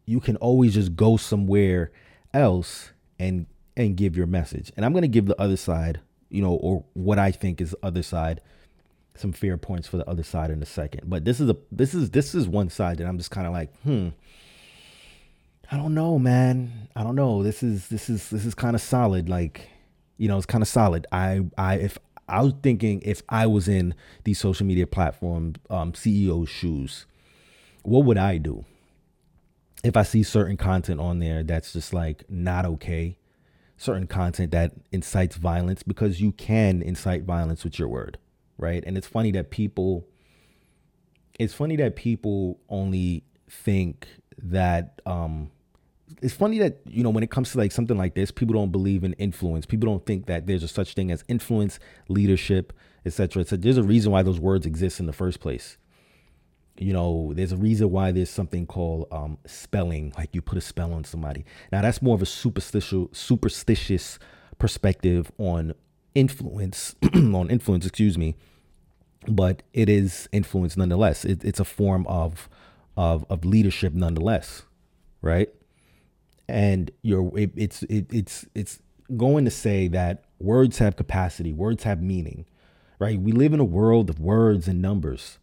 you 0.06 0.20
can 0.20 0.36
always 0.38 0.74
just 0.76 0.96
go 0.96 1.18
somewhere 1.18 1.92
else 2.34 2.92
and 3.18 3.48
and 3.76 3.98
give 3.98 4.16
your 4.16 4.28
message. 4.28 4.72
And 4.76 4.86
I'm 4.86 4.94
going 4.94 5.02
to 5.02 5.08
give 5.08 5.26
the 5.26 5.40
other 5.42 5.58
side 5.58 6.02
you 6.30 6.42
know, 6.42 6.54
or 6.56 6.84
what 6.94 7.20
I 7.20 7.32
think 7.32 7.62
is 7.62 7.76
other 7.82 8.04
side, 8.04 8.42
some 9.16 9.32
fair 9.32 9.58
points 9.58 9.88
for 9.88 9.98
the 9.98 10.10
other 10.10 10.24
side 10.24 10.52
in 10.52 10.62
a 10.62 10.66
second. 10.66 11.10
But 11.10 11.26
this 11.26 11.40
is 11.40 11.50
a 11.50 11.56
this 11.72 11.94
is 11.94 12.12
this 12.12 12.36
is 12.36 12.48
one 12.48 12.70
side 12.70 12.98
that 12.98 13.08
I'm 13.08 13.18
just 13.18 13.32
kind 13.32 13.48
of 13.48 13.54
like, 13.54 13.76
hmm. 13.82 14.10
I 15.72 15.78
don't 15.78 15.94
know, 15.94 16.20
man. 16.20 16.90
I 16.96 17.04
don't 17.04 17.16
know. 17.16 17.44
This 17.44 17.64
is 17.64 17.88
this 17.88 18.10
is 18.10 18.30
this 18.30 18.46
is 18.46 18.54
kind 18.54 18.76
of 18.76 18.82
solid. 18.82 19.30
Like, 19.30 19.70
you 20.18 20.28
know, 20.28 20.38
it's 20.38 20.46
kind 20.46 20.62
of 20.62 20.68
solid. 20.68 21.08
I 21.12 21.42
I 21.58 21.76
if 21.76 21.98
I 22.28 22.42
was 22.42 22.54
thinking 22.64 23.02
if 23.04 23.22
I 23.30 23.48
was 23.48 23.68
in 23.68 23.94
these 24.24 24.40
social 24.40 24.66
media 24.66 24.88
platform 24.88 25.56
um, 25.70 25.94
CEO 25.94 26.48
shoes, 26.48 27.06
what 27.84 28.06
would 28.06 28.18
I 28.18 28.38
do? 28.38 28.66
If 29.84 29.96
I 29.96 30.04
see 30.04 30.24
certain 30.24 30.58
content 30.58 31.00
on 31.00 31.20
there 31.20 31.44
that's 31.44 31.74
just 31.74 31.94
like 31.94 32.24
not 32.30 32.66
okay, 32.66 33.18
certain 33.78 34.08
content 34.08 34.52
that 34.52 34.74
incites 34.92 35.36
violence, 35.36 35.84
because 35.84 36.20
you 36.20 36.32
can 36.32 36.82
incite 36.82 37.24
violence 37.24 37.64
with 37.64 37.78
your 37.78 37.88
word, 37.88 38.18
right? 38.58 38.84
And 38.86 38.98
it's 38.98 39.06
funny 39.06 39.32
that 39.32 39.52
people, 39.52 40.08
it's 41.40 41.54
funny 41.54 41.76
that 41.76 41.96
people 41.96 42.60
only 42.68 43.24
think 43.48 44.08
that 44.42 45.02
um, 45.06 45.52
it's 46.22 46.34
funny 46.34 46.60
that 46.60 46.80
you 46.86 47.04
know 47.04 47.10
when 47.10 47.24
it 47.24 47.32
comes 47.32 47.52
to 47.52 47.58
like 47.58 47.72
something 47.72 47.98
like 47.98 48.16
this 48.16 48.32
people 48.32 48.54
don't 48.54 48.72
believe 48.72 49.04
in 49.04 49.14
influence. 49.14 49.66
People 49.66 49.88
don't 49.88 50.06
think 50.06 50.28
that 50.28 50.48
there's 50.48 50.64
a 50.64 50.68
such 50.68 50.94
thing 50.94 51.12
as 51.12 51.24
influence 51.28 51.80
leadership 52.08 52.74
etc 53.06 53.46
so 53.46 53.56
there's 53.56 53.78
a 53.78 53.84
reason 53.84 54.12
why 54.12 54.24
those 54.24 54.40
words 54.40 54.66
exist 54.66 55.00
in 55.00 55.06
the 55.06 55.14
first 55.14 55.40
place. 55.40 55.78
You 56.78 56.94
know 56.94 57.34
there's 57.34 57.52
a 57.52 57.58
reason 57.58 57.90
why 57.90 58.12
there's 58.12 58.30
something 58.30 58.66
called 58.66 59.08
um, 59.12 59.38
spelling 59.46 60.14
like 60.18 60.30
you 60.34 60.42
put 60.42 60.58
a 60.58 60.62
spell 60.62 60.94
on 60.94 61.04
somebody. 61.04 61.46
Now 61.72 61.82
that's 61.82 62.02
more 62.02 62.16
of 62.16 62.22
a 62.22 62.26
superstitious 62.26 63.08
superstitious 63.12 64.20
perspective 64.58 65.32
on 65.38 65.74
influence 66.14 66.96
on 67.14 67.50
influence 67.50 67.86
excuse 67.86 68.18
me 68.18 68.36
but 69.28 69.64
it 69.74 69.90
is 69.90 70.30
influence 70.32 70.78
nonetheless. 70.78 71.26
It, 71.26 71.44
it's 71.44 71.60
a 71.60 71.66
form 71.66 72.06
of 72.08 72.48
of 72.98 73.26
of 73.30 73.44
leadership 73.44 73.94
nonetheless 73.94 74.64
right 75.22 75.50
and 76.48 76.92
you're 77.02 77.32
it, 77.38 77.52
it's 77.56 77.84
it, 77.84 78.08
it's 78.12 78.46
it's 78.54 78.80
going 79.16 79.46
to 79.46 79.52
say 79.52 79.88
that 79.88 80.24
words 80.40 80.80
have 80.80 80.96
capacity 80.96 81.54
words 81.54 81.84
have 81.84 82.02
meaning 82.02 82.46
right? 83.00 83.20
We 83.20 83.32
live 83.32 83.54
in 83.54 83.60
a 83.60 83.66
world 83.66 84.10
of 84.10 84.20
words 84.20 84.68
and 84.68 84.82
numbers 84.82 85.38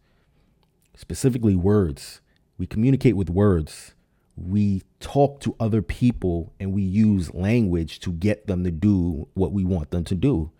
specifically 0.95 1.57
words. 1.57 2.21
We 2.59 2.67
communicate 2.67 3.17
with 3.17 3.31
words. 3.31 3.95
We 4.37 4.83
talk 5.01 5.41
to 5.41 5.57
other 5.59 5.83
people 5.83 6.53
and 6.61 6.73
we 6.73 6.83
use 6.83 7.35
language 7.35 8.01
to 8.01 8.13
get 8.13 8.47
them 8.47 8.65
to 8.65 8.71
do 8.71 9.29
what 9.35 9.53
we 9.53 9.65
want 9.65 9.91
them 9.91 10.05
to 10.05 10.15
do. 10.15 10.53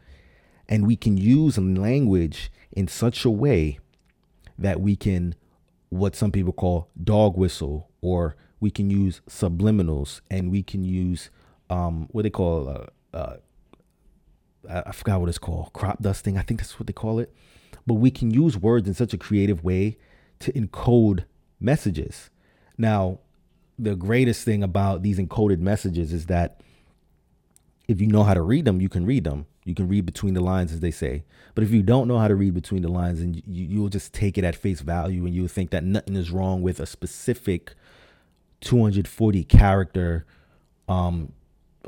And 0.69 0.87
we 0.87 0.97
can 0.97 1.17
use 1.17 1.59
language 1.59 2.51
in 2.73 2.89
such 2.89 3.25
a 3.25 3.31
way 3.31 3.79
that 4.59 4.81
we 4.81 4.97
can 4.97 5.35
what 5.91 6.17
some 6.17 6.33
people 6.33 6.53
call 6.53 6.89
dog 7.03 7.37
whistle 7.37 7.91
or 8.01 8.37
we 8.63 8.71
can 8.71 8.89
use 8.89 9.21
subliminals 9.29 10.21
and 10.31 10.51
we 10.51 10.63
can 10.63 10.85
use 10.85 11.31
um, 11.69 12.07
what 12.13 12.23
they 12.23 12.31
call 12.31 12.69
uh, 12.69 13.17
uh, 13.17 13.37
I 14.71 14.93
forgot 14.93 15.21
what 15.21 15.29
it's 15.29 15.37
called 15.37 15.73
crop 15.73 16.01
dusting 16.01 16.39
I 16.39 16.43
think 16.43 16.61
that's 16.61 16.79
what 16.79 16.87
they 16.87 16.93
call 16.93 17.19
it. 17.19 17.35
But 17.87 17.95
we 17.95 18.13
can 18.13 18.31
use 18.31 18.57
words 18.57 18.87
in 18.87 18.95
such 18.95 19.13
a 19.13 19.19
creative 19.19 19.65
way 19.65 19.99
to 20.39 20.53
encode 20.53 21.25
messages. 21.59 22.31
Now 22.79 23.19
the 23.77 23.97
greatest 23.97 24.45
thing 24.45 24.63
about 24.63 25.03
these 25.03 25.19
encoded 25.19 25.59
messages 25.59 26.13
is 26.13 26.27
that 26.27 26.61
if 27.89 28.01
you 28.01 28.07
know 28.07 28.23
how 28.23 28.35
to 28.35 28.43
read 28.43 28.65
them 28.65 28.81
you 28.81 28.89
can 28.89 29.05
read 29.05 29.25
them. 29.25 29.47
You 29.65 29.75
can 29.75 29.89
read 29.89 30.07
between 30.07 30.35
the 30.35 30.41
lines 30.41 30.73
as 30.73 30.81
they 30.81 30.91
say. 30.93 31.25
But 31.57 31.65
if 31.65 31.71
you 31.71 31.83
don't 31.83 32.07
know 32.07 32.19
how 32.19 32.29
to 32.29 32.35
read 32.37 32.55
between 32.55 32.83
the 32.83 32.89
lines 32.89 33.21
and 33.21 33.37
you, 33.37 33.43
you'll 33.47 33.89
just 33.89 34.13
take 34.13 34.39
it 34.39 34.45
at 34.45 34.55
face 34.55 34.81
value 34.81 35.25
and 35.27 35.35
you'll 35.35 35.49
think 35.49 35.71
that 35.71 35.83
nothing 35.85 36.15
is 36.15 36.31
wrong 36.31 36.63
with 36.63 36.79
a 36.79 36.87
specific 36.87 37.75
240 38.63 39.45
character 39.45 40.25
um 40.89 41.33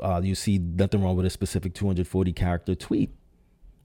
uh, 0.01 0.19
you 0.21 0.35
see 0.35 0.57
nothing 0.57 1.01
wrong 1.01 1.15
with 1.15 1.25
a 1.25 1.29
specific 1.29 1.73
240 1.73 2.33
character 2.33 2.75
tweet 2.75 3.11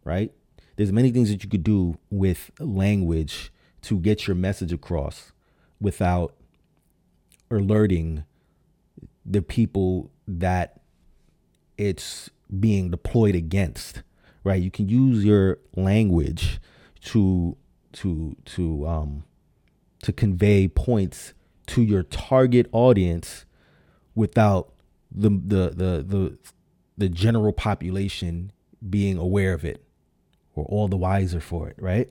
right? 0.04 0.32
There's 0.76 0.92
many 0.92 1.10
things 1.10 1.30
that 1.30 1.42
you 1.42 1.48
could 1.50 1.62
do 1.62 1.98
with 2.10 2.50
language 2.58 3.52
to 3.82 3.98
get 3.98 4.26
your 4.26 4.36
message 4.36 4.72
across 4.72 5.32
without 5.80 6.34
alerting 7.50 8.24
the 9.24 9.42
people 9.42 10.10
that 10.26 10.80
it's 11.76 12.30
being 12.58 12.90
deployed 12.90 13.34
against 13.34 14.02
right? 14.42 14.62
You 14.62 14.70
can 14.70 14.88
use 14.88 15.24
your 15.24 15.58
language 15.76 16.60
to 17.02 17.56
to 17.92 18.36
to 18.46 18.86
um 18.86 19.24
to 20.02 20.12
convey 20.12 20.66
points 20.68 21.34
to 21.70 21.82
your 21.82 22.02
target 22.02 22.68
audience 22.72 23.44
without 24.14 24.72
the 25.12 25.30
the 25.30 25.70
the 25.70 26.02
the, 26.02 26.38
the 26.98 27.08
general 27.08 27.52
population 27.52 28.50
being 28.88 29.16
aware 29.16 29.52
of 29.52 29.64
it 29.64 29.84
or 30.54 30.64
all 30.64 30.88
the 30.88 30.96
wiser 30.96 31.40
for 31.40 31.68
it, 31.68 31.76
right? 31.78 32.10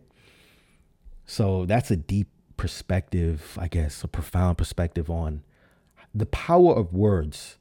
So 1.25 1.65
that's 1.65 1.91
a 1.91 1.97
deep 1.97 2.29
perspective, 2.55 3.57
I 3.59 3.67
guess, 3.67 4.03
a 4.03 4.07
profound 4.07 4.57
perspective 4.57 5.09
on 5.09 5.43
the 6.15 6.25
power 6.25 6.73
of 6.73 6.93
words, 6.93 7.57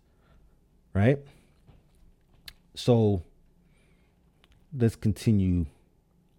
right? 0.94 1.18
So 2.74 3.24
let's 4.76 4.94
continue 4.96 5.66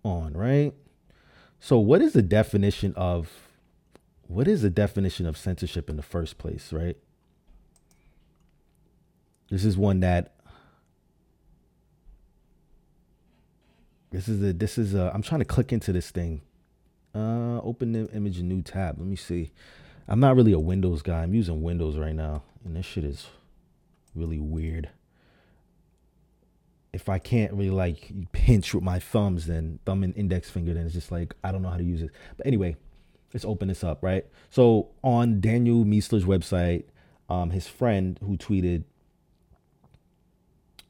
on, 0.04 0.34
right? 0.34 0.74
So, 1.60 1.78
what 1.80 2.02
is 2.02 2.14
the 2.14 2.22
definition 2.22 2.94
of 2.96 3.49
what 4.30 4.48
is 4.48 4.62
the 4.62 4.70
definition 4.70 5.26
of 5.26 5.36
censorship 5.36 5.90
in 5.90 5.96
the 5.96 6.04
first 6.04 6.38
place, 6.38 6.72
right? 6.72 6.96
This 9.50 9.66
is 9.66 9.76
one 9.76 10.02
that 10.02 10.36
this 14.12 14.30
is 14.30 14.44
a 14.44 14.54
this 14.54 14.78
is 14.78 14.94
a 14.94 15.12
I'm 15.16 15.24
trying 15.24 15.40
to 15.40 15.46
click 15.46 15.74
into 15.74 15.92
this 15.92 16.12
thing. 16.12 16.42
Uh 17.16 17.60
open 17.64 17.94
the 17.94 18.08
image 18.12 18.38
a 18.38 18.44
new 18.44 18.62
tab. 18.62 19.00
Let 19.00 19.08
me 19.08 19.16
see. 19.16 19.50
I'm 20.08 20.20
not 20.20 20.36
really 20.36 20.54
a 20.54 20.60
Windows 20.60 21.02
guy. 21.02 21.24
I'm 21.24 21.34
using 21.34 21.64
Windows 21.64 21.98
right 21.98 22.14
now. 22.14 22.44
And 22.64 22.76
this 22.76 22.86
shit 22.86 23.04
is 23.04 23.30
really 24.14 24.40
weird. 24.40 24.90
If 26.94 27.10
I 27.10 27.18
can't 27.18 27.54
really 27.54 27.72
like 27.72 28.12
pinch 28.32 28.76
with 28.76 28.84
my 28.84 29.00
thumbs, 29.00 29.48
then 29.48 29.80
thumb 29.86 30.04
and 30.04 30.16
index 30.16 30.52
finger, 30.52 30.76
then 30.76 30.86
it's 30.86 30.94
just 30.94 31.12
like 31.12 31.34
I 31.44 31.52
don't 31.52 31.64
know 31.64 31.70
how 31.70 31.78
to 31.78 31.84
use 31.84 32.04
it. 32.04 32.12
But 32.38 32.46
anyway, 32.46 32.78
let's 33.34 33.46
open 33.46 33.68
this 33.68 33.84
up, 33.84 34.04
right? 34.04 34.26
So 34.50 34.90
on 35.04 35.42
Daniel 35.42 35.86
Miessler's 35.86 36.26
website, 36.26 36.86
um, 37.30 37.52
his 37.52 37.68
friend 37.68 38.20
who 38.24 38.38
tweeted 38.38 38.84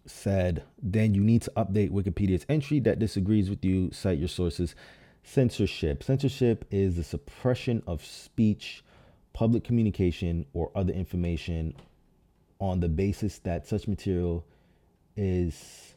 said, 0.06 0.64
then 0.82 1.14
you 1.14 1.22
need 1.22 1.42
to 1.44 1.52
update 1.56 1.92
Wikipedia's 1.92 2.46
entry 2.50 2.80
that 2.82 3.00
disagrees 3.00 3.50
with 3.50 3.64
you. 3.64 3.92
Cite 3.92 4.18
your 4.18 4.28
sources. 4.28 4.76
Censorship. 5.24 6.04
Censorship 6.04 6.66
is 6.72 6.96
the 6.96 7.04
suppression 7.04 7.84
of 7.86 8.04
speech, 8.04 8.84
public 9.34 9.64
communication, 9.64 10.46
or 10.54 10.72
other 10.74 10.94
information 10.94 11.76
on 12.60 12.80
the 12.80 12.90
basis 12.90 13.40
that 13.40 13.68
such 13.68 13.88
material 13.88 14.46
is 15.16 15.96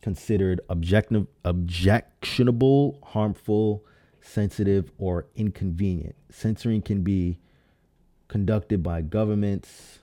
considered 0.00 0.60
objective, 0.68 1.26
objectionable, 1.44 2.98
harmful, 3.02 3.84
sensitive, 4.24 4.90
or 4.98 5.26
inconvenient. 5.36 6.16
Censoring 6.30 6.82
can 6.82 7.02
be 7.02 7.38
conducted 8.26 8.82
by 8.82 9.02
governments, 9.02 9.98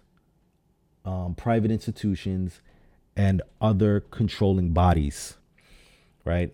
um, 1.03 1.33
private 1.35 1.71
institutions, 1.71 2.61
and 3.17 3.41
other 3.59 3.99
controlling 3.99 4.71
bodies, 4.71 5.37
right? 6.23 6.53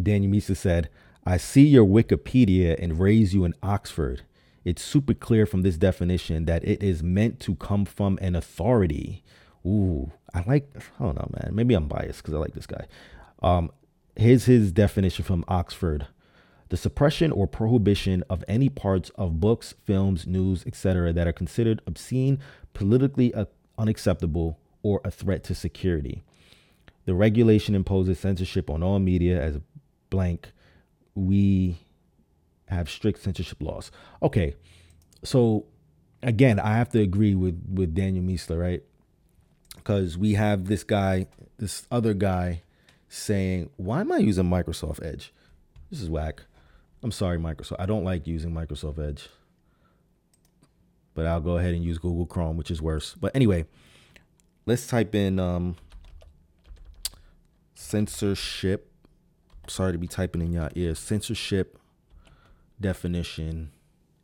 Daniel 0.00 0.32
Miessler 0.32 0.56
said, 0.56 0.88
I 1.26 1.36
see 1.36 1.66
your 1.66 1.84
Wikipedia 1.84 2.76
and 2.82 3.00
raise 3.00 3.34
you 3.34 3.44
in 3.44 3.54
Oxford. 3.62 4.22
It's 4.64 4.82
super 4.82 5.14
clear 5.14 5.44
from 5.44 5.62
this 5.62 5.76
definition 5.76 6.44
that 6.46 6.64
it 6.64 6.82
is 6.82 7.02
meant 7.02 7.40
to 7.40 7.56
come 7.56 7.84
from 7.84 8.18
an 8.22 8.36
authority. 8.36 9.24
Ooh, 9.66 10.12
I 10.32 10.44
like, 10.46 10.70
I 10.98 11.04
don't 11.04 11.16
know, 11.16 11.30
man. 11.32 11.54
Maybe 11.54 11.74
I'm 11.74 11.88
biased 11.88 12.22
because 12.22 12.34
I 12.34 12.38
like 12.38 12.54
this 12.54 12.66
guy. 12.66 12.86
Um, 13.42 13.70
here's 14.16 14.44
his 14.44 14.72
definition 14.72 15.24
from 15.24 15.44
Oxford 15.48 16.06
the 16.68 16.76
suppression 16.76 17.32
or 17.32 17.46
prohibition 17.46 18.22
of 18.28 18.44
any 18.46 18.68
parts 18.68 19.10
of 19.16 19.40
books, 19.40 19.74
films, 19.84 20.26
news, 20.26 20.64
etc., 20.66 21.12
that 21.12 21.26
are 21.26 21.32
considered 21.32 21.80
obscene, 21.86 22.38
politically 22.74 23.32
uh, 23.34 23.46
unacceptable, 23.78 24.58
or 24.82 25.00
a 25.04 25.10
threat 25.10 25.44
to 25.44 25.54
security. 25.54 26.22
The 27.06 27.14
regulation 27.14 27.74
imposes 27.74 28.18
censorship 28.18 28.68
on 28.68 28.82
all 28.82 28.98
media 28.98 29.40
as 29.42 29.56
a 29.56 29.62
blank. 30.10 30.52
We 31.14 31.78
have 32.66 32.90
strict 32.90 33.22
censorship 33.22 33.62
laws. 33.62 33.90
Okay, 34.22 34.54
so 35.24 35.64
again, 36.22 36.60
I 36.60 36.76
have 36.76 36.90
to 36.90 37.00
agree 37.00 37.34
with 37.34 37.62
with 37.72 37.94
Daniel 37.94 38.24
Miessler, 38.24 38.60
right? 38.60 38.82
Because 39.74 40.18
we 40.18 40.34
have 40.34 40.66
this 40.66 40.84
guy, 40.84 41.28
this 41.56 41.86
other 41.90 42.12
guy, 42.12 42.62
saying, 43.08 43.70
"Why 43.76 44.00
am 44.02 44.12
I 44.12 44.18
using 44.18 44.44
Microsoft 44.44 45.02
Edge? 45.02 45.32
This 45.90 46.02
is 46.02 46.10
whack." 46.10 46.42
I'm 47.02 47.12
sorry, 47.12 47.38
Microsoft. 47.38 47.76
I 47.78 47.86
don't 47.86 48.04
like 48.04 48.26
using 48.26 48.52
Microsoft 48.52 48.98
Edge. 48.98 49.28
but 51.14 51.26
I'll 51.26 51.40
go 51.40 51.58
ahead 51.58 51.74
and 51.74 51.82
use 51.84 51.98
Google 51.98 52.26
Chrome, 52.26 52.56
which 52.56 52.70
is 52.70 52.80
worse. 52.80 53.14
But 53.20 53.34
anyway, 53.34 53.66
let's 54.66 54.86
type 54.86 55.14
in 55.16 55.40
um, 55.40 55.76
censorship. 57.74 58.92
Sorry 59.66 59.92
to 59.92 59.98
be 59.98 60.06
typing 60.06 60.42
in 60.42 60.52
your 60.52 60.70
ears. 60.76 60.98
Censorship 61.00 61.78
definition 62.80 63.72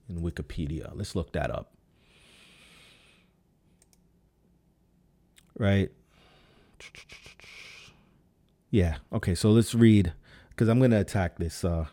in 0.08 0.20
Wikipedia. 0.22 0.92
Let's 0.94 1.16
look 1.16 1.32
that 1.32 1.50
up. 1.50 1.72
Right. 5.58 5.90
Yeah. 8.70 8.96
Okay. 9.12 9.34
So 9.34 9.50
let's 9.50 9.74
read 9.74 10.12
because 10.50 10.68
I'm 10.68 10.78
going 10.78 10.92
to 10.92 11.00
attack 11.00 11.38
this 11.38 11.64
uh, 11.64 11.86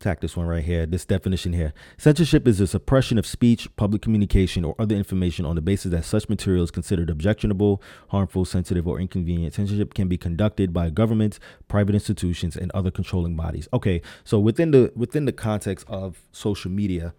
attack 0.00 0.20
this 0.20 0.36
one 0.36 0.46
right 0.46 0.64
here, 0.64 0.86
this 0.86 1.04
definition 1.04 1.52
here. 1.52 1.72
Censorship 1.96 2.46
is 2.46 2.58
the 2.58 2.68
suppression 2.68 3.18
of 3.18 3.26
speech, 3.26 3.68
public 3.74 4.00
communication, 4.00 4.64
or 4.64 4.76
other 4.78 4.94
information 4.94 5.44
on 5.44 5.56
the 5.56 5.60
basis 5.60 5.90
that 5.90 6.04
such 6.04 6.28
material 6.28 6.62
is 6.62 6.70
considered 6.70 7.10
objectionable, 7.10 7.82
harmful, 8.08 8.44
sensitive, 8.44 8.86
or 8.86 9.00
inconvenient. 9.00 9.54
Censorship 9.54 9.94
can 9.94 10.06
be 10.06 10.16
conducted 10.16 10.72
by 10.72 10.88
governments, 10.88 11.40
private 11.66 11.94
institutions, 11.94 12.56
and 12.56 12.70
other 12.72 12.92
controlling 12.92 13.34
bodies. 13.34 13.66
Okay, 13.72 14.00
so 14.22 14.38
within 14.38 14.70
the 14.70 14.92
within 14.94 15.24
the 15.24 15.32
context 15.32 15.84
of 15.88 16.22
social 16.30 16.70
media, 16.70 17.12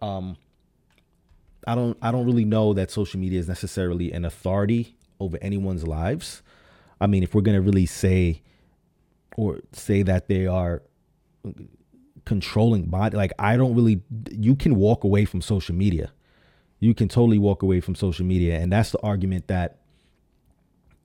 um, 0.00 0.36
I 1.66 1.74
don't 1.74 1.98
I 2.00 2.12
don't 2.12 2.26
really 2.26 2.44
know 2.44 2.72
that 2.74 2.92
social 2.92 3.18
media 3.18 3.40
is 3.40 3.48
necessarily 3.48 4.12
an 4.12 4.24
authority 4.24 4.96
over 5.18 5.36
anyone's 5.42 5.84
lives. 5.84 6.42
I 7.00 7.08
mean, 7.08 7.24
if 7.24 7.34
we're 7.34 7.42
gonna 7.42 7.60
really 7.60 7.86
say 7.86 8.42
or 9.36 9.58
say 9.72 10.02
that 10.02 10.28
they 10.28 10.46
are 10.46 10.82
controlling 12.24 12.86
body. 12.86 13.16
Like 13.16 13.32
I 13.38 13.56
don't 13.56 13.74
really 13.74 14.02
you 14.30 14.56
can 14.56 14.76
walk 14.76 15.04
away 15.04 15.24
from 15.24 15.40
social 15.40 15.74
media. 15.74 16.12
You 16.78 16.94
can 16.94 17.08
totally 17.08 17.38
walk 17.38 17.62
away 17.62 17.80
from 17.80 17.94
social 17.94 18.24
media. 18.24 18.58
And 18.58 18.72
that's 18.72 18.90
the 18.90 19.00
argument 19.02 19.48
that 19.48 19.78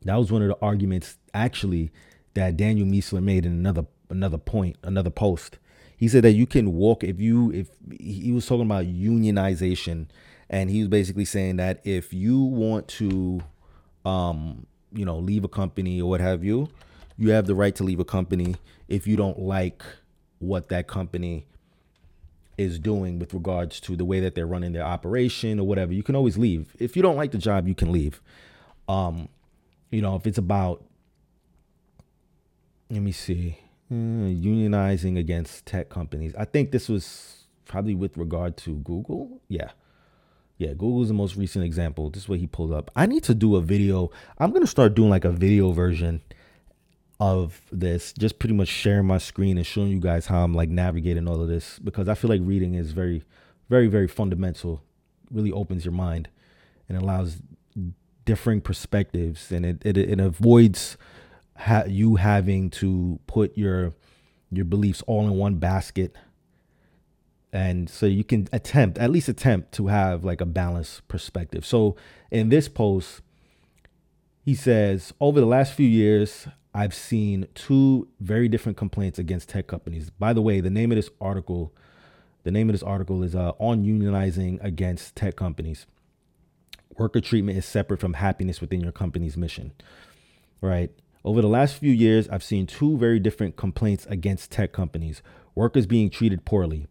that 0.03 0.15
was 0.15 0.31
one 0.31 0.41
of 0.41 0.47
the 0.47 0.57
arguments 0.61 1.17
actually 1.33 1.91
that 2.35 2.57
Daniel 2.57 2.87
Miessler 2.87 3.23
made 3.23 3.45
in 3.45 3.51
another 3.53 3.85
another 4.09 4.37
point, 4.37 4.77
another 4.83 5.09
post. 5.09 5.57
He 5.97 6.07
said 6.07 6.23
that 6.23 6.33
you 6.33 6.45
can 6.45 6.73
walk 6.73 7.03
if 7.03 7.19
you 7.19 7.51
if 7.51 7.69
he 7.99 8.31
was 8.31 8.45
talking 8.45 8.65
about 8.65 8.85
unionization 8.85 10.07
and 10.49 10.69
he 10.69 10.79
was 10.79 10.89
basically 10.89 11.25
saying 11.25 11.57
that 11.57 11.81
if 11.83 12.13
you 12.13 12.41
want 12.43 12.87
to 12.87 13.41
um 14.05 14.67
you 14.93 15.05
know 15.05 15.17
leave 15.17 15.43
a 15.43 15.47
company 15.47 16.01
or 16.01 16.09
what 16.09 16.21
have 16.21 16.43
you, 16.43 16.69
you 17.17 17.31
have 17.31 17.47
the 17.47 17.55
right 17.55 17.75
to 17.75 17.83
leave 17.83 17.99
a 17.99 18.05
company 18.05 18.55
if 18.87 19.07
you 19.07 19.15
don't 19.15 19.39
like 19.39 19.83
what 20.45 20.69
that 20.69 20.87
company 20.87 21.45
is 22.57 22.79
doing 22.79 23.19
with 23.19 23.33
regards 23.33 23.79
to 23.81 23.95
the 23.95 24.05
way 24.05 24.19
that 24.21 24.35
they're 24.35 24.47
running 24.47 24.71
their 24.71 24.85
operation 24.85 25.59
or 25.59 25.67
whatever. 25.67 25.93
You 25.93 26.03
can 26.03 26.15
always 26.15 26.37
leave. 26.37 26.75
If 26.79 26.95
you 26.95 27.01
don't 27.01 27.17
like 27.17 27.31
the 27.31 27.37
job, 27.37 27.67
you 27.67 27.75
can 27.75 27.91
leave. 27.91 28.21
Um, 28.87 29.27
you 29.91 30.01
know, 30.01 30.15
if 30.15 30.25
it's 30.25 30.37
about 30.37 30.83
let 32.89 33.01
me 33.01 33.11
see, 33.11 33.57
uh, 33.91 33.95
unionizing 33.95 35.17
against 35.17 35.65
tech 35.65 35.89
companies. 35.89 36.33
I 36.37 36.45
think 36.45 36.71
this 36.71 36.87
was 36.87 37.45
probably 37.65 37.95
with 37.95 38.17
regard 38.17 38.57
to 38.57 38.75
Google. 38.77 39.41
Yeah. 39.47 39.71
Yeah, 40.57 40.69
Google's 40.69 41.09
the 41.09 41.13
most 41.13 41.35
recent 41.35 41.65
example. 41.65 42.09
This 42.09 42.23
is 42.23 42.29
what 42.29 42.39
he 42.39 42.47
pulled 42.47 42.71
up. 42.71 42.89
I 42.95 43.05
need 43.07 43.23
to 43.23 43.33
do 43.33 43.55
a 43.55 43.61
video. 43.61 44.11
I'm 44.37 44.51
going 44.51 44.61
to 44.61 44.67
start 44.67 44.95
doing 44.95 45.09
like 45.09 45.25
a 45.25 45.31
video 45.31 45.71
version 45.71 46.21
of 47.19 47.61
this, 47.71 48.13
just 48.13 48.39
pretty 48.39 48.55
much 48.55 48.67
sharing 48.67 49.07
my 49.07 49.17
screen 49.17 49.57
and 49.57 49.65
showing 49.65 49.89
you 49.89 49.99
guys 49.99 50.27
how 50.27 50.43
I'm 50.43 50.53
like 50.53 50.69
navigating 50.69 51.27
all 51.27 51.41
of 51.41 51.47
this 51.47 51.79
because 51.79 52.09
I 52.09 52.15
feel 52.15 52.29
like 52.29 52.41
reading 52.43 52.75
is 52.75 52.91
very, 52.91 53.23
very, 53.69 53.87
very 53.87 54.07
fundamental. 54.07 54.81
Really 55.31 55.51
opens 55.51 55.85
your 55.85 55.93
mind 55.93 56.29
and 56.89 56.97
allows 56.97 57.41
differing 58.25 58.59
perspectives 58.59 59.51
and 59.51 59.65
it, 59.65 59.81
it, 59.85 59.97
it 59.97 60.19
avoids 60.19 60.97
ha- 61.57 61.83
you 61.87 62.15
having 62.15 62.69
to 62.69 63.19
put 63.27 63.57
your 63.57 63.93
your 64.51 64.65
beliefs 64.65 65.03
all 65.07 65.25
in 65.27 65.33
one 65.33 65.55
basket 65.55 66.15
and 67.53 67.89
so 67.89 68.05
you 68.05 68.23
can 68.23 68.47
attempt 68.51 68.97
at 68.97 69.09
least 69.11 69.29
attempt 69.29 69.71
to 69.71 69.87
have 69.87 70.23
like 70.23 70.41
a 70.41 70.45
balanced 70.45 71.07
perspective 71.07 71.65
so 71.65 71.95
in 72.31 72.49
this 72.49 72.67
post 72.67 73.21
he 74.43 74.55
says 74.55 75.13
over 75.19 75.39
the 75.39 75.45
last 75.45 75.73
few 75.73 75.87
years 75.87 76.47
I've 76.75 76.93
seen 76.93 77.47
two 77.55 78.09
very 78.19 78.49
different 78.49 78.77
complaints 78.77 79.17
against 79.17 79.47
tech 79.47 79.65
companies. 79.65 80.09
By 80.09 80.33
the 80.33 80.41
way, 80.41 80.59
the 80.59 80.69
name 80.69 80.91
of 80.91 80.97
this 80.97 81.09
article, 81.21 81.73
the 82.43 82.51
name 82.51 82.67
of 82.69 82.73
this 82.73 82.83
article 82.83 83.23
is 83.23 83.33
uh, 83.33 83.53
on 83.59 83.85
unionizing 83.85 84.61
against 84.61 85.15
tech 85.15 85.37
companies. 85.37 85.85
Worker 86.97 87.21
treatment 87.21 87.57
is 87.57 87.65
separate 87.65 88.01
from 88.01 88.15
happiness 88.15 88.59
within 88.59 88.81
your 88.81 88.91
company's 88.91 89.37
mission. 89.37 89.71
Right. 90.59 90.91
Over 91.23 91.41
the 91.41 91.47
last 91.47 91.77
few 91.77 91.93
years, 91.93 92.27
I've 92.27 92.43
seen 92.43 92.67
two 92.67 92.97
very 92.97 93.19
different 93.21 93.55
complaints 93.55 94.05
against 94.07 94.51
tech 94.51 94.73
companies. 94.73 95.21
Workers 95.55 95.85
being 95.85 96.09
treated 96.09 96.43
poorly. 96.43 96.87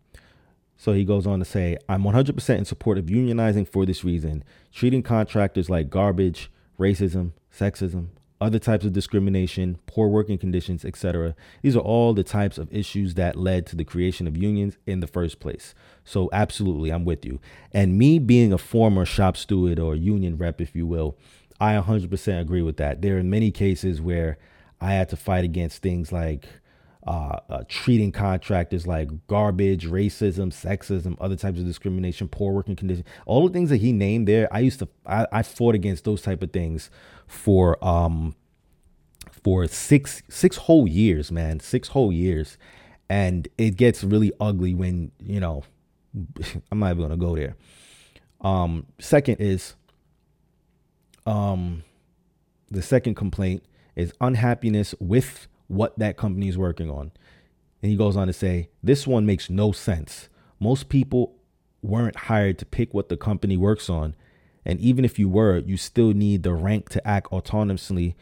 So 0.78 0.95
he 0.95 1.05
goes 1.05 1.26
on 1.26 1.41
to 1.41 1.45
say, 1.45 1.76
I'm 1.91 2.05
100% 2.05 2.57
in 2.57 2.64
support 2.64 2.97
of 2.97 3.07
unionizing 3.07 3.68
for 3.68 3.85
this 3.85 4.03
reason. 4.03 4.45
Treating 4.72 5.03
contractors 5.03 5.68
like 5.68 5.91
garbage, 5.91 6.51
racism, 6.80 7.32
sexism, 7.55 8.09
other 8.45 8.59
types 8.59 8.85
of 8.85 8.93
discrimination, 8.93 9.79
poor 9.87 10.09
working 10.09 10.39
conditions, 10.39 10.85
etc. 10.85 11.35
These 11.63 11.77
are 11.77 11.81
all 11.81 12.13
the 12.13 12.23
types 12.23 12.59
of 12.59 12.73
issues 12.73 13.15
that 13.15 13.37
led 13.37 13.67
to 13.67 13.77
the 13.77 13.85
creation 13.85 14.27
of 14.27 14.37
unions 14.37 14.77
in 14.87 15.01
the 15.01 15.07
first 15.07 15.41
place. 15.41 15.75
So, 16.05 16.29
absolutely, 16.33 16.91
I'm 16.91 17.05
with 17.05 17.25
you. 17.25 17.41
And 17.73 17.99
me 17.99 18.19
being 18.19 18.53
a 18.53 18.59
former 18.59 19.05
shop 19.05 19.37
steward 19.37 19.79
or 19.79 19.95
union 19.95 20.37
rep, 20.37 20.61
if 20.61 20.77
you 20.77 20.87
will, 20.87 21.17
I 21.61 21.75
100% 21.75 22.41
agree 22.41 22.63
with 22.63 22.77
that. 22.77 23.01
There 23.01 23.19
are 23.19 23.23
many 23.23 23.51
cases 23.51 24.01
where 24.01 24.39
I 24.81 24.93
had 24.93 25.09
to 25.11 25.17
fight 25.17 25.45
against 25.45 25.83
things 25.83 26.13
like 26.13 26.47
uh, 27.07 27.39
uh, 27.49 27.65
treating 27.69 28.13
contractors 28.13 28.87
like 28.87 29.09
garbage, 29.27 29.87
racism, 29.87 30.53
sexism, 30.53 31.17
other 31.21 31.37
types 31.37 31.59
of 31.59 31.67
discrimination, 31.67 32.29
poor 32.29 32.53
working 32.53 32.77
conditions, 32.77 33.07
all 33.27 33.47
the 33.47 33.53
things 33.53 33.71
that 33.71 33.79
he 33.79 33.93
named 33.93 34.27
there. 34.27 34.49
I 34.53 34.61
used 34.61 34.79
to, 34.79 34.89
I, 35.07 35.27
I 35.31 35.43
fought 35.43 35.75
against 35.75 36.05
those 36.05 36.23
type 36.23 36.43
of 36.43 36.53
things 36.53 36.91
for 37.27 37.83
um 37.85 38.35
for 39.43 39.67
six 39.67 40.23
six 40.29 40.57
whole 40.57 40.89
years, 40.89 41.31
man, 41.31 41.61
six 41.61 41.89
whole 41.89 42.13
years, 42.13 42.57
and 43.09 43.49
it 43.59 43.77
gets 43.77 44.03
really 44.03 44.33
ugly 44.41 44.75
when 44.75 45.13
you 45.19 45.41
know. 45.41 45.65
I'm 46.71 46.79
not 46.79 46.93
even 46.93 47.03
gonna 47.03 47.17
go 47.17 47.35
there. 47.35 47.57
Um, 48.41 48.87
second 49.01 49.39
is 49.41 49.75
um, 51.27 51.83
the 52.71 52.83
second 52.83 53.15
complaint 53.15 53.65
is 53.97 54.13
unhappiness 54.21 54.95
with 55.01 55.49
what 55.75 55.99
that 55.99 56.16
company 56.16 56.49
is 56.49 56.59
working 56.59 56.91
on. 56.91 57.12
And 57.83 57.91
he 57.91 57.97
goes 57.97 58.16
on 58.16 58.27
to 58.27 58.33
say, 58.33 58.70
This 58.83 59.07
one 59.07 59.27
makes 59.27 59.51
no 59.51 59.72
sense. 59.72 60.29
Most 60.59 60.89
people 60.89 61.37
weren't 61.83 62.16
hired 62.16 62.59
to 62.59 62.66
pick 62.66 62.95
what 62.95 63.09
the 63.09 63.16
company 63.16 63.57
works 63.57 63.91
on. 63.91 64.14
And 64.64 64.81
even 64.81 65.05
if 65.05 65.18
you 65.18 65.29
were, 65.29 65.59
you 65.59 65.77
still 65.77 66.12
need 66.12 66.43
the 66.43 66.55
rank 66.55 66.89
to 66.91 67.07
act 67.07 67.31
autonomously 67.31 68.14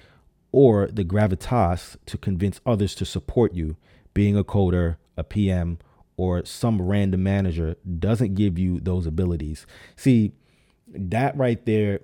or 0.51 0.89
the 0.89 1.05
gravitas 1.05 1.97
to 2.07 2.19
convince 2.19 2.61
others 2.67 2.95
to 2.97 3.05
support 3.05 3.55
you. 3.55 3.77
Being 4.13 4.37
a 4.37 4.45
coder, 4.45 4.97
a 5.17 5.25
PM, 5.25 5.79
or 6.17 6.45
some 6.45 6.83
random 6.83 7.23
manager 7.23 7.77
doesn't 7.99 8.35
give 8.35 8.59
you 8.59 8.81
those 8.81 9.07
abilities. 9.07 9.67
See, 9.97 10.33
that 10.89 11.37
right 11.37 11.65
there 11.65 12.01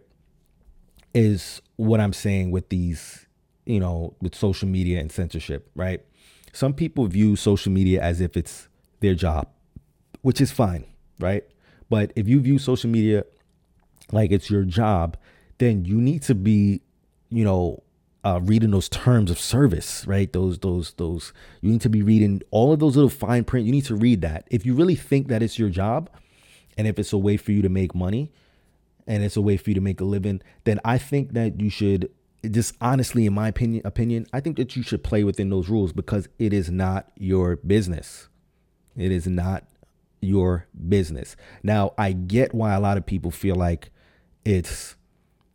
is 1.12 1.60
what 1.76 2.00
I'm 2.00 2.12
saying 2.12 2.50
with 2.50 2.68
these 2.68 3.26
you 3.68 3.78
know, 3.78 4.14
with 4.22 4.34
social 4.34 4.66
media 4.66 4.98
and 4.98 5.12
censorship, 5.12 5.70
right? 5.76 6.00
Some 6.52 6.72
people 6.72 7.06
view 7.06 7.36
social 7.36 7.70
media 7.70 8.02
as 8.02 8.20
if 8.20 8.36
it's 8.36 8.66
their 9.00 9.14
job, 9.14 9.46
which 10.22 10.40
is 10.40 10.50
fine, 10.50 10.86
right? 11.20 11.44
But 11.90 12.12
if 12.16 12.26
you 12.26 12.40
view 12.40 12.58
social 12.58 12.88
media 12.88 13.24
like 14.10 14.32
it's 14.32 14.50
your 14.50 14.64
job, 14.64 15.18
then 15.58 15.84
you 15.84 16.00
need 16.00 16.22
to 16.22 16.34
be, 16.34 16.80
you 17.28 17.44
know, 17.44 17.82
uh, 18.24 18.40
reading 18.42 18.70
those 18.70 18.88
terms 18.88 19.30
of 19.30 19.38
service, 19.38 20.06
right? 20.06 20.32
Those, 20.32 20.58
those, 20.58 20.94
those. 20.94 21.34
You 21.60 21.70
need 21.70 21.82
to 21.82 21.90
be 21.90 22.02
reading 22.02 22.40
all 22.50 22.72
of 22.72 22.80
those 22.80 22.96
little 22.96 23.10
fine 23.10 23.44
print. 23.44 23.66
You 23.66 23.72
need 23.72 23.84
to 23.84 23.94
read 23.94 24.22
that. 24.22 24.48
If 24.50 24.64
you 24.64 24.74
really 24.74 24.96
think 24.96 25.28
that 25.28 25.42
it's 25.42 25.58
your 25.58 25.68
job, 25.68 26.08
and 26.78 26.86
if 26.86 26.98
it's 26.98 27.12
a 27.12 27.18
way 27.18 27.36
for 27.36 27.52
you 27.52 27.60
to 27.60 27.68
make 27.68 27.94
money, 27.94 28.32
and 29.06 29.22
it's 29.22 29.36
a 29.36 29.42
way 29.42 29.58
for 29.58 29.70
you 29.70 29.74
to 29.74 29.80
make 29.80 30.00
a 30.00 30.04
living, 30.04 30.40
then 30.64 30.80
I 30.84 30.96
think 30.96 31.32
that 31.34 31.60
you 31.60 31.68
should 31.68 32.10
just 32.50 32.74
honestly, 32.80 33.26
in 33.26 33.34
my 33.34 33.48
opinion, 33.48 33.82
opinion, 33.84 34.26
I 34.32 34.40
think 34.40 34.56
that 34.56 34.76
you 34.76 34.82
should 34.82 35.02
play 35.02 35.24
within 35.24 35.50
those 35.50 35.68
rules 35.68 35.92
because 35.92 36.28
it 36.38 36.52
is 36.52 36.70
not 36.70 37.10
your 37.16 37.56
business. 37.56 38.28
It 38.96 39.10
is 39.10 39.26
not 39.26 39.64
your 40.20 40.66
business. 40.88 41.36
Now, 41.62 41.94
I 41.98 42.12
get 42.12 42.54
why 42.54 42.74
a 42.74 42.80
lot 42.80 42.96
of 42.96 43.06
people 43.06 43.30
feel 43.30 43.56
like 43.56 43.90
it's 44.44 44.96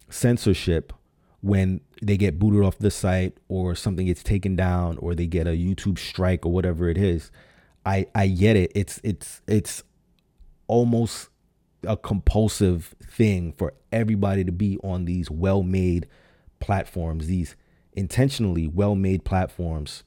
censorship 0.09 0.93
when 1.41 1.81
they 2.01 2.15
get 2.15 2.39
booted 2.39 2.63
off 2.63 2.77
the 2.77 2.91
site 2.91 3.37
or 3.49 3.75
something 3.75 4.05
gets 4.05 4.23
taken 4.23 4.55
down 4.55 4.97
or 4.99 5.13
they 5.13 5.27
get 5.27 5.47
a 5.47 5.51
YouTube 5.51 5.97
strike 5.97 6.45
or 6.45 6.51
whatever 6.51 6.89
it 6.89 6.97
is. 6.97 7.31
I 7.85 8.07
I 8.15 8.27
get 8.27 8.55
it. 8.55 8.71
It's 8.75 9.01
it's 9.03 9.41
it's 9.47 9.83
almost 10.67 11.29
a 11.85 11.97
compulsive 11.97 12.95
thing 13.05 13.53
for 13.57 13.73
everybody 13.91 14.45
to 14.45 14.51
be 14.53 14.77
on 14.83 15.03
these 15.03 15.29
well-made 15.29 16.07
platforms, 16.63 17.27
these 17.27 17.55
intentionally 17.91 18.67
well-made 18.67 19.25
platforms. 19.25 20.03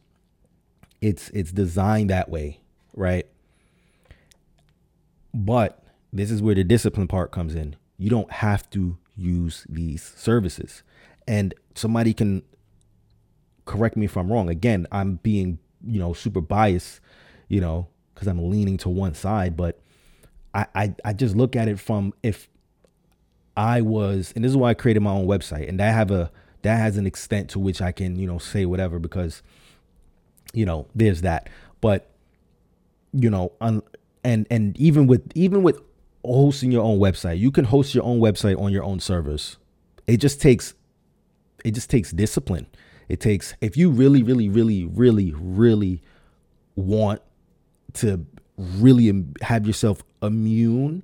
It's 1.02 1.28
it's 1.30 1.52
designed 1.52 2.08
that 2.10 2.30
way, 2.30 2.60
right? 2.94 3.26
But 5.34 5.84
this 6.12 6.30
is 6.30 6.40
where 6.40 6.54
the 6.54 6.64
discipline 6.64 7.08
part 7.08 7.30
comes 7.30 7.54
in. 7.54 7.76
You 7.98 8.08
don't 8.08 8.32
have 8.32 8.68
to 8.70 8.96
use 9.14 9.66
these 9.68 10.02
services. 10.16 10.82
And 11.28 11.54
somebody 11.74 12.14
can 12.14 12.42
correct 13.66 13.96
me 13.96 14.06
if 14.06 14.16
I'm 14.16 14.32
wrong. 14.32 14.48
Again, 14.48 14.86
I'm 14.90 15.16
being, 15.16 15.58
you 15.86 15.98
know, 15.98 16.14
super 16.14 16.40
biased, 16.40 17.00
you 17.48 17.60
know, 17.60 17.88
because 18.14 18.28
I'm 18.28 18.50
leaning 18.50 18.78
to 18.78 18.88
one 18.88 19.14
side, 19.14 19.56
but 19.56 19.78
I, 20.54 20.66
I 20.74 20.94
I 21.04 21.12
just 21.12 21.36
look 21.36 21.54
at 21.54 21.68
it 21.68 21.78
from 21.78 22.14
if 22.22 22.48
I 23.56 23.82
was, 23.82 24.32
and 24.34 24.44
this 24.44 24.50
is 24.50 24.56
why 24.56 24.70
I 24.70 24.74
created 24.74 25.00
my 25.00 25.10
own 25.10 25.26
website, 25.26 25.68
and 25.68 25.80
I 25.82 25.90
have 25.90 26.10
a 26.10 26.30
that 26.62 26.76
has 26.76 26.96
an 26.96 27.06
extent 27.06 27.50
to 27.50 27.58
which 27.58 27.80
I 27.80 27.92
can, 27.92 28.16
you 28.16 28.26
know, 28.26 28.38
say 28.38 28.66
whatever 28.66 28.98
because, 28.98 29.42
you 30.52 30.66
know, 30.66 30.86
there's 30.94 31.22
that. 31.22 31.48
But, 31.80 32.10
you 33.12 33.30
know, 33.30 33.52
un, 33.60 33.82
and 34.24 34.46
and 34.50 34.76
even 34.78 35.06
with 35.06 35.30
even 35.34 35.62
with 35.62 35.80
hosting 36.24 36.72
your 36.72 36.82
own 36.82 36.98
website, 36.98 37.38
you 37.38 37.50
can 37.50 37.64
host 37.64 37.94
your 37.94 38.04
own 38.04 38.20
website 38.20 38.60
on 38.60 38.72
your 38.72 38.82
own 38.84 39.00
servers. 39.00 39.56
It 40.06 40.18
just 40.18 40.40
takes 40.40 40.74
it 41.64 41.72
just 41.72 41.90
takes 41.90 42.12
discipline. 42.12 42.66
It 43.08 43.20
takes 43.20 43.54
if 43.60 43.76
you 43.76 43.90
really, 43.90 44.22
really, 44.22 44.48
really, 44.48 44.84
really, 44.84 45.32
really 45.36 46.02
want 46.74 47.22
to 47.94 48.26
really 48.58 49.24
have 49.42 49.66
yourself 49.66 50.02
immune 50.22 51.02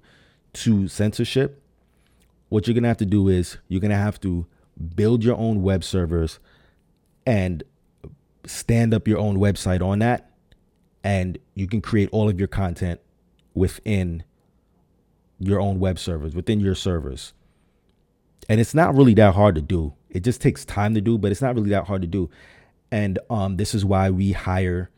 to 0.55 0.89
censorship, 0.89 1.63
what 2.49 2.67
you're 2.67 2.75
gonna 2.75 2.89
have 2.89 2.99
to 2.99 3.07
do 3.07 3.29
is 3.29 3.59
you're 3.69 3.81
gonna 3.81 3.97
have 3.97 4.21
to 4.21 4.47
build 4.95 5.25
your 5.25 5.37
own 5.37 5.63
web 5.63 5.85
servers 5.85 6.39
and 7.27 7.63
stand 8.47 8.93
up 8.93 9.07
your 9.07 9.19
own 9.19 9.37
website 9.37 9.83
on 9.83 10.01
that 10.01 10.31
and 11.05 11.39
you 11.55 11.67
can 11.67 11.81
create 11.81 12.09
all 12.13 12.29
of 12.29 12.39
your 12.39 12.49
content 12.49 13.01
within 13.55 14.25
your 15.39 15.61
own 15.61 15.79
web 15.79 15.99
servers 15.99 16.35
within 16.35 16.61
your 16.61 16.75
servers. 16.75 17.33
And 18.49 18.61
it's 18.61 18.75
not 18.75 18.95
really 18.97 19.15
that 19.15 19.35
hard 19.35 19.55
to 19.55 19.61
do. 19.61 19.95
It 20.11 20.25
just 20.25 20.41
takes 20.41 20.65
time 20.65 20.95
to 20.95 21.01
do 21.01 21.19
but 21.19 21.31
it's 21.31 21.43
not 21.43 21.55
really 21.55 21.71
that 21.71 21.87
hard 21.87 22.03
to 22.03 22.09
do. 22.09 22.31
And 22.91 23.19
um, 23.31 23.57
this 23.57 23.75
is 23.75 23.85
why 23.85 24.11
we 24.11 24.33
hire 24.33 24.91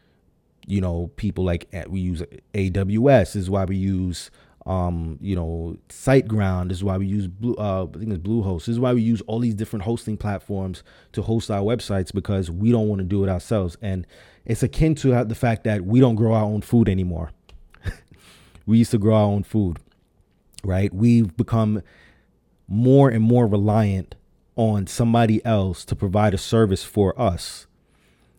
you 0.66 0.81
know 0.81 1.11
people 1.16 1.45
like 1.45 1.68
we 1.89 2.01
use 2.01 2.22
aws 2.55 3.33
this 3.33 3.37
is 3.37 3.51
why 3.51 3.64
we 3.64 3.77
use 3.77 4.31
um, 4.67 5.19
you 5.21 5.37
know, 5.37 5.77
SiteGround. 5.89 6.73
Is 6.73 6.83
why 6.83 6.97
we 6.97 7.07
use 7.07 7.27
Blue. 7.27 7.55
Uh, 7.57 7.87
I 7.95 7.99
think 7.99 8.12
it's 8.12 8.23
Bluehost. 8.23 8.61
This 8.61 8.69
is 8.69 8.81
why 8.81 8.93
we 8.93 9.03
use 9.03 9.21
all 9.23 9.39
these 9.39 9.55
different 9.55 9.85
hosting 9.85 10.17
platforms 10.17 10.83
to 11.12 11.23
host 11.23 11.51
our 11.51 11.62
websites 11.62 12.12
because 12.12 12.51
we 12.51 12.71
don't 12.71 12.89
want 12.89 13.01
to 13.01 13.05
do 13.05 13.25
it 13.25 13.31
ourselves. 13.31 13.77
And 13.83 14.07
it's 14.45 14.62
akin 14.62 14.95
to 14.97 15.25
the 15.25 15.35
fact 15.35 15.65
that 15.65 15.85
we 15.85 16.01
don't 16.01 16.17
grow 16.17 16.33
our 16.35 16.45
own 16.45 16.62
food 16.62 16.89
anymore. 16.89 17.31
we 18.67 18.79
used 18.79 18.91
to 18.93 18.99
grow 18.99 19.15
our 19.15 19.23
own 19.23 19.43
food, 19.43 19.79
right? 20.62 20.93
We've 20.93 21.37
become 21.37 21.83
more 22.69 23.11
and 23.11 23.23
more 23.23 23.47
reliant 23.47 24.15
on 24.57 24.87
somebody 24.87 25.45
else 25.45 25.85
to 25.85 25.97
provide 25.97 26.35
a 26.35 26.39
service 26.39 26.85
for 26.85 27.19
us. 27.21 27.67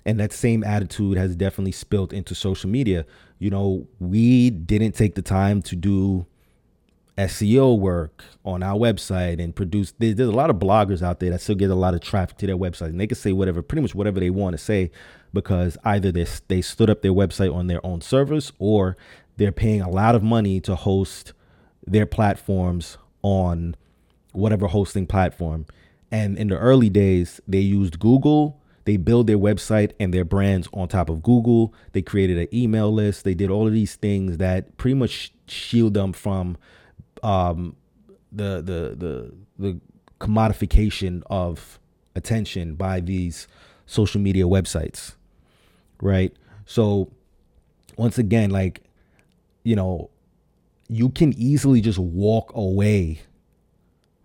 And 0.05 0.19
that 0.19 0.31
same 0.31 0.63
attitude 0.63 1.17
has 1.17 1.35
definitely 1.35 1.71
spilled 1.71 2.13
into 2.13 2.35
social 2.35 2.69
media 2.69 3.05
you 3.39 3.49
know, 3.49 3.87
we 3.99 4.49
didn't 4.49 4.93
take 4.93 5.15
the 5.15 5.21
time 5.21 5.61
to 5.63 5.75
do 5.75 6.25
SEO 7.17 7.77
work 7.77 8.23
on 8.43 8.63
our 8.63 8.77
website 8.77 9.41
and 9.43 9.55
produce. 9.55 9.93
There's, 9.97 10.19
a 10.19 10.31
lot 10.31 10.49
of 10.49 10.57
bloggers 10.57 11.01
out 11.01 11.19
there 11.19 11.29
that 11.31 11.41
still 11.41 11.55
get 11.55 11.69
a 11.69 11.75
lot 11.75 11.93
of 11.93 12.01
traffic 12.01 12.37
to 12.37 12.47
their 12.47 12.57
website, 12.57 12.87
and 12.87 12.99
they 12.99 13.07
can 13.07 13.17
say 13.17 13.33
whatever, 13.33 13.61
pretty 13.61 13.81
much 13.81 13.95
whatever 13.95 14.19
they 14.19 14.29
want 14.29 14.53
to 14.53 14.57
say, 14.57 14.91
because 15.33 15.77
either 15.83 16.11
they 16.11 16.25
they 16.47 16.61
stood 16.61 16.89
up 16.89 17.01
their 17.01 17.13
website 17.13 17.53
on 17.53 17.67
their 17.67 17.85
own 17.85 18.01
servers 18.01 18.51
or 18.57 18.95
they're 19.37 19.51
paying 19.51 19.81
a 19.81 19.89
lot 19.89 20.15
of 20.15 20.23
money 20.23 20.61
to 20.61 20.75
host 20.75 21.33
their 21.85 22.05
platforms 22.05 22.97
on 23.21 23.75
whatever 24.31 24.67
hosting 24.67 25.05
platform. 25.05 25.65
And 26.09 26.37
in 26.37 26.47
the 26.47 26.57
early 26.57 26.89
days, 26.89 27.41
they 27.47 27.59
used 27.59 27.99
Google 27.99 28.61
they 28.85 28.97
build 28.97 29.27
their 29.27 29.37
website 29.37 29.91
and 29.99 30.13
their 30.13 30.23
brands 30.23 30.69
on 30.71 30.87
top 30.87 31.09
of 31.09 31.21
Google. 31.23 31.73
They 31.91 32.01
created 32.01 32.37
an 32.37 32.47
email 32.53 32.91
list. 32.91 33.23
They 33.23 33.33
did 33.33 33.49
all 33.49 33.67
of 33.67 33.73
these 33.73 33.95
things 33.95 34.37
that 34.37 34.77
pretty 34.77 34.93
much 34.93 35.33
shield 35.47 35.95
them 35.95 36.13
from 36.13 36.57
um, 37.23 37.75
the 38.31 38.61
the 38.61 38.95
the 38.95 39.33
the 39.57 39.79
commodification 40.19 41.23
of 41.29 41.79
attention 42.15 42.75
by 42.75 42.99
these 42.99 43.47
social 43.87 44.21
media 44.21 44.45
websites, 44.45 45.15
right? 46.01 46.33
So 46.65 47.11
once 47.97 48.17
again, 48.17 48.51
like 48.51 48.83
you 49.63 49.75
know, 49.75 50.11
you 50.87 51.09
can 51.09 51.33
easily 51.33 51.81
just 51.81 51.97
walk 51.97 52.51
away 52.53 53.21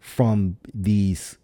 from 0.00 0.58
these 0.74 1.38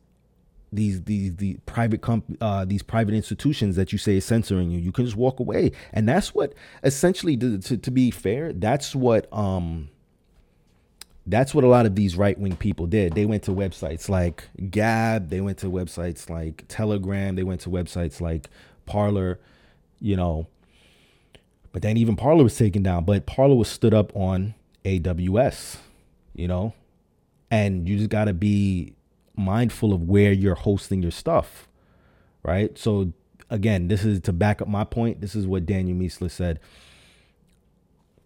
these 0.76 1.02
these 1.04 1.36
the 1.36 1.54
private 1.66 2.00
comp 2.00 2.24
uh, 2.40 2.64
these 2.64 2.82
private 2.82 3.14
institutions 3.14 3.76
that 3.76 3.92
you 3.92 3.98
say 3.98 4.16
is 4.16 4.24
censoring 4.24 4.70
you. 4.70 4.78
You 4.78 4.92
can 4.92 5.04
just 5.04 5.16
walk 5.16 5.40
away. 5.40 5.72
And 5.92 6.08
that's 6.08 6.34
what 6.34 6.54
essentially 6.84 7.36
to, 7.38 7.58
to, 7.58 7.76
to 7.76 7.90
be 7.90 8.10
fair 8.10 8.52
that's 8.52 8.94
what 8.94 9.32
um 9.32 9.88
that's 11.26 11.52
what 11.52 11.64
a 11.64 11.66
lot 11.66 11.86
of 11.86 11.96
these 11.96 12.14
right-wing 12.16 12.54
people 12.54 12.86
did. 12.86 13.14
They 13.14 13.26
went 13.26 13.42
to 13.44 13.50
websites 13.50 14.08
like 14.08 14.48
gab 14.70 15.28
they 15.30 15.40
went 15.40 15.58
to 15.58 15.66
websites 15.66 16.30
like 16.30 16.64
telegram 16.68 17.34
they 17.34 17.42
went 17.42 17.62
to 17.62 17.70
websites 17.70 18.20
like 18.20 18.48
parler 18.84 19.40
you 20.00 20.16
know. 20.16 20.46
But 21.72 21.82
then 21.82 21.96
even 21.96 22.16
parler 22.16 22.44
was 22.44 22.56
taken 22.56 22.82
down. 22.82 23.04
But 23.04 23.26
parler 23.26 23.54
was 23.54 23.68
stood 23.68 23.92
up 23.92 24.14
on 24.14 24.54
aws 24.84 25.78
you 26.36 26.46
know? 26.46 26.74
And 27.50 27.88
you 27.88 27.96
just 27.96 28.10
got 28.10 28.24
to 28.26 28.34
be 28.34 28.95
mindful 29.36 29.92
of 29.92 30.02
where 30.02 30.32
you're 30.32 30.54
hosting 30.54 31.02
your 31.02 31.10
stuff, 31.10 31.68
right? 32.42 32.76
So 32.78 33.12
again, 33.50 33.88
this 33.88 34.04
is 34.04 34.20
to 34.20 34.32
back 34.32 34.60
up 34.60 34.68
my 34.68 34.84
point. 34.84 35.20
This 35.20 35.34
is 35.34 35.46
what 35.46 35.66
Daniel 35.66 35.96
Miessler 35.96 36.30
said. 36.30 36.60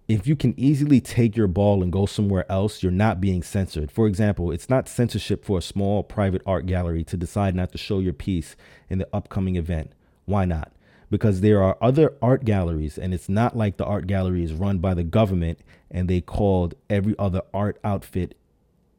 If 0.09 0.27
you 0.27 0.35
can 0.35 0.59
easily 0.59 1.01
take 1.01 1.37
your 1.37 1.47
ball 1.47 1.83
and 1.83 1.93
go 1.93 2.05
somewhere 2.05 2.51
else, 2.51 2.83
you're 2.83 2.91
not 2.91 3.21
being 3.21 3.45
censored. 3.45 3.93
For 3.93 4.09
example, 4.09 4.51
it's 4.51 4.69
not 4.69 4.89
censorship 4.89 5.45
for 5.45 5.59
a 5.59 5.63
small 5.63 6.03
private 6.03 6.43
art 6.45 6.67
gallery 6.67 7.05
to 7.05 7.17
decide 7.17 7.55
not 7.55 7.71
to 7.73 7.79
show 7.79 8.01
your 8.01 8.13
piece 8.13 8.57
in 8.89 8.99
the 8.99 9.09
upcoming 9.13 9.55
event. 9.55 9.93
Why 10.25 10.47
not? 10.47 10.73
Because 11.11 11.41
there 11.41 11.63
are 11.63 11.79
other 11.81 12.15
art 12.21 12.45
galleries, 12.45 12.99
and 12.99 13.15
it's 13.15 13.29
not 13.29 13.57
like 13.57 13.77
the 13.77 13.85
art 13.85 14.09
gallery 14.09 14.43
is 14.43 14.53
run 14.53 14.79
by 14.79 14.95
the 14.95 15.05
government 15.05 15.61
and 15.91 16.09
they 16.09 16.21
called 16.21 16.75
every 16.89 17.15
other 17.19 17.43
art 17.53 17.79
outfit 17.83 18.37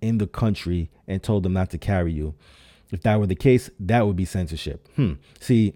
in 0.02 0.18
the 0.18 0.28
country 0.28 0.89
and 1.08 1.22
told 1.22 1.43
them 1.43 1.54
not 1.54 1.70
to 1.72 1.78
carry 1.78 2.12
you. 2.12 2.34
If 2.91 3.02
that 3.04 3.20
were 3.20 3.28
the 3.28 3.36
case, 3.36 3.70
that 3.80 4.06
would 4.06 4.16
be 4.16 4.26
censorship. 4.26 4.88
Hmm. 4.95 5.14
See, 5.39 5.76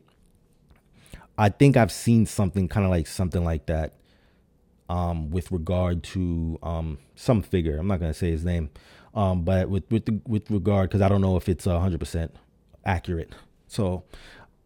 I 1.38 1.49
think 1.49 1.78
I've 1.78 1.91
seen 1.91 2.26
something 2.26 2.67
kind 2.67 2.86
of 2.86 2.91
like 2.91 3.07
something 3.07 3.43
like 3.43 3.67
that 3.67 3.93
um, 4.89 5.32
with 5.32 5.51
regard 5.51 6.03
to 6.03 6.59
um, 6.63 6.97
some 7.15 7.41
figure. 7.41 7.78
I'm 7.78 7.88
not 7.88 7.99
gonna 7.99 8.13
say 8.13 8.32
his 8.32 8.45
name, 8.45 8.69
um, 9.13 9.43
but 9.43 9.69
with 9.69 9.84
with 9.89 10.05
the, 10.05 10.19
with 10.28 10.49
regard 10.49 10.89
because 10.89 11.01
I 11.01 11.09
don't 11.09 11.21
know 11.21 11.38
if 11.38 11.49
it's 11.49 11.65
hundred 11.65 11.99
percent 11.99 12.36
accurate. 12.86 13.34
So, 13.67 14.03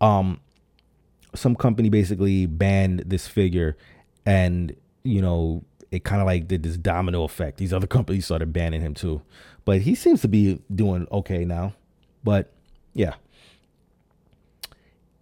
um, 0.01 0.41
some 1.33 1.55
company 1.55 1.89
basically 1.89 2.45
banned 2.45 3.03
this 3.05 3.27
figure, 3.27 3.77
and 4.25 4.75
you 5.03 5.21
know 5.21 5.63
it 5.91 6.03
kind 6.03 6.21
of 6.21 6.27
like 6.27 6.47
did 6.47 6.63
this 6.63 6.77
domino 6.77 7.23
effect. 7.23 7.57
These 7.57 7.73
other 7.73 7.87
companies 7.87 8.25
started 8.25 8.53
banning 8.53 8.81
him 8.81 8.93
too. 8.93 9.21
But 9.65 9.81
he 9.81 9.95
seems 9.95 10.21
to 10.21 10.27
be 10.27 10.61
doing 10.73 11.07
okay 11.11 11.45
now. 11.45 11.73
But 12.23 12.51
yeah. 12.93 13.15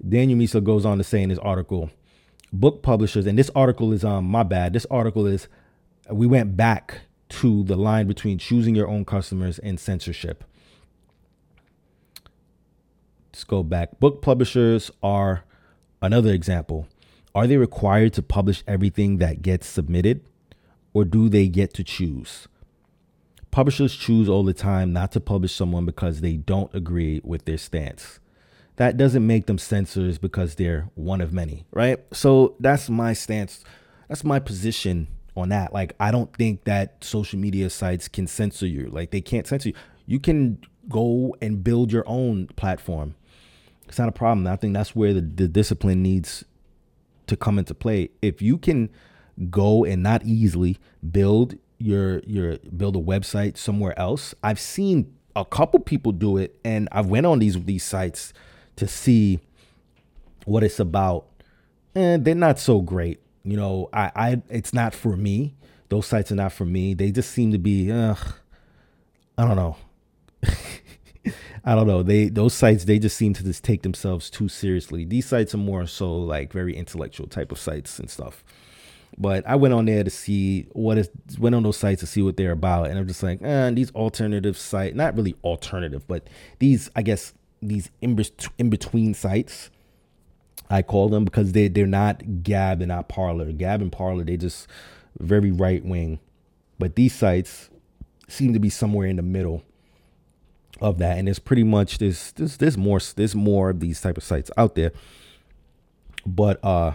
Daniel 0.07 0.37
Miessler 0.37 0.63
goes 0.63 0.85
on 0.85 0.97
to 0.97 1.03
say 1.03 1.21
in 1.21 1.29
his 1.29 1.39
article, 1.39 1.89
book 2.53 2.83
publishers, 2.83 3.25
and 3.25 3.37
this 3.37 3.49
article 3.55 3.91
is 3.93 4.03
um 4.03 4.25
my 4.25 4.43
bad. 4.43 4.73
This 4.73 4.85
article 4.91 5.25
is 5.25 5.47
we 6.09 6.27
went 6.27 6.55
back 6.55 7.01
to 7.29 7.63
the 7.63 7.75
line 7.75 8.07
between 8.07 8.37
choosing 8.37 8.75
your 8.75 8.87
own 8.87 9.05
customers 9.05 9.59
and 9.59 9.79
censorship. 9.79 10.43
Let's 13.33 13.43
go 13.43 13.63
back. 13.63 13.99
Book 13.99 14.21
publishers 14.21 14.89
are 15.03 15.43
another 16.01 16.31
example. 16.31 16.87
Are 17.35 17.45
they 17.45 17.57
required 17.57 18.13
to 18.13 18.21
publish 18.21 18.63
everything 18.67 19.17
that 19.17 19.41
gets 19.41 19.67
submitted? 19.67 20.21
Or 20.93 21.05
do 21.05 21.29
they 21.29 21.47
get 21.47 21.73
to 21.75 21.83
choose? 21.83 22.47
Publishers 23.51 23.95
choose 23.95 24.29
all 24.29 24.43
the 24.43 24.53
time 24.53 24.93
not 24.93 25.11
to 25.13 25.19
publish 25.19 25.53
someone 25.53 25.85
because 25.85 26.21
they 26.21 26.37
don't 26.37 26.73
agree 26.75 27.21
with 27.23 27.45
their 27.45 27.57
stance. 27.57 28.19
That 28.75 28.97
doesn't 28.97 29.25
make 29.25 29.47
them 29.47 29.57
censors 29.57 30.19
because 30.19 30.55
they're 30.55 30.89
one 30.93 31.21
of 31.21 31.33
many, 31.33 31.65
right? 31.71 31.99
So 32.13 32.55
that's 32.59 32.89
my 32.89 33.13
stance. 33.13 33.63
That's 34.07 34.23
my 34.23 34.39
position 34.39 35.07
on 35.35 35.49
that. 35.49 35.73
Like 35.73 35.93
I 35.99 36.11
don't 36.11 36.31
think 36.35 36.65
that 36.65 37.03
social 37.03 37.39
media 37.39 37.69
sites 37.69 38.07
can 38.07 38.27
censor 38.27 38.67
you. 38.67 38.89
Like 38.89 39.11
they 39.11 39.21
can't 39.21 39.47
censor 39.47 39.69
you. 39.69 39.75
You 40.05 40.19
can 40.19 40.59
go 40.89 41.35
and 41.41 41.63
build 41.63 41.91
your 41.91 42.03
own 42.07 42.47
platform. 42.55 43.15
It's 43.87 43.97
not 43.97 44.09
a 44.09 44.13
problem. 44.13 44.47
I 44.47 44.55
think 44.55 44.73
that's 44.73 44.95
where 44.95 45.13
the, 45.13 45.21
the 45.21 45.47
discipline 45.47 46.03
needs 46.03 46.43
to 47.27 47.37
come 47.37 47.57
into 47.59 47.73
play. 47.73 48.09
If 48.21 48.41
you 48.41 48.57
can 48.57 48.89
go 49.49 49.85
and 49.85 50.03
not 50.03 50.23
easily 50.23 50.77
build 51.11 51.55
your 51.79 52.19
your 52.19 52.57
build 52.75 52.95
a 52.95 52.99
website 52.99 53.57
somewhere 53.57 53.97
else. 53.99 54.33
I've 54.43 54.59
seen 54.59 55.13
a 55.35 55.45
couple 55.45 55.79
people 55.79 56.11
do 56.11 56.37
it 56.37 56.59
and 56.65 56.89
I've 56.91 57.07
went 57.07 57.25
on 57.25 57.39
these 57.39 57.61
these 57.63 57.83
sites 57.83 58.33
to 58.77 58.87
see 58.87 59.39
what 60.45 60.63
it's 60.63 60.79
about. 60.79 61.25
And 61.93 62.25
they're 62.25 62.35
not 62.35 62.59
so 62.59 62.81
great. 62.81 63.19
You 63.43 63.57
know, 63.57 63.89
I 63.93 64.11
I 64.15 64.41
it's 64.49 64.73
not 64.73 64.93
for 64.93 65.15
me. 65.15 65.55
Those 65.89 66.05
sites 66.05 66.31
are 66.31 66.35
not 66.35 66.51
for 66.51 66.65
me. 66.65 66.93
They 66.93 67.11
just 67.11 67.31
seem 67.31 67.51
to 67.51 67.59
be 67.59 67.91
uh 67.91 68.15
I 69.37 69.45
don't 69.45 69.55
know. 69.55 69.77
I 71.63 71.75
don't 71.75 71.87
know. 71.87 72.01
They 72.01 72.29
those 72.29 72.53
sites 72.53 72.85
they 72.85 72.97
just 72.97 73.17
seem 73.17 73.33
to 73.35 73.43
just 73.43 73.63
take 73.63 73.83
themselves 73.83 74.29
too 74.29 74.49
seriously. 74.49 75.05
These 75.05 75.27
sites 75.27 75.53
are 75.53 75.59
more 75.59 75.85
so 75.85 76.15
like 76.15 76.51
very 76.51 76.75
intellectual 76.75 77.27
type 77.27 77.51
of 77.51 77.59
sites 77.59 77.99
and 77.99 78.09
stuff. 78.09 78.43
But 79.17 79.47
I 79.47 79.55
went 79.55 79.73
on 79.73 79.85
there 79.85 80.03
to 80.03 80.09
see 80.09 80.67
what 80.73 80.97
is 80.97 81.09
went 81.39 81.55
on 81.55 81.63
those 81.63 81.77
sites 81.77 82.01
to 82.01 82.07
see 82.07 82.21
what 82.21 82.37
they're 82.37 82.51
about, 82.51 82.89
and 82.89 82.99
I'm 82.99 83.07
just 83.07 83.23
like, 83.23 83.41
eh, 83.41 83.71
these 83.71 83.91
alternative 83.91 84.57
site, 84.57 84.95
not 84.95 85.15
really 85.15 85.35
alternative, 85.43 86.07
but 86.07 86.27
these 86.59 86.91
I 86.95 87.01
guess 87.01 87.33
these 87.61 87.89
in, 88.01 88.19
in 88.57 88.69
between 88.69 89.13
sites. 89.13 89.71
I 90.69 90.81
call 90.81 91.07
them 91.09 91.23
because 91.23 91.53
they 91.53 91.67
they're 91.67 91.87
not 91.87 92.43
Gab 92.43 92.81
and 92.81 92.89
not 92.89 93.07
Parler. 93.07 93.51
Gab 93.53 93.81
and 93.81 93.91
Parler 93.91 94.23
they 94.23 94.37
just 94.37 94.67
very 95.19 95.51
right 95.51 95.83
wing, 95.83 96.19
but 96.77 96.95
these 96.95 97.15
sites 97.15 97.69
seem 98.27 98.53
to 98.53 98.59
be 98.59 98.69
somewhere 98.69 99.07
in 99.07 99.15
the 99.15 99.21
middle 99.23 99.63
of 100.79 100.99
that, 100.99 101.17
and 101.17 101.27
it's 101.27 101.39
pretty 101.39 101.63
much 101.63 101.97
this 101.97 102.33
this 102.33 102.57
there's 102.57 102.77
more 102.77 102.99
there's 103.15 103.33
more 103.33 103.71
of 103.71 103.79
these 103.79 103.99
type 103.99 104.17
of 104.17 104.23
sites 104.23 104.51
out 104.57 104.75
there, 104.75 104.91
but 106.25 106.63
uh 106.63 106.91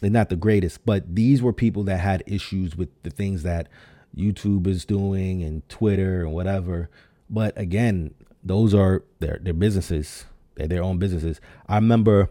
they're 0.00 0.10
not 0.10 0.28
the 0.28 0.36
greatest, 0.36 0.84
but 0.84 1.14
these 1.14 1.42
were 1.42 1.52
people 1.52 1.84
that 1.84 1.98
had 1.98 2.22
issues 2.26 2.76
with 2.76 2.88
the 3.02 3.10
things 3.10 3.42
that 3.42 3.68
YouTube 4.16 4.66
is 4.66 4.84
doing 4.84 5.42
and 5.42 5.68
Twitter 5.68 6.24
and 6.24 6.32
whatever. 6.32 6.88
But 7.28 7.58
again, 7.58 8.14
those 8.42 8.74
are 8.74 9.04
their 9.18 9.38
their 9.42 9.54
businesses. 9.54 10.24
They're 10.54 10.68
their 10.68 10.82
own 10.82 10.98
businesses. 10.98 11.40
I 11.68 11.76
remember 11.76 12.30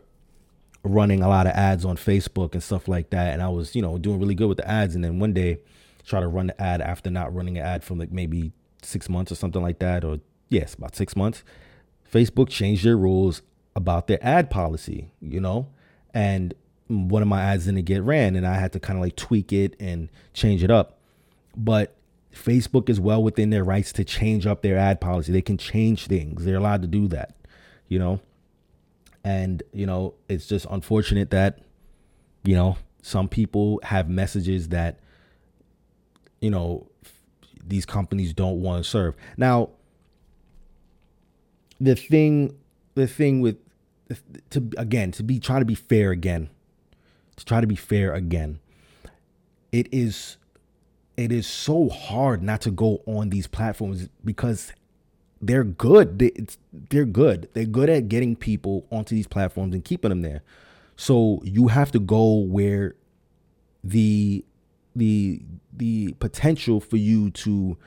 running 0.83 1.21
a 1.21 1.27
lot 1.27 1.47
of 1.47 1.53
ads 1.53 1.85
on 1.85 1.97
Facebook 1.97 2.53
and 2.53 2.63
stuff 2.63 2.87
like 2.87 3.09
that, 3.09 3.33
and 3.33 3.41
I 3.41 3.49
was, 3.49 3.75
you 3.75 3.81
know, 3.81 3.97
doing 3.97 4.19
really 4.19 4.35
good 4.35 4.47
with 4.47 4.57
the 4.57 4.69
ads. 4.69 4.95
And 4.95 5.03
then 5.03 5.19
one 5.19 5.33
day, 5.33 5.59
try 6.05 6.21
to 6.21 6.27
run 6.27 6.47
the 6.47 6.61
ad 6.61 6.81
after 6.81 7.09
not 7.09 7.33
running 7.33 7.57
an 7.57 7.65
ad 7.65 7.83
for 7.83 7.95
like 7.95 8.11
maybe 8.11 8.51
six 8.81 9.09
months 9.09 9.31
or 9.31 9.35
something 9.35 9.61
like 9.61 9.79
that, 9.79 10.03
or 10.03 10.19
yes, 10.49 10.73
about 10.73 10.95
six 10.95 11.15
months. 11.15 11.43
Facebook 12.11 12.49
changed 12.49 12.85
their 12.85 12.97
rules 12.97 13.41
about 13.75 14.07
their 14.07 14.19
ad 14.21 14.49
policy, 14.49 15.11
you 15.21 15.41
know, 15.41 15.67
and 16.13 16.53
one 16.87 17.21
of 17.21 17.27
my 17.27 17.41
ads 17.41 17.65
didn't 17.65 17.85
get 17.85 18.01
ran 18.03 18.35
and 18.35 18.47
I 18.47 18.55
had 18.55 18.73
to 18.73 18.79
kind 18.79 18.97
of 18.97 19.03
like 19.03 19.15
tweak 19.15 19.51
it 19.51 19.75
and 19.79 20.09
change 20.33 20.63
it 20.63 20.71
up. 20.71 20.99
But 21.55 21.95
Facebook 22.33 22.89
is 22.89 22.99
well 22.99 23.21
within 23.21 23.49
their 23.49 23.63
rights 23.63 23.91
to 23.93 24.03
change 24.03 24.45
up 24.45 24.61
their 24.61 24.77
ad 24.77 25.01
policy. 25.01 25.31
They 25.31 25.41
can 25.41 25.57
change 25.57 26.07
things. 26.07 26.45
They're 26.45 26.57
allowed 26.57 26.81
to 26.83 26.87
do 26.87 27.07
that, 27.09 27.35
you 27.87 27.99
know? 27.99 28.21
And, 29.23 29.63
you 29.73 29.85
know, 29.85 30.13
it's 30.29 30.47
just 30.47 30.65
unfortunate 30.69 31.31
that, 31.31 31.59
you 32.43 32.55
know, 32.55 32.77
some 33.01 33.27
people 33.27 33.79
have 33.83 34.09
messages 34.09 34.69
that, 34.69 34.99
you 36.39 36.49
know, 36.49 36.87
these 37.65 37.85
companies 37.85 38.33
don't 38.33 38.61
want 38.61 38.83
to 38.83 38.89
serve. 38.89 39.15
Now, 39.35 39.71
the 41.81 41.95
thing, 41.95 42.57
the 42.95 43.07
thing 43.07 43.41
with, 43.41 43.57
to 44.51 44.69
again, 44.77 45.11
to 45.11 45.23
be 45.23 45.39
trying 45.39 45.59
to 45.59 45.65
be 45.65 45.75
fair 45.75 46.11
again, 46.11 46.49
to 47.37 47.45
try 47.45 47.61
to 47.61 47.67
be 47.67 47.75
fair 47.75 48.13
again. 48.13 48.59
It 49.71 49.87
is 49.91 50.37
it 51.15 51.31
is 51.31 51.47
so 51.47 51.89
hard 51.89 52.43
not 52.43 52.61
to 52.61 52.71
go 52.71 53.01
on 53.07 53.29
these 53.29 53.47
platforms 53.47 54.07
because 54.23 54.71
they're 55.41 55.63
good. 55.63 56.19
They, 56.19 56.31
they're 56.71 57.05
good. 57.05 57.49
They're 57.53 57.65
good 57.65 57.89
at 57.89 58.07
getting 58.07 58.35
people 58.35 58.85
onto 58.91 59.15
these 59.15 59.27
platforms 59.27 59.73
and 59.73 59.83
keeping 59.83 60.09
them 60.09 60.21
there. 60.21 60.43
So 60.95 61.41
you 61.43 61.67
have 61.67 61.91
to 61.91 61.99
go 61.99 62.35
where 62.35 62.95
the 63.83 64.43
the 64.95 65.41
the 65.71 66.13
potential 66.19 66.79
for 66.79 66.97
you 66.97 67.29
to 67.29 67.77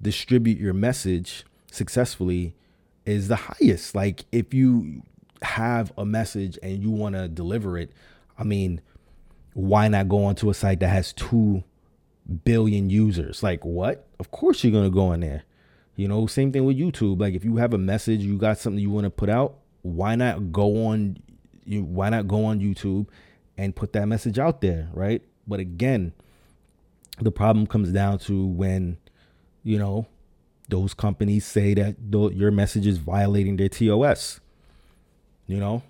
distribute 0.00 0.58
your 0.58 0.72
message 0.72 1.44
successfully 1.70 2.54
is 3.06 3.28
the 3.28 3.36
highest. 3.36 3.94
Like 3.94 4.24
if 4.30 4.54
you 4.54 5.02
have 5.42 5.92
a 5.98 6.04
message 6.04 6.58
and 6.62 6.82
you 6.82 6.90
want 6.90 7.16
to 7.16 7.28
deliver 7.28 7.76
it, 7.76 7.92
I 8.38 8.44
mean, 8.44 8.80
why 9.54 9.88
not 9.88 10.08
go 10.08 10.24
onto 10.24 10.50
a 10.50 10.54
site 10.54 10.80
that 10.80 10.88
has 10.88 11.12
2 11.14 11.62
billion 12.44 12.90
users? 12.90 13.42
Like, 13.42 13.64
what? 13.64 14.06
Of 14.18 14.30
course 14.30 14.62
you're 14.62 14.72
going 14.72 14.84
to 14.84 14.94
go 14.94 15.08
on 15.08 15.20
there. 15.20 15.44
You 15.96 16.08
know, 16.08 16.26
same 16.26 16.52
thing 16.52 16.64
with 16.64 16.78
YouTube. 16.78 17.20
Like, 17.20 17.34
if 17.34 17.44
you 17.44 17.56
have 17.56 17.74
a 17.74 17.78
message, 17.78 18.20
you 18.20 18.38
got 18.38 18.58
something 18.58 18.80
you 18.80 18.90
want 18.90 19.04
to 19.04 19.10
put 19.10 19.28
out, 19.28 19.56
why 19.82 20.14
not 20.14 20.52
go 20.52 20.86
on 20.86 21.16
you 21.64 21.82
why 21.84 22.08
not 22.08 22.26
go 22.26 22.44
on 22.44 22.60
YouTube 22.60 23.06
and 23.56 23.76
put 23.76 23.92
that 23.92 24.06
message 24.06 24.38
out 24.38 24.60
there, 24.60 24.88
right? 24.92 25.22
But 25.46 25.60
again, 25.60 26.12
the 27.20 27.30
problem 27.30 27.66
comes 27.66 27.92
down 27.92 28.18
to 28.20 28.46
when, 28.46 28.98
you 29.62 29.78
know, 29.78 30.06
those 30.68 30.94
companies 30.94 31.44
say 31.44 31.74
that 31.74 31.96
your 32.34 32.50
message 32.50 32.86
is 32.86 32.98
violating 32.98 33.56
their 33.56 33.68
TOS. 33.68 34.40
You 35.46 35.58
know? 35.58 35.82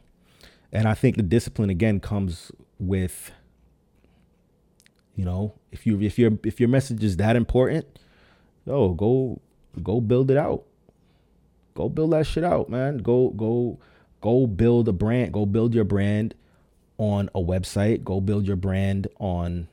And 0.73 0.89
I 0.89 0.95
think 0.95 1.17
the 1.17 1.23
discipline 1.23 1.71
again 1.71 2.01
comes 2.01 2.51
with 2.79 3.31
you 5.21 5.27
know, 5.27 5.53
if 5.71 5.87
you 5.87 6.01
if 6.01 6.19
your 6.19 6.33
if 6.45 6.59
your 6.59 6.71
message 6.71 7.05
is 7.05 7.19
that 7.19 7.37
important, 7.37 7.85
yo, 8.65 8.95
go 8.95 9.39
go 9.83 10.01
build 10.01 10.31
it 10.31 10.39
out. 10.39 10.65
Go 11.75 11.91
build 11.91 12.15
that 12.15 12.27
shit 12.27 12.43
out, 12.43 12.71
man. 12.71 12.99
Go 12.99 13.29
go 13.29 13.79
go 14.23 14.47
build 14.47 14.89
a 14.89 14.95
brand. 14.95 15.35
Go 15.35 15.45
build 15.45 15.75
your 15.75 15.85
brand 15.85 16.35
on 16.97 17.29
a 17.35 17.39
website. 17.39 18.03
Go 18.03 18.23
build 18.23 18.47
your 18.47 18.57
brand 18.57 19.09
on 19.19 19.69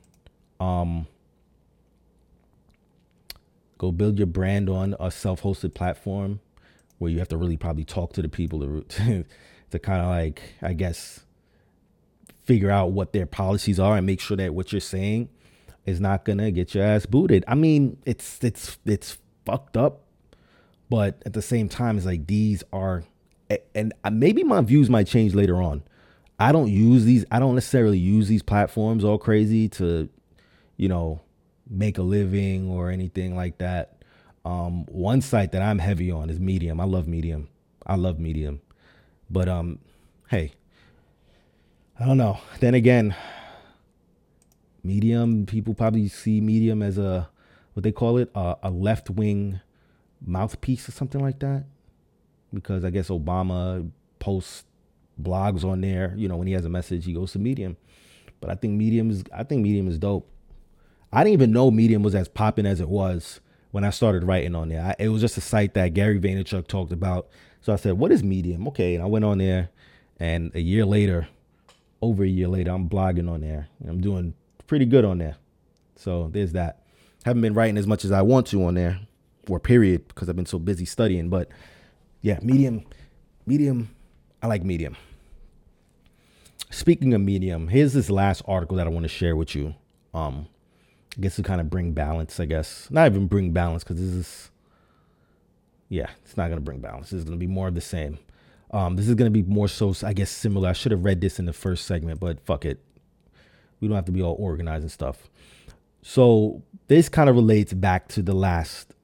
um 0.60 1.06
go 3.78 3.90
build 3.90 4.18
your 4.18 4.26
brand 4.26 4.68
on 4.68 4.94
a 5.00 5.10
self-hosted 5.10 5.72
platform 5.72 6.40
where 6.98 7.10
you 7.10 7.20
have 7.20 7.28
to 7.28 7.38
really 7.38 7.56
probably 7.56 7.86
talk 7.86 8.12
to 8.12 8.20
the 8.20 8.28
people 8.28 8.60
to 8.60 8.82
to, 8.88 9.24
to 9.70 9.78
kind 9.78 10.02
of 10.02 10.08
like 10.08 10.42
I 10.60 10.74
guess 10.74 11.20
figure 12.44 12.70
out 12.70 12.92
what 12.92 13.14
their 13.14 13.24
policies 13.24 13.80
are 13.80 13.96
and 13.96 14.04
make 14.04 14.20
sure 14.20 14.36
that 14.36 14.52
what 14.52 14.72
you're 14.72 14.80
saying 14.82 15.30
is 15.88 16.00
not 16.00 16.24
gonna 16.24 16.50
get 16.50 16.74
your 16.74 16.84
ass 16.84 17.06
booted. 17.06 17.44
I 17.48 17.54
mean, 17.54 17.98
it's 18.04 18.38
it's 18.42 18.78
it's 18.84 19.18
fucked 19.44 19.76
up, 19.76 20.02
but 20.90 21.22
at 21.26 21.32
the 21.32 21.42
same 21.42 21.68
time, 21.68 21.96
it's 21.96 22.06
like 22.06 22.26
these 22.26 22.62
are, 22.72 23.04
and 23.74 23.94
maybe 24.12 24.44
my 24.44 24.60
views 24.60 24.90
might 24.90 25.06
change 25.06 25.34
later 25.34 25.56
on. 25.62 25.82
I 26.38 26.52
don't 26.52 26.68
use 26.68 27.04
these. 27.04 27.24
I 27.30 27.38
don't 27.38 27.54
necessarily 27.54 27.98
use 27.98 28.28
these 28.28 28.42
platforms 28.42 29.04
all 29.04 29.18
crazy 29.18 29.68
to, 29.70 30.08
you 30.76 30.88
know, 30.88 31.20
make 31.68 31.98
a 31.98 32.02
living 32.02 32.68
or 32.70 32.90
anything 32.90 33.34
like 33.34 33.58
that. 33.58 34.02
Um, 34.44 34.84
one 34.86 35.20
site 35.20 35.52
that 35.52 35.62
I'm 35.62 35.78
heavy 35.78 36.10
on 36.10 36.30
is 36.30 36.38
Medium. 36.38 36.80
I 36.80 36.84
love 36.84 37.08
Medium. 37.08 37.48
I 37.86 37.96
love 37.96 38.18
Medium, 38.18 38.60
but 39.30 39.48
um, 39.48 39.78
hey, 40.28 40.52
I 41.98 42.06
don't 42.06 42.18
know. 42.18 42.38
Then 42.60 42.74
again, 42.74 43.16
Medium, 44.88 45.44
people 45.44 45.74
probably 45.74 46.08
see 46.08 46.40
Medium 46.40 46.82
as 46.82 46.96
a 46.96 47.28
what 47.74 47.82
they 47.82 47.92
call 47.92 48.16
it, 48.16 48.30
a, 48.34 48.56
a 48.62 48.70
left 48.70 49.10
wing 49.10 49.60
mouthpiece 50.24 50.88
or 50.88 50.92
something 50.92 51.20
like 51.20 51.38
that. 51.40 51.64
Because 52.52 52.84
I 52.84 52.90
guess 52.90 53.08
Obama 53.08 53.90
posts 54.18 54.64
blogs 55.22 55.62
on 55.62 55.82
there. 55.82 56.14
You 56.16 56.26
know, 56.26 56.36
when 56.36 56.46
he 56.46 56.54
has 56.54 56.64
a 56.64 56.70
message, 56.70 57.04
he 57.04 57.12
goes 57.12 57.32
to 57.32 57.38
Medium. 57.38 57.76
But 58.40 58.48
I 58.50 58.54
think 58.54 58.74
Medium 58.74 59.10
is 59.10 59.24
I 59.32 59.44
think 59.44 59.62
Medium 59.62 59.88
is 59.88 59.98
dope. 59.98 60.26
I 61.12 61.22
didn't 61.22 61.34
even 61.34 61.52
know 61.52 61.70
Medium 61.70 62.02
was 62.02 62.14
as 62.14 62.28
popping 62.28 62.66
as 62.66 62.80
it 62.80 62.88
was 62.88 63.40
when 63.70 63.84
I 63.84 63.90
started 63.90 64.24
writing 64.24 64.54
on 64.54 64.70
there. 64.70 64.82
I, 64.82 64.94
it 64.98 65.08
was 65.10 65.20
just 65.20 65.36
a 65.36 65.42
site 65.42 65.74
that 65.74 65.92
Gary 65.92 66.18
Vaynerchuk 66.18 66.66
talked 66.66 66.92
about. 66.92 67.28
So 67.60 67.74
I 67.74 67.76
said, 67.76 67.98
"What 67.98 68.10
is 68.10 68.22
Medium?" 68.22 68.66
Okay, 68.68 68.94
and 68.94 69.04
I 69.04 69.06
went 69.06 69.26
on 69.26 69.38
there, 69.38 69.68
and 70.18 70.50
a 70.54 70.60
year 70.60 70.86
later, 70.86 71.28
over 72.00 72.24
a 72.24 72.28
year 72.28 72.48
later, 72.48 72.70
I'm 72.70 72.88
blogging 72.88 73.30
on 73.30 73.42
there. 73.42 73.68
I'm 73.86 74.00
doing 74.00 74.34
pretty 74.68 74.84
good 74.84 75.04
on 75.04 75.18
there. 75.18 75.36
So 75.96 76.28
there's 76.32 76.52
that. 76.52 76.84
Haven't 77.24 77.42
been 77.42 77.54
writing 77.54 77.76
as 77.76 77.86
much 77.86 78.04
as 78.04 78.12
I 78.12 78.22
want 78.22 78.46
to 78.48 78.64
on 78.64 78.74
there, 78.74 79.00
or 79.48 79.58
period, 79.58 80.06
because 80.06 80.28
I've 80.28 80.36
been 80.36 80.46
so 80.46 80.60
busy 80.60 80.84
studying. 80.84 81.28
But 81.28 81.48
yeah, 82.22 82.38
medium, 82.42 82.84
medium. 83.44 83.90
I 84.40 84.46
like 84.46 84.62
medium. 84.62 84.96
Speaking 86.70 87.12
of 87.14 87.20
medium, 87.20 87.68
here's 87.68 87.92
this 87.92 88.08
last 88.08 88.42
article 88.46 88.76
that 88.76 88.86
I 88.86 88.90
want 88.90 89.02
to 89.02 89.08
share 89.08 89.34
with 89.34 89.56
you. 89.56 89.74
Um, 90.14 90.46
I 91.16 91.22
guess 91.22 91.36
to 91.36 91.42
kind 91.42 91.60
of 91.60 91.68
bring 91.68 91.92
balance, 91.92 92.38
I 92.38 92.44
guess. 92.44 92.88
Not 92.90 93.10
even 93.10 93.26
bring 93.26 93.50
balance 93.52 93.82
because 93.82 93.96
this 94.00 94.14
is, 94.14 94.50
yeah, 95.88 96.10
it's 96.24 96.36
not 96.36 96.48
to 96.48 96.60
bring 96.60 96.80
balance. 96.80 97.10
This 97.10 97.18
is 97.18 97.24
going 97.24 97.36
to 97.36 97.44
be 97.44 97.50
more 97.50 97.68
of 97.68 97.74
the 97.74 97.80
same. 97.80 98.18
Um, 98.70 98.96
this 98.96 99.08
is 99.08 99.14
to 99.16 99.30
be 99.30 99.42
more 99.42 99.66
so, 99.66 99.94
I 100.04 100.12
guess, 100.12 100.30
similar. 100.30 100.68
I 100.68 100.74
should 100.74 100.92
have 100.92 101.04
read 101.04 101.20
this 101.20 101.38
in 101.38 101.46
the 101.46 101.52
first 101.52 101.86
segment, 101.86 102.20
but 102.20 102.38
fuck 102.44 102.64
it. 102.64 102.80
We 103.80 103.88
don't 103.88 103.94
have 103.94 104.04
to 104.06 104.12
be 104.12 104.22
all 104.22 104.36
organized 104.38 104.82
and 104.82 104.92
stuff. 104.92 105.28
So 106.02 106.62
this 106.88 107.08
kind 107.08 107.28
of 107.28 107.36
relates 107.36 107.72
back 107.72 108.08
to 108.08 108.22
the 108.22 108.34
last 108.34 108.94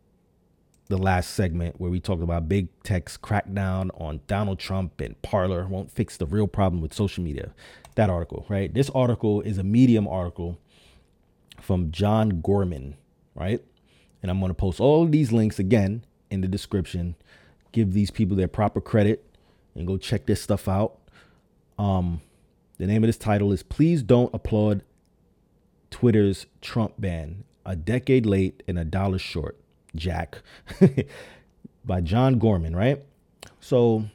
the 0.88 0.98
last 0.98 1.30
segment 1.30 1.80
where 1.80 1.90
we 1.90 1.98
talked 1.98 2.22
about 2.22 2.46
big 2.46 2.68
tech's 2.82 3.16
crackdown 3.16 3.88
on 3.98 4.20
Donald 4.26 4.58
Trump 4.58 5.00
and 5.00 5.20
Parler 5.22 5.66
won't 5.66 5.90
fix 5.90 6.18
the 6.18 6.26
real 6.26 6.46
problem 6.46 6.82
with 6.82 6.92
social 6.92 7.24
media. 7.24 7.54
That 7.94 8.10
article, 8.10 8.44
right? 8.50 8.72
This 8.72 8.90
article 8.90 9.40
is 9.40 9.56
a 9.56 9.62
Medium 9.62 10.06
article 10.06 10.58
from 11.60 11.90
John 11.90 12.42
Gorman, 12.42 12.96
right? 13.34 13.62
And 14.22 14.30
I'm 14.30 14.40
going 14.40 14.50
to 14.50 14.54
post 14.54 14.78
all 14.78 15.06
these 15.06 15.32
links 15.32 15.58
again 15.58 16.04
in 16.30 16.42
the 16.42 16.48
description. 16.48 17.14
Give 17.72 17.92
these 17.92 18.10
people 18.10 18.36
their 18.36 18.48
proper 18.48 18.80
credit 18.80 19.24
and 19.74 19.86
go 19.86 19.96
check 19.96 20.26
this 20.26 20.42
stuff 20.42 20.68
out. 20.68 20.98
Um, 21.78 22.20
the 22.78 22.86
name 22.86 23.02
of 23.04 23.08
this 23.08 23.16
title 23.16 23.52
is 23.52 23.62
Please 23.62 24.02
Don't 24.02 24.34
Applaud 24.34 24.82
Twitter's 25.90 26.46
Trump 26.60 26.94
Ban, 26.98 27.44
a 27.64 27.76
decade 27.76 28.26
late 28.26 28.62
and 28.66 28.78
a 28.78 28.84
dollar 28.84 29.18
short. 29.18 29.58
Jack 29.94 30.42
by 31.84 32.00
John 32.00 32.38
Gorman, 32.38 32.74
right? 32.74 33.02
So 33.60 34.06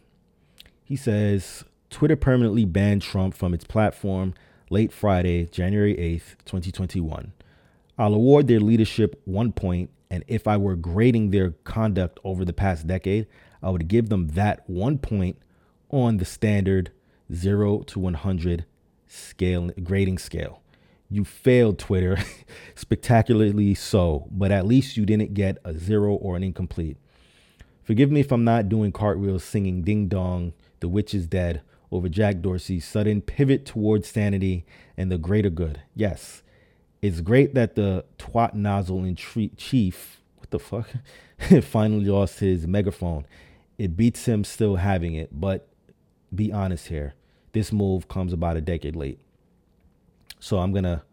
he 0.83 0.95
says 0.95 1.63
Twitter 1.89 2.15
permanently 2.15 2.65
banned 2.65 3.01
Trump 3.01 3.33
from 3.33 3.53
its 3.53 3.63
platform 3.63 4.33
late 4.69 4.91
Friday, 4.91 5.45
January 5.45 5.95
8th, 5.95 6.37
2021. 6.45 7.33
I'll 7.97 8.13
award 8.13 8.47
their 8.47 8.59
leadership 8.59 9.21
one 9.25 9.51
point, 9.51 9.89
and 10.09 10.23
if 10.27 10.47
I 10.47 10.57
were 10.57 10.75
grading 10.75 11.31
their 11.31 11.51
conduct 11.63 12.19
over 12.23 12.45
the 12.45 12.53
past 12.53 12.87
decade, 12.87 13.27
I 13.61 13.69
would 13.69 13.87
give 13.87 14.09
them 14.09 14.29
that 14.29 14.69
one 14.69 14.97
point 14.97 15.37
on 15.89 16.17
the 16.17 16.25
standard 16.25 16.91
0 17.33 17.79
to 17.83 17.99
100 17.99 18.65
scale 19.07 19.69
grading 19.83 20.17
scale. 20.17 20.61
You 21.09 21.25
failed 21.25 21.79
Twitter, 21.79 22.17
spectacularly 22.75 23.73
so, 23.73 24.27
but 24.31 24.51
at 24.51 24.67
least 24.67 24.95
you 24.95 25.05
didn't 25.05 25.33
get 25.33 25.57
a 25.65 25.73
zero 25.73 26.13
or 26.13 26.35
an 26.35 26.43
incomplete. 26.43 26.97
Forgive 27.83 28.11
me 28.11 28.19
if 28.19 28.31
I'm 28.31 28.43
not 28.43 28.69
doing 28.69 28.91
cartwheels 28.91 29.43
singing 29.43 29.81
Ding 29.81 30.07
Dong, 30.07 30.53
The 30.79 30.87
Witch 30.87 31.15
is 31.15 31.25
Dead 31.25 31.61
over 31.91 32.07
Jack 32.07 32.41
Dorsey's 32.41 32.85
sudden 32.85 33.21
pivot 33.21 33.65
towards 33.65 34.07
sanity 34.07 34.63
and 34.95 35.11
the 35.11 35.17
greater 35.17 35.49
good. 35.49 35.81
Yes, 35.95 36.43
it's 37.01 37.21
great 37.21 37.55
that 37.55 37.75
the 37.75 38.05
twat 38.19 38.53
nozzle 38.53 39.03
in 39.03 39.15
tre- 39.15 39.51
chief, 39.57 40.21
what 40.37 40.51
the 40.51 40.59
fuck, 40.59 40.87
finally 41.63 42.05
lost 42.05 42.39
his 42.39 42.67
megaphone. 42.67 43.25
It 43.79 43.97
beats 43.97 44.25
him 44.25 44.43
still 44.43 44.75
having 44.75 45.15
it, 45.15 45.29
but 45.31 45.67
be 46.35 46.51
honest 46.51 46.87
here. 46.87 47.15
This 47.51 47.71
move 47.71 48.07
comes 48.07 48.33
about 48.33 48.57
a 48.57 48.61
decade 48.61 48.95
late. 48.95 49.19
So 50.39 50.59
I'm 50.59 50.71
gonna 50.71 51.03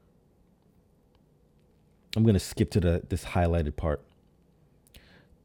I'm 2.17 2.25
gonna 2.25 2.39
skip 2.39 2.71
to 2.73 2.81
the 2.81 3.03
this 3.09 3.25
highlighted 3.25 3.77
part. 3.77 4.03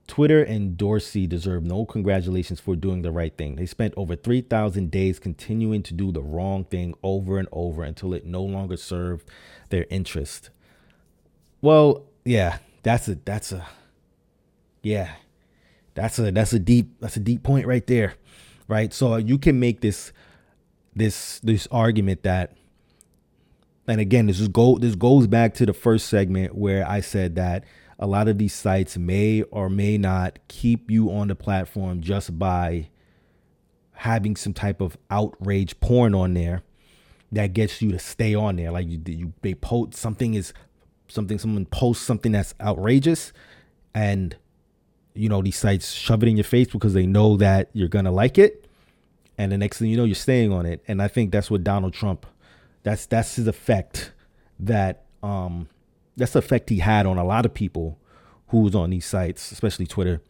Twitter 0.08 0.44
and 0.44 0.78
Dorsey 0.78 1.26
deserve 1.26 1.64
no 1.64 1.86
congratulations 1.86 2.60
for 2.60 2.76
doing 2.76 3.02
the 3.02 3.12
right 3.12 3.34
thing. 3.38 3.56
They 3.56 3.66
spent 3.66 3.94
over 3.96 4.14
3,000 4.18 4.92
days 4.92 5.20
continuing 5.20 5.84
to 5.84 5.94
do 5.94 6.12
the 6.12 6.22
wrong 6.22 6.66
thing 6.66 6.96
over 7.02 7.38
and 7.38 7.48
over 7.54 7.84
until 7.84 8.14
it 8.14 8.26
no 8.26 8.44
longer 8.44 8.76
served 8.76 9.30
their 9.70 9.86
interest. 9.89 10.50
Well, 11.62 12.04
yeah, 12.26 12.58
that's 12.84 13.08
a 13.08 13.16
that's 13.16 13.54
a 13.54 13.66
yeah. 14.82 15.14
That's 15.94 16.20
a 16.20 16.32
that's 16.32 16.54
a 16.54 16.60
deep 16.60 17.00
that's 17.00 17.16
a 17.16 17.22
deep 17.22 17.44
point 17.44 17.66
right 17.66 17.86
there. 17.88 18.16
Right? 18.68 18.94
So 18.94 19.16
you 19.18 19.38
can 19.38 19.60
make 19.60 19.82
this 19.82 20.12
this 20.96 21.39
this 21.39 21.68
argument 21.72 22.24
that 22.24 22.56
and 23.88 24.00
again, 24.00 24.28
this 24.28 24.39
is 24.39 24.48
go 24.48 24.78
this 24.78 24.96
goes 24.96 25.28
back 25.28 25.54
to 25.56 25.66
the 25.66 25.74
first 25.74 26.08
segment 26.08 26.56
where 26.56 26.88
I 26.88 27.02
said 27.02 27.36
that 27.36 27.64
a 28.00 28.08
lot 28.08 28.28
of 28.28 28.38
these 28.38 28.54
sites 28.54 28.98
may 28.98 29.42
or 29.44 29.70
may 29.70 29.98
not 29.98 30.39
keep 30.48 30.89
you 30.89 31.12
on 31.12 31.28
the 31.28 31.36
platform 31.36 32.02
just 32.02 32.38
by 32.38 32.89
having 33.94 34.36
some 34.36 34.54
type 34.54 34.82
of 34.82 34.98
outrage 35.10 35.80
porn 35.80 36.16
on 36.16 36.34
there 36.34 36.64
that 37.32 37.54
gets 37.54 37.82
you 37.82 37.92
to 37.92 38.00
stay 38.00 38.34
on 38.34 38.56
there. 38.56 38.72
Like 38.72 38.88
you, 38.88 39.02
you 39.06 39.34
they 39.42 39.54
post 39.56 39.96
something 39.96 40.34
is 40.34 40.54
something 41.08 41.38
someone 41.38 41.66
posts 41.66 42.06
something 42.06 42.32
that's 42.32 42.54
outrageous, 42.62 43.34
and 43.94 44.36
you 45.14 45.28
know 45.28 45.42
these 45.42 45.58
sites 45.58 45.92
shove 45.92 46.24
it 46.24 46.30
in 46.30 46.38
your 46.38 46.44
face 46.44 46.68
because 46.68 46.94
they 46.94 47.06
know 47.06 47.38
that 47.38 47.70
you're 47.74 47.88
gonna 47.88 48.12
like 48.12 48.38
it, 48.38 48.68
and 49.38 49.52
the 49.52 49.58
next 49.58 49.80
thing 49.80 49.90
you 49.90 49.98
know 49.98 50.04
you're 50.04 50.16
staying 50.16 50.52
on 50.52 50.66
it. 50.66 50.84
And 50.88 51.02
I 51.02 51.08
think 51.08 51.32
that's 51.32 51.50
what 51.50 51.64
Donald 51.64 51.94
Trump 51.94 52.26
that's 52.84 53.06
that's 53.06 53.36
his 53.36 53.48
effect 53.48 54.12
that 54.60 55.06
um 55.24 55.68
that's 56.18 56.34
the 56.34 56.40
effect 56.40 56.70
he 56.70 56.80
had 56.80 57.06
on 57.06 57.18
a 57.18 57.24
lot 57.24 57.46
of 57.46 57.54
people 57.54 57.98
who 58.48 58.60
was 58.60 58.76
on 58.76 58.90
these 58.90 59.06
sites, 59.06 59.52
especially 59.52 59.88
Twitter. 59.88 60.22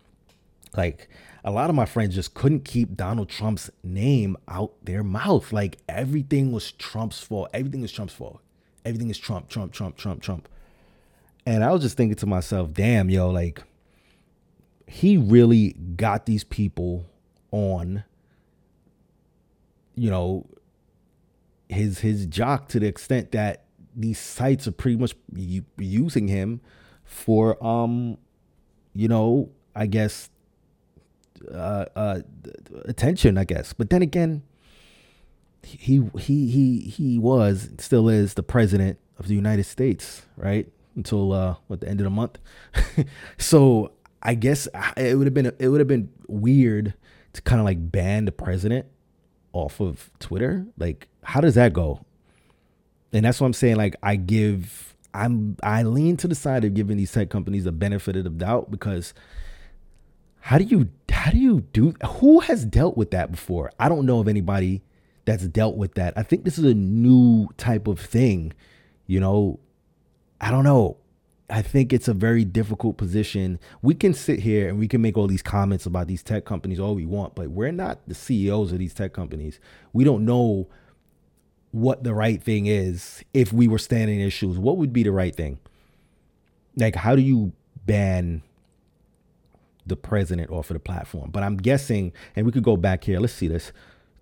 Like 0.78 1.10
a 1.44 1.52
lot 1.52 1.70
of 1.70 1.76
my 1.76 1.86
friends 1.86 2.16
just 2.16 2.34
couldn't 2.34 2.66
keep 2.66 2.96
Donald 2.96 3.30
Trump's 3.30 3.70
name 3.84 4.38
out 4.48 4.74
their 4.84 5.04
mouth. 5.04 5.52
Like 5.52 5.80
everything 5.90 6.52
was 6.52 6.72
Trump's 6.74 7.22
fault. 7.22 7.50
Everything 7.54 7.84
is 7.84 7.92
Trump's 7.92 8.14
fault. 8.14 8.40
Everything 8.86 9.10
is 9.10 9.18
Trump, 9.18 9.50
Trump, 9.50 9.74
Trump, 9.74 9.98
Trump, 9.98 10.22
Trump. 10.22 10.48
And 11.46 11.64
I 11.64 11.72
was 11.72 11.82
just 11.82 11.98
thinking 11.98 12.16
to 12.18 12.28
myself, 12.28 12.72
damn, 12.74 13.10
yo, 13.10 13.30
like 13.30 13.64
he 14.86 15.18
really 15.18 15.74
got 15.96 16.26
these 16.26 16.44
people 16.44 17.06
on, 17.52 18.04
you 20.02 20.10
know, 20.10 20.48
his 21.70 22.00
his 22.00 22.26
jock 22.26 22.68
to 22.70 22.80
the 22.80 22.88
extent 22.88 23.32
that 23.34 23.66
these 23.96 24.18
sites 24.18 24.68
are 24.68 24.72
pretty 24.72 24.98
much 24.98 25.14
using 25.78 26.28
him 26.28 26.60
for 27.04 27.64
um 27.64 28.18
you 28.94 29.08
know 29.08 29.50
i 29.76 29.86
guess 29.86 30.30
uh, 31.54 31.86
uh 31.96 32.20
attention 32.86 33.38
i 33.38 33.44
guess. 33.44 33.74
But 33.74 33.92
then 33.92 34.02
again 34.02 34.42
he 35.62 36.02
he 36.18 36.50
he 36.50 36.80
he 36.80 37.20
was 37.20 37.70
still 37.78 38.10
is 38.10 38.34
the 38.34 38.44
president 38.44 38.98
of 39.20 39.28
the 39.28 39.36
united 39.36 39.66
states 39.66 40.24
right? 40.36 40.68
Until 40.96 41.32
uh 41.32 41.56
what 41.68 41.82
the 41.82 41.88
end 41.88 42.00
of 42.00 42.06
the 42.06 42.10
month. 42.10 42.40
So 43.38 43.92
i 44.24 44.34
guess 44.34 44.68
it 44.98 45.16
would 45.16 45.28
have 45.28 45.36
been 45.36 45.52
it 45.60 45.68
would 45.68 45.80
have 45.80 45.88
been 45.88 46.10
weird 46.28 46.96
to 47.34 47.42
kind 47.44 47.62
of 47.62 47.66
like 47.66 47.92
ban 47.92 48.26
the 48.26 48.32
president 48.32 48.88
off 49.54 49.80
of 49.80 50.10
twitter 50.20 50.66
like 50.78 51.08
how 51.24 51.42
does 51.42 51.56
that 51.56 51.74
go? 51.74 52.04
And 53.14 53.26
that's 53.26 53.40
what 53.40 53.48
I'm 53.48 53.54
saying. 53.54 53.76
Like 53.76 53.96
I 54.02 54.16
give, 54.16 54.96
I'm 55.14 55.58
I 55.62 55.84
lean 55.84 56.18
to 56.18 56.28
the 56.28 56.36
side 56.36 56.64
of 56.64 56.74
giving 56.74 56.98
these 56.98 57.12
tech 57.12 57.30
companies 57.30 57.66
the 57.66 57.72
benefit 57.72 58.16
of 58.16 58.24
the 58.24 58.30
doubt 58.30 58.72
because 58.72 59.14
how 60.40 60.58
do 60.58 60.64
you 60.64 60.90
how 61.12 61.32
do 61.32 61.38
you 61.38 61.62
do 61.74 61.94
who 62.06 62.40
has 62.42 62.66
dealt 62.66 62.98
with 62.98 63.12
that 63.12 63.32
before? 63.32 63.72
I 63.80 63.90
don't 63.90 64.06
know 64.06 64.20
of 64.20 64.28
anybody 64.28 64.82
that's 65.26 65.46
dealt 65.48 65.76
with 65.76 65.96
that. 65.96 66.14
I 66.18 66.24
think 66.24 66.46
this 66.46 66.58
is 66.58 66.66
a 66.66 66.74
new 66.74 67.50
type 67.58 67.88
of 67.88 68.00
thing. 68.00 68.54
You 69.08 69.20
know, 69.20 69.60
I 70.40 70.52
don't 70.52 70.64
know. 70.64 70.98
I 71.52 71.62
think 71.62 71.92
it's 71.92 72.08
a 72.08 72.14
very 72.14 72.46
difficult 72.46 72.98
position. 72.98 73.60
We 73.82 73.94
can 73.94 74.14
sit 74.14 74.40
here 74.40 74.70
and 74.70 74.80
we 74.80 74.88
can 74.88 75.02
make 75.02 75.18
all 75.18 75.28
these 75.28 75.42
comments 75.42 75.86
about 75.86 76.08
these 76.08 76.24
tech 76.24 76.46
companies 76.46 76.80
all 76.80 76.96
we 76.96 77.06
want, 77.06 77.36
but 77.36 77.50
we're 77.50 77.74
not 77.74 78.00
the 78.08 78.16
CEOs 78.16 78.72
of 78.72 78.80
these 78.80 78.94
tech 78.94 79.12
companies. 79.12 79.60
We 79.92 80.06
don't 80.06 80.24
know 80.24 80.70
what 81.72 82.06
the 82.06 82.14
right 82.14 82.42
thing 82.42 82.68
is 82.68 83.24
if 83.34 83.52
we 83.52 83.68
were 83.68 83.78
standing 83.78 84.16
in 84.16 84.22
their 84.22 84.32
shoes. 84.32 84.58
What 84.58 84.78
would 84.78 84.94
be 84.94 85.04
the 85.04 85.12
right 85.12 85.36
thing? 85.36 85.60
Like, 86.78 86.96
how 86.96 87.18
do 87.18 87.22
you 87.22 87.52
ban 87.86 88.44
the 89.86 89.98
president 89.98 90.52
off 90.52 90.70
of 90.70 90.76
the 90.76 90.80
platform? 90.80 91.32
But 91.32 91.44
I'm 91.44 91.58
guessing, 91.58 92.14
and 92.34 92.46
we 92.46 92.54
could 92.54 92.64
go 92.64 92.78
back 92.78 93.04
here. 93.04 93.20
Let's 93.20 93.34
see 93.34 93.50
this. 93.50 93.74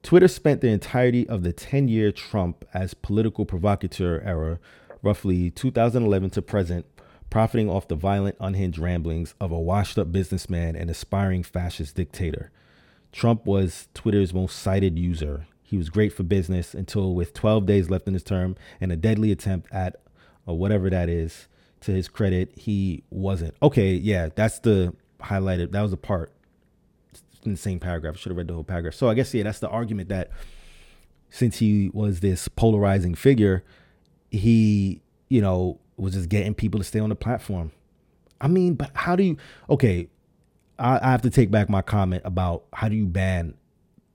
Twitter 0.02 0.28
spent 0.28 0.62
the 0.62 0.70
entirety 0.70 1.30
of 1.30 1.44
the 1.44 1.54
10 1.54 1.90
year 1.90 2.12
Trump 2.12 2.66
as 2.74 2.96
political 2.96 3.46
provocateur 3.46 4.20
era, 4.26 4.60
roughly 5.04 5.52
2011 5.52 6.32
to 6.32 6.42
present, 6.42 6.86
profiting 7.30 7.70
off 7.70 7.88
the 7.88 7.96
violent, 7.96 8.36
unhinged 8.40 8.80
ramblings 8.80 9.36
of 9.40 9.52
a 9.52 9.60
washed 9.60 9.98
up 9.98 10.12
businessman 10.12 10.76
and 10.76 10.90
aspiring 10.90 11.44
fascist 11.44 11.96
dictator. 11.96 12.52
Trump 13.12 13.46
was 13.46 13.88
Twitter's 13.94 14.34
most 14.34 14.58
cited 14.60 14.98
user. 14.98 15.48
He 15.62 15.78
was 15.78 15.90
great 15.90 16.14
for 16.14 16.24
business 16.24 16.74
until, 16.74 17.14
with 17.14 17.34
12 17.34 17.66
days 17.66 17.90
left 17.90 18.08
in 18.08 18.14
his 18.14 18.24
term 18.24 18.56
and 18.82 18.92
a 18.92 18.96
deadly 18.96 19.32
attempt 19.32 19.72
at 19.72 19.98
or 20.46 20.58
whatever 20.58 20.90
that 20.90 21.10
is, 21.10 21.48
to 21.82 21.92
his 21.92 22.08
credit, 22.08 22.52
he 22.58 23.04
wasn't. 23.10 23.56
Okay, 23.62 23.94
yeah, 23.94 24.30
that's 24.34 24.60
the 24.60 24.94
highlighted. 25.22 25.72
That 25.72 25.82
was 25.82 25.92
the 25.92 25.98
part 25.98 26.32
in 27.46 27.52
the 27.52 27.58
same 27.58 27.80
paragraph. 27.80 28.16
I 28.16 28.18
should 28.18 28.32
have 28.32 28.38
read 28.38 28.48
the 28.48 28.54
whole 28.54 28.64
paragraph. 28.64 28.96
So 28.96 29.10
I 29.10 29.14
guess 29.14 29.34
yeah, 29.34 29.44
that's 29.44 29.60
the 29.60 29.70
argument 29.70 30.10
that 30.10 30.30
since 31.30 31.60
he 31.60 31.90
was 31.94 32.20
this 32.20 32.48
polarizing 32.48 33.16
figure, 33.16 33.64
he 34.32 35.02
you 35.30 35.42
know 35.42 35.80
was 36.02 36.14
just 36.14 36.30
getting 36.30 36.54
people 36.54 36.80
to 36.80 36.84
stay 36.84 37.00
on 37.00 37.10
the 37.10 37.16
platform. 37.16 37.72
I 38.42 38.48
mean, 38.48 38.76
but 38.76 38.92
how 38.94 39.16
do 39.16 39.24
you? 39.24 39.38
Okay, 39.70 40.10
I, 40.78 41.00
I 41.00 41.12
have 41.12 41.22
to 41.24 41.30
take 41.30 41.52
back 41.52 41.70
my 41.70 41.82
comment 41.82 42.24
about 42.26 42.64
how 42.74 42.90
do 42.90 42.96
you 42.96 43.06
ban 43.06 43.56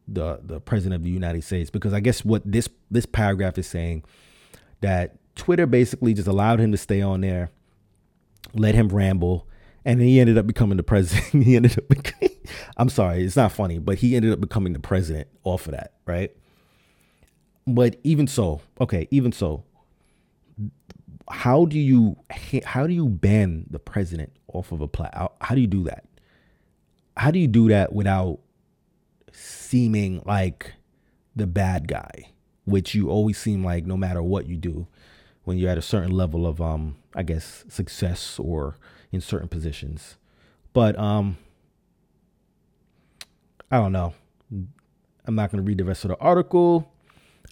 the 0.07 0.41
the 0.43 0.61
president 0.61 0.97
of 0.97 1.03
the 1.03 1.11
United 1.11 1.43
States 1.45 1.71
because 1.71 1.93
I 1.93 2.01
guess 2.01 2.25
what 2.25 2.43
this 2.45 2.69
this 2.91 3.07
paragraph 3.07 3.59
is 3.59 3.67
saying 3.67 4.05
that 4.81 5.17
Twitter 5.35 5.67
basically 5.67 6.15
just 6.15 6.29
allowed 6.29 6.61
him 6.61 6.73
to 6.73 6.79
stay 6.79 7.01
on 7.01 7.21
there, 7.21 7.51
let 8.55 8.75
him 8.75 8.89
ramble, 8.89 9.47
and 9.85 10.01
he 10.01 10.21
ended 10.21 10.39
up 10.39 10.47
becoming 10.47 10.77
the 10.77 10.83
president. 10.83 11.45
he 11.45 11.57
ended 11.57 11.79
up. 11.79 11.89
Becoming, 11.89 12.37
I'm 12.77 12.89
sorry, 12.89 13.25
it's 13.25 13.37
not 13.37 13.53
funny, 13.53 13.79
but 13.79 13.99
he 13.99 14.17
ended 14.17 14.33
up 14.33 14.41
becoming 14.41 14.73
the 14.73 14.81
president 14.81 15.29
off 15.45 15.67
of 15.67 15.73
that, 15.73 15.95
right? 16.07 16.35
But 17.67 17.97
even 18.05 18.27
so, 18.27 18.61
okay, 18.81 19.09
even 19.11 19.33
so, 19.33 19.65
how 21.31 21.65
do 21.65 21.79
you 21.79 22.17
how 22.65 22.87
do 22.87 22.93
you 22.93 23.09
ban 23.09 23.67
the 23.71 23.79
president 23.79 24.33
off 24.49 24.73
of 24.73 24.81
a 24.81 24.89
plat? 24.89 25.15
How 25.41 25.55
do 25.55 25.61
you 25.61 25.67
do 25.67 25.85
that? 25.85 26.05
How 27.17 27.31
do 27.31 27.39
you 27.39 27.49
do 27.49 27.69
that 27.69 27.93
without 27.93 28.41
seeming 29.33 30.23
like 30.25 30.75
the 31.35 31.47
bad 31.47 31.89
guy, 31.89 32.31
which 32.65 32.95
you 32.95 33.09
always 33.09 33.39
seem 33.39 33.65
like 33.65 33.87
no 33.87 33.97
matter 33.97 34.23
what 34.23 34.47
you 34.47 34.57
do 34.57 34.87
when 35.45 35.59
you're 35.59 35.71
at 35.71 35.79
a 35.79 35.83
certain 35.83 36.11
level 36.11 36.47
of 36.47 36.61
um 36.61 36.97
I 37.15 37.23
guess 37.23 37.65
success 37.69 38.39
or 38.39 38.77
in 39.13 39.21
certain 39.21 39.49
positions. 39.49 40.17
But 40.73 40.99
um 40.99 41.39
I 43.71 43.79
don't 43.79 43.93
know. 43.93 44.15
I'm 45.27 45.35
not 45.35 45.51
going 45.51 45.65
to 45.65 45.67
read 45.67 45.79
the 45.79 45.85
rest 45.85 46.05
of 46.05 46.11
the 46.11 46.19
article. 46.19 46.93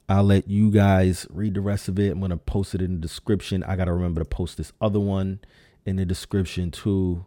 I'll 0.09 0.24
let 0.24 0.49
you 0.49 0.70
guys 0.70 1.27
read 1.31 1.55
the 1.55 1.61
rest 1.61 1.89
of 1.89 1.99
it. 1.99 2.12
I'm 2.12 2.19
going 2.19 2.31
to 2.31 2.37
post 2.37 2.74
it 2.74 2.83
in 2.83 2.95
the 2.95 3.01
description. 3.01 3.62
I 3.65 3.77
got 3.77 3.87
to 3.87 3.93
remember 3.93 4.20
to 4.20 4.24
post 4.24 4.57
this 4.57 4.73
other 4.81 5.01
one 5.01 5.41
in 5.87 5.97
the 5.97 6.05
description 6.05 6.70
too. 6.70 7.24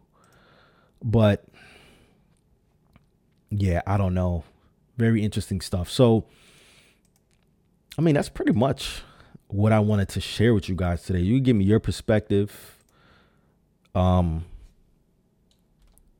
But 1.02 1.46
yeah, 3.50 3.82
I 3.86 3.96
don't 3.96 4.14
know. 4.14 4.44
Very 4.96 5.22
interesting 5.22 5.60
stuff. 5.60 5.90
So, 5.90 6.26
I 7.98 8.02
mean, 8.02 8.14
that's 8.14 8.28
pretty 8.28 8.52
much 8.52 9.02
what 9.48 9.72
I 9.72 9.80
wanted 9.80 10.08
to 10.10 10.20
share 10.20 10.54
with 10.54 10.68
you 10.68 10.74
guys 10.74 11.02
today. 11.02 11.20
You 11.20 11.40
give 11.40 11.56
me 11.56 11.64
your 11.64 11.80
perspective. 11.80 12.78
Um, 13.94 14.44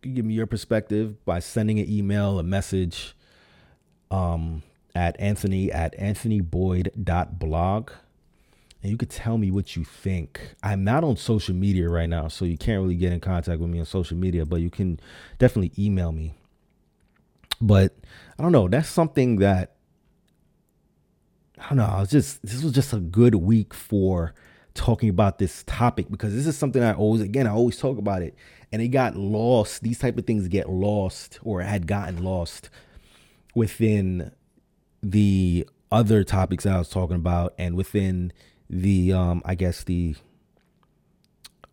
you 0.03 0.12
give 0.12 0.24
me 0.24 0.35
your 0.35 0.47
perspective 0.47 1.24
by 1.24 1.41
sending 1.41 1.78
an 1.78 1.91
email, 1.91 2.39
a 2.39 2.43
message, 2.43 3.15
um, 4.11 4.62
at 4.97 5.18
Anthony 5.20 5.70
at 5.70 5.97
anthonyboyd.blog. 5.98 7.90
And 8.82 8.90
you 8.93 8.97
could 8.98 9.10
tell 9.10 9.39
me 9.39 9.51
what 9.51 9.77
you 9.77 9.85
think. 9.85 10.55
I'm 10.62 10.85
not 10.85 11.05
on 11.05 11.16
social 11.16 11.55
media 11.55 11.89
right 11.89 12.09
now, 12.09 12.28
so 12.28 12.44
you 12.44 12.56
can't 12.56 12.81
really 12.82 12.94
get 12.94 13.12
in 13.12 13.20
contact 13.20 13.60
with 13.60 13.68
me 13.70 13.81
on 13.81 13.86
social 13.86 14.16
media, 14.16 14.47
but 14.47 14.60
you 14.60 14.70
can 14.70 15.01
definitely 15.39 15.73
email 15.82 16.12
me. 16.12 16.35
But 17.60 17.97
I 18.39 18.43
don't 18.43 18.52
know. 18.52 18.68
That's 18.68 18.89
something 18.89 19.36
that 19.36 19.77
I 21.59 21.68
don't 21.68 21.78
know. 21.78 21.85
I 21.85 22.01
was 22.01 22.10
just 22.10 22.43
this 22.43 22.62
was 22.62 22.73
just 22.73 22.93
a 22.93 23.01
good 23.01 23.35
week 23.35 23.73
for 23.73 24.35
talking 24.74 25.09
about 25.09 25.39
this 25.39 25.64
topic 25.66 26.10
because 26.10 26.35
this 26.35 26.47
is 26.47 26.56
something 26.56 26.82
I 26.82 26.93
always 26.93 27.23
again 27.23 27.47
I 27.47 27.51
always 27.52 27.78
talk 27.78 27.97
about 27.97 28.20
it 28.23 28.35
and 28.70 28.82
it 28.82 28.89
got 28.89 29.16
lost. 29.16 29.82
These 29.82 29.98
type 29.98 30.18
of 30.18 30.27
things 30.27 30.48
get 30.48 30.68
lost 30.68 31.39
or 31.43 31.62
had 31.62 31.86
gotten 31.86 32.23
lost 32.23 32.68
within 33.55 34.32
the 35.02 35.68
other 35.90 36.24
topics 36.24 36.66
I 36.66 36.78
was 36.78 36.89
talking 36.89 37.16
about 37.16 37.55
and 37.59 37.77
within 37.77 38.32
the 38.68 39.12
um 39.12 39.43
I 39.44 39.55
guess 39.55 39.85
the 39.85 40.16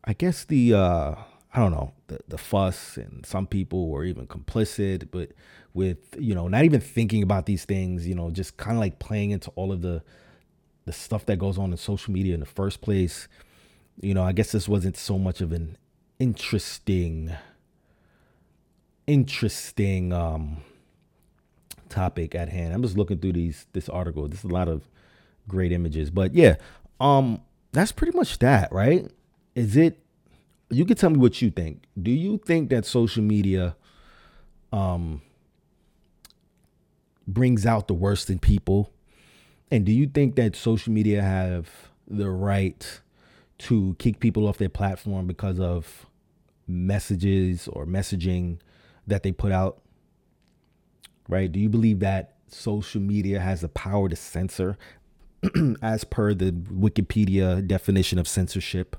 I 0.04 0.14
guess 0.14 0.46
the 0.46 0.74
uh 0.74 1.16
I 1.56 1.60
don't 1.60 1.72
know, 1.72 1.94
the, 2.08 2.20
the 2.28 2.38
fuss 2.38 2.98
and 2.98 3.24
some 3.26 3.46
people 3.46 3.88
were 3.90 4.04
even 4.06 4.26
complicit, 4.26 5.10
but 5.12 5.34
with, 5.76 6.00
you 6.18 6.34
know, 6.34 6.48
not 6.48 6.66
even 6.66 6.82
thinking 6.82 7.22
about 7.22 7.46
these 7.46 7.64
things, 7.64 8.08
you 8.08 8.16
know, 8.16 8.32
just 8.32 8.58
kind 8.58 8.76
of 8.76 8.80
like 8.80 8.98
playing 8.98 9.32
into 9.32 9.52
all 9.52 9.72
of 9.72 9.82
the 9.82 10.02
the 10.86 10.92
stuff 10.92 11.26
that 11.28 11.38
goes 11.38 11.58
on 11.58 11.72
in 11.72 11.78
social 11.78 12.12
media 12.12 12.34
in 12.34 12.40
the 12.40 12.46
first 12.46 12.82
place. 12.82 13.28
You 14.02 14.14
know, 14.14 14.24
I 14.24 14.32
guess 14.32 14.52
this 14.52 14.68
wasn't 14.68 14.98
so 14.98 15.18
much 15.20 15.42
of 15.42 15.52
an 15.52 15.78
interesting 16.20 17.34
interesting 19.06 20.14
um 20.14 20.58
topic 21.94 22.36
at 22.36 22.50
hand. 22.50 22.74
I'm 22.74 22.82
just 22.82 22.98
looking 22.98 23.20
through 23.20 23.34
these 23.34 23.68
this 23.74 23.88
article. 23.88 24.28
There's 24.28 24.44
a 24.44 24.48
lot 24.48 24.68
of 24.68 24.82
great 25.48 25.72
images. 25.72 26.10
But 26.10 26.34
yeah, 26.34 26.56
um 27.00 27.42
that's 27.72 27.92
pretty 27.92 28.16
much 28.18 28.40
that, 28.40 28.72
right? 28.72 29.10
Is 29.56 29.78
it 29.78 30.00
you 30.70 30.86
can 30.86 30.98
tell 30.98 31.12
me 31.12 31.18
what 31.18 31.42
you 31.42 31.52
think. 31.52 31.84
Do 32.02 32.12
you 32.12 32.38
think 32.38 32.70
that 32.70 32.86
social 32.86 33.24
media 33.24 33.76
um 34.72 35.22
brings 37.28 37.66
out 37.66 37.88
the 37.88 37.94
worst 37.94 38.30
in 38.30 38.40
people? 38.40 38.92
And 39.72 39.86
do 39.86 39.92
you 39.92 40.08
think 40.08 40.36
that 40.36 40.56
social 40.56 40.94
media 40.94 41.22
have 41.22 41.70
the 42.08 42.30
right 42.30 43.02
to 43.60 43.96
kick 43.98 44.20
people 44.20 44.48
off 44.48 44.58
their 44.58 44.70
platform 44.70 45.26
because 45.26 45.60
of 45.60 46.06
messages 46.68 47.68
or 47.68 47.86
messaging 47.86 48.58
that 49.08 49.24
they 49.24 49.32
put 49.32 49.52
out? 49.52 49.83
Right? 51.28 51.52
Do 51.52 51.60
you 51.60 51.70
believe 51.70 52.00
that 52.00 52.36
social 52.48 53.02
media 53.02 53.40
has 53.40 53.62
the 53.62 53.70
power 53.70 54.10
to 54.10 54.16
censor 54.16 54.78
as 55.82 56.04
per 56.04 56.34
the 56.34 56.52
Wikipedia 56.52 57.66
definition 57.66 58.20
of 58.20 58.28
censorship, 58.28 58.96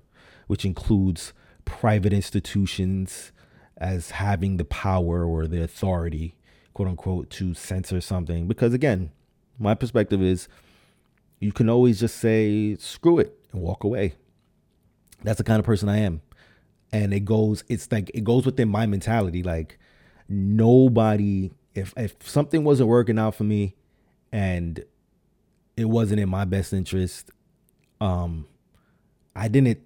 which 0.47 0.65
includes 0.65 1.33
private 1.65 2.13
institutions 2.13 3.33
as 3.77 4.13
having 4.13 4.57
the 4.57 4.65
power 4.65 5.25
or 5.25 5.47
the 5.47 5.63
authority, 5.63 6.35
quote 6.75 6.89
unquote, 6.89 7.31
to 7.31 7.55
censor 7.55 8.01
something. 8.01 8.47
Because 8.47 8.75
again, 8.75 9.11
my 9.59 9.75
perspective 9.75 10.23
is 10.23 10.49
you 11.41 11.53
can 11.53 11.69
always 11.69 12.01
just 12.01 12.17
say, 12.17 12.77
screw 12.77 13.19
it 13.19 13.37
and 13.53 13.61
walk 13.63 13.85
away. 13.85 14.15
That's 15.23 15.39
the 15.39 15.45
kind 15.45 15.59
of 15.59 15.65
person 15.65 15.89
I 15.89 15.99
am. 15.99 16.23
And 16.93 17.13
it 17.13 17.25
goes, 17.25 17.65
it's 17.69 17.91
like, 17.91 18.11
it 18.15 18.25
goes 18.25 18.47
within 18.47 18.69
my 18.69 18.87
mentality. 18.87 19.43
Like, 19.43 19.79
nobody, 20.29 21.51
if, 21.75 21.93
if 21.97 22.15
something 22.29 22.65
wasn't 22.65 22.89
working 22.89 23.19
out 23.19 23.35
for 23.35 23.45
me 23.45 23.75
and 24.33 24.85
it 25.77 25.87
wasn't 25.87 26.21
in 26.21 26.29
my 26.29 26.45
best 26.45 26.73
interest, 26.73 27.31
um, 28.01 28.47
I 29.35 29.49
didn't 29.49 29.81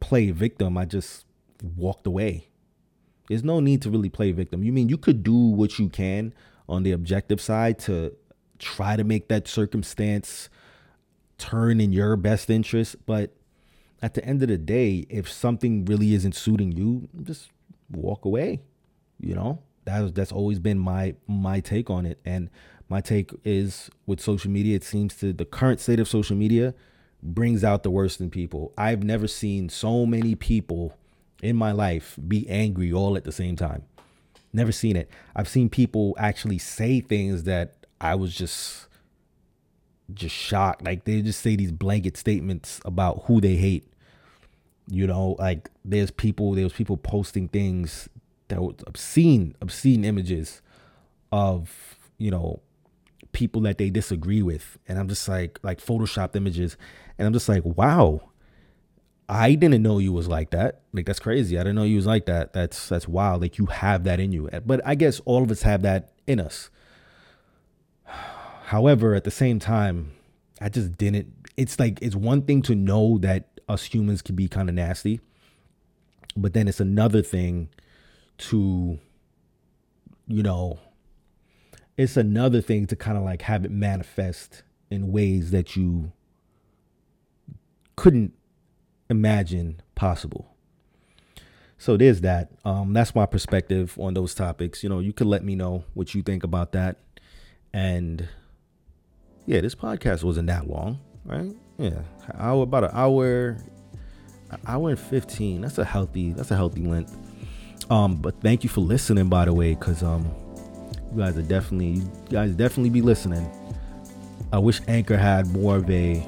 play 0.00 0.30
victim. 0.30 0.78
I 0.78 0.84
just 0.84 1.24
walked 1.76 2.06
away. 2.06 2.48
There's 3.28 3.44
no 3.44 3.60
need 3.60 3.82
to 3.82 3.90
really 3.90 4.10
play 4.10 4.32
victim. 4.32 4.62
You 4.62 4.72
mean 4.72 4.88
you 4.88 4.98
could 4.98 5.22
do 5.22 5.34
what 5.34 5.78
you 5.78 5.88
can 5.88 6.34
on 6.68 6.82
the 6.82 6.92
objective 6.92 7.40
side 7.40 7.78
to 7.80 8.14
try 8.58 8.96
to 8.96 9.04
make 9.04 9.28
that 9.28 9.48
circumstance 9.48 10.48
turn 11.38 11.80
in 11.80 11.92
your 11.92 12.16
best 12.16 12.48
interest, 12.50 12.96
but 13.06 13.34
at 14.02 14.14
the 14.14 14.24
end 14.24 14.42
of 14.42 14.48
the 14.48 14.58
day, 14.58 15.06
if 15.08 15.30
something 15.30 15.84
really 15.86 16.14
isn't 16.14 16.34
suiting 16.34 16.72
you, 16.72 17.08
just 17.22 17.50
walk 17.90 18.24
away. 18.24 18.60
You 19.18 19.34
know, 19.34 19.62
that's 19.84 20.12
that's 20.12 20.32
always 20.32 20.58
been 20.58 20.78
my 20.78 21.14
my 21.26 21.60
take 21.60 21.90
on 21.90 22.06
it. 22.06 22.18
And 22.24 22.50
my 22.88 23.00
take 23.00 23.30
is 23.44 23.90
with 24.06 24.20
social 24.20 24.50
media, 24.50 24.76
it 24.76 24.84
seems 24.84 25.14
to 25.16 25.32
the 25.32 25.44
current 25.44 25.80
state 25.80 26.00
of 26.00 26.08
social 26.08 26.36
media 26.36 26.74
brings 27.22 27.64
out 27.64 27.82
the 27.82 27.90
worst 27.90 28.20
in 28.20 28.30
people. 28.30 28.72
I've 28.76 29.02
never 29.02 29.26
seen 29.26 29.68
so 29.70 30.04
many 30.04 30.34
people 30.34 30.96
in 31.42 31.56
my 31.56 31.72
life 31.72 32.18
be 32.28 32.48
angry 32.48 32.92
all 32.92 33.16
at 33.16 33.24
the 33.24 33.32
same 33.32 33.56
time. 33.56 33.82
Never 34.52 34.72
seen 34.72 34.96
it. 34.96 35.10
I've 35.34 35.48
seen 35.48 35.68
people 35.68 36.14
actually 36.18 36.58
say 36.58 37.00
things 37.00 37.44
that 37.44 37.86
I 38.00 38.14
was 38.14 38.34
just 38.34 38.88
just 40.12 40.34
shocked. 40.34 40.84
Like 40.84 41.04
they 41.04 41.22
just 41.22 41.40
say 41.40 41.56
these 41.56 41.72
blanket 41.72 42.16
statements 42.16 42.80
about 42.84 43.24
who 43.24 43.40
they 43.40 43.56
hate. 43.56 43.86
You 44.86 45.06
know, 45.06 45.36
like 45.38 45.70
there's 45.84 46.10
people 46.10 46.52
there's 46.52 46.72
people 46.72 46.98
posting 46.98 47.48
things 47.48 48.08
that 48.54 48.62
were 48.62 48.74
obscene, 48.86 49.54
obscene 49.60 50.04
images 50.04 50.62
of, 51.32 51.98
you 52.18 52.30
know, 52.30 52.60
people 53.32 53.60
that 53.62 53.76
they 53.78 53.90
disagree 53.90 54.42
with. 54.42 54.78
And 54.88 54.98
I'm 54.98 55.08
just 55.08 55.28
like 55.28 55.58
like 55.62 55.80
photoshopped 55.84 56.36
images 56.36 56.78
and 57.18 57.26
I'm 57.26 57.32
just 57.32 57.48
like, 57.48 57.64
wow, 57.64 58.30
I 59.28 59.54
didn't 59.54 59.82
know 59.82 59.98
you 59.98 60.12
was 60.12 60.28
like 60.28 60.50
that. 60.50 60.80
Like 60.92 61.06
that's 61.06 61.18
crazy. 61.18 61.58
I 61.58 61.60
didn't 61.60 61.76
know 61.76 61.84
you 61.84 61.96
was 61.96 62.06
like 62.06 62.26
that. 62.26 62.52
That's 62.52 62.88
that's 62.88 63.08
wild. 63.08 63.42
Like 63.42 63.58
you 63.58 63.66
have 63.66 64.04
that 64.04 64.20
in 64.20 64.32
you. 64.32 64.48
But 64.64 64.80
I 64.84 64.94
guess 64.94 65.20
all 65.20 65.42
of 65.42 65.50
us 65.50 65.62
have 65.62 65.82
that 65.82 66.12
in 66.26 66.40
us. 66.40 66.70
However, 68.64 69.14
at 69.14 69.24
the 69.24 69.30
same 69.30 69.58
time, 69.58 70.12
I 70.60 70.68
just 70.68 70.96
didn't. 70.96 71.32
It's 71.56 71.78
like 71.78 72.00
it's 72.00 72.16
one 72.16 72.42
thing 72.42 72.62
to 72.62 72.74
know 72.74 73.18
that 73.18 73.60
us 73.68 73.84
humans 73.84 74.22
can 74.22 74.34
be 74.34 74.48
kind 74.48 74.68
of 74.68 74.74
nasty, 74.74 75.20
but 76.36 76.52
then 76.52 76.68
it's 76.68 76.80
another 76.80 77.22
thing 77.22 77.68
to, 78.38 78.98
you 80.26 80.42
know, 80.42 80.78
it's 81.96 82.16
another 82.16 82.60
thing 82.60 82.86
to 82.88 82.96
kind 82.96 83.16
of 83.16 83.24
like 83.24 83.42
have 83.42 83.64
it 83.64 83.70
manifest 83.70 84.62
in 84.90 85.12
ways 85.12 85.50
that 85.52 85.76
you 85.76 86.12
couldn't 87.96 88.32
imagine 89.08 89.80
possible. 89.94 90.50
So 91.78 91.96
there's 91.96 92.22
that. 92.22 92.50
Um, 92.64 92.92
that's 92.92 93.14
my 93.14 93.26
perspective 93.26 93.96
on 94.00 94.14
those 94.14 94.34
topics. 94.34 94.82
You 94.82 94.88
know, 94.88 95.00
you 95.00 95.12
could 95.12 95.26
let 95.26 95.44
me 95.44 95.54
know 95.54 95.84
what 95.94 96.14
you 96.14 96.22
think 96.22 96.42
about 96.42 96.72
that. 96.72 96.96
And 97.72 98.28
yeah, 99.46 99.60
this 99.60 99.74
podcast 99.74 100.24
wasn't 100.24 100.46
that 100.46 100.66
long, 100.68 101.00
right? 101.24 101.54
Yeah, 101.78 102.02
hour 102.34 102.62
about 102.62 102.84
an 102.84 102.90
hour, 102.92 103.58
an 104.50 104.60
hour 104.66 104.90
and 104.90 104.98
fifteen. 104.98 105.60
That's 105.60 105.78
a 105.78 105.84
healthy. 105.84 106.32
That's 106.32 106.50
a 106.50 106.56
healthy 106.56 106.82
length. 106.82 107.16
Um, 107.90 108.16
but 108.16 108.40
thank 108.40 108.64
you 108.64 108.70
for 108.70 108.80
listening, 108.80 109.28
by 109.28 109.44
the 109.44 109.52
way, 109.52 109.74
because 109.74 110.02
um, 110.02 110.26
you 111.12 111.18
guys 111.18 111.36
are 111.36 111.42
definitely, 111.42 112.00
you 112.00 112.30
guys 112.30 112.52
definitely 112.52 112.90
be 112.90 113.02
listening. 113.02 113.48
I 114.52 114.58
wish 114.58 114.80
Anchor 114.88 115.16
had 115.16 115.46
more 115.48 115.76
of 115.76 115.90
a 115.90 116.26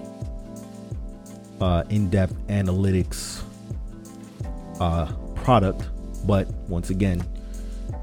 uh, 1.60 1.85
in-depth 1.89 2.35
analytics 2.48 3.43
uh, 4.81 5.06
product, 5.35 5.89
but 6.27 6.47
once 6.68 6.90
again, 6.90 7.23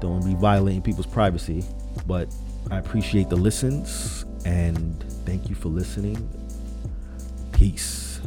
don't 0.00 0.24
be 0.24 0.34
violating 0.34 0.82
people's 0.82 1.06
privacy. 1.06 1.64
But 2.06 2.34
I 2.70 2.78
appreciate 2.78 3.28
the 3.28 3.36
listens 3.36 4.24
and 4.44 5.02
thank 5.24 5.48
you 5.48 5.54
for 5.54 5.68
listening. 5.68 6.28
Peace. 7.52 8.20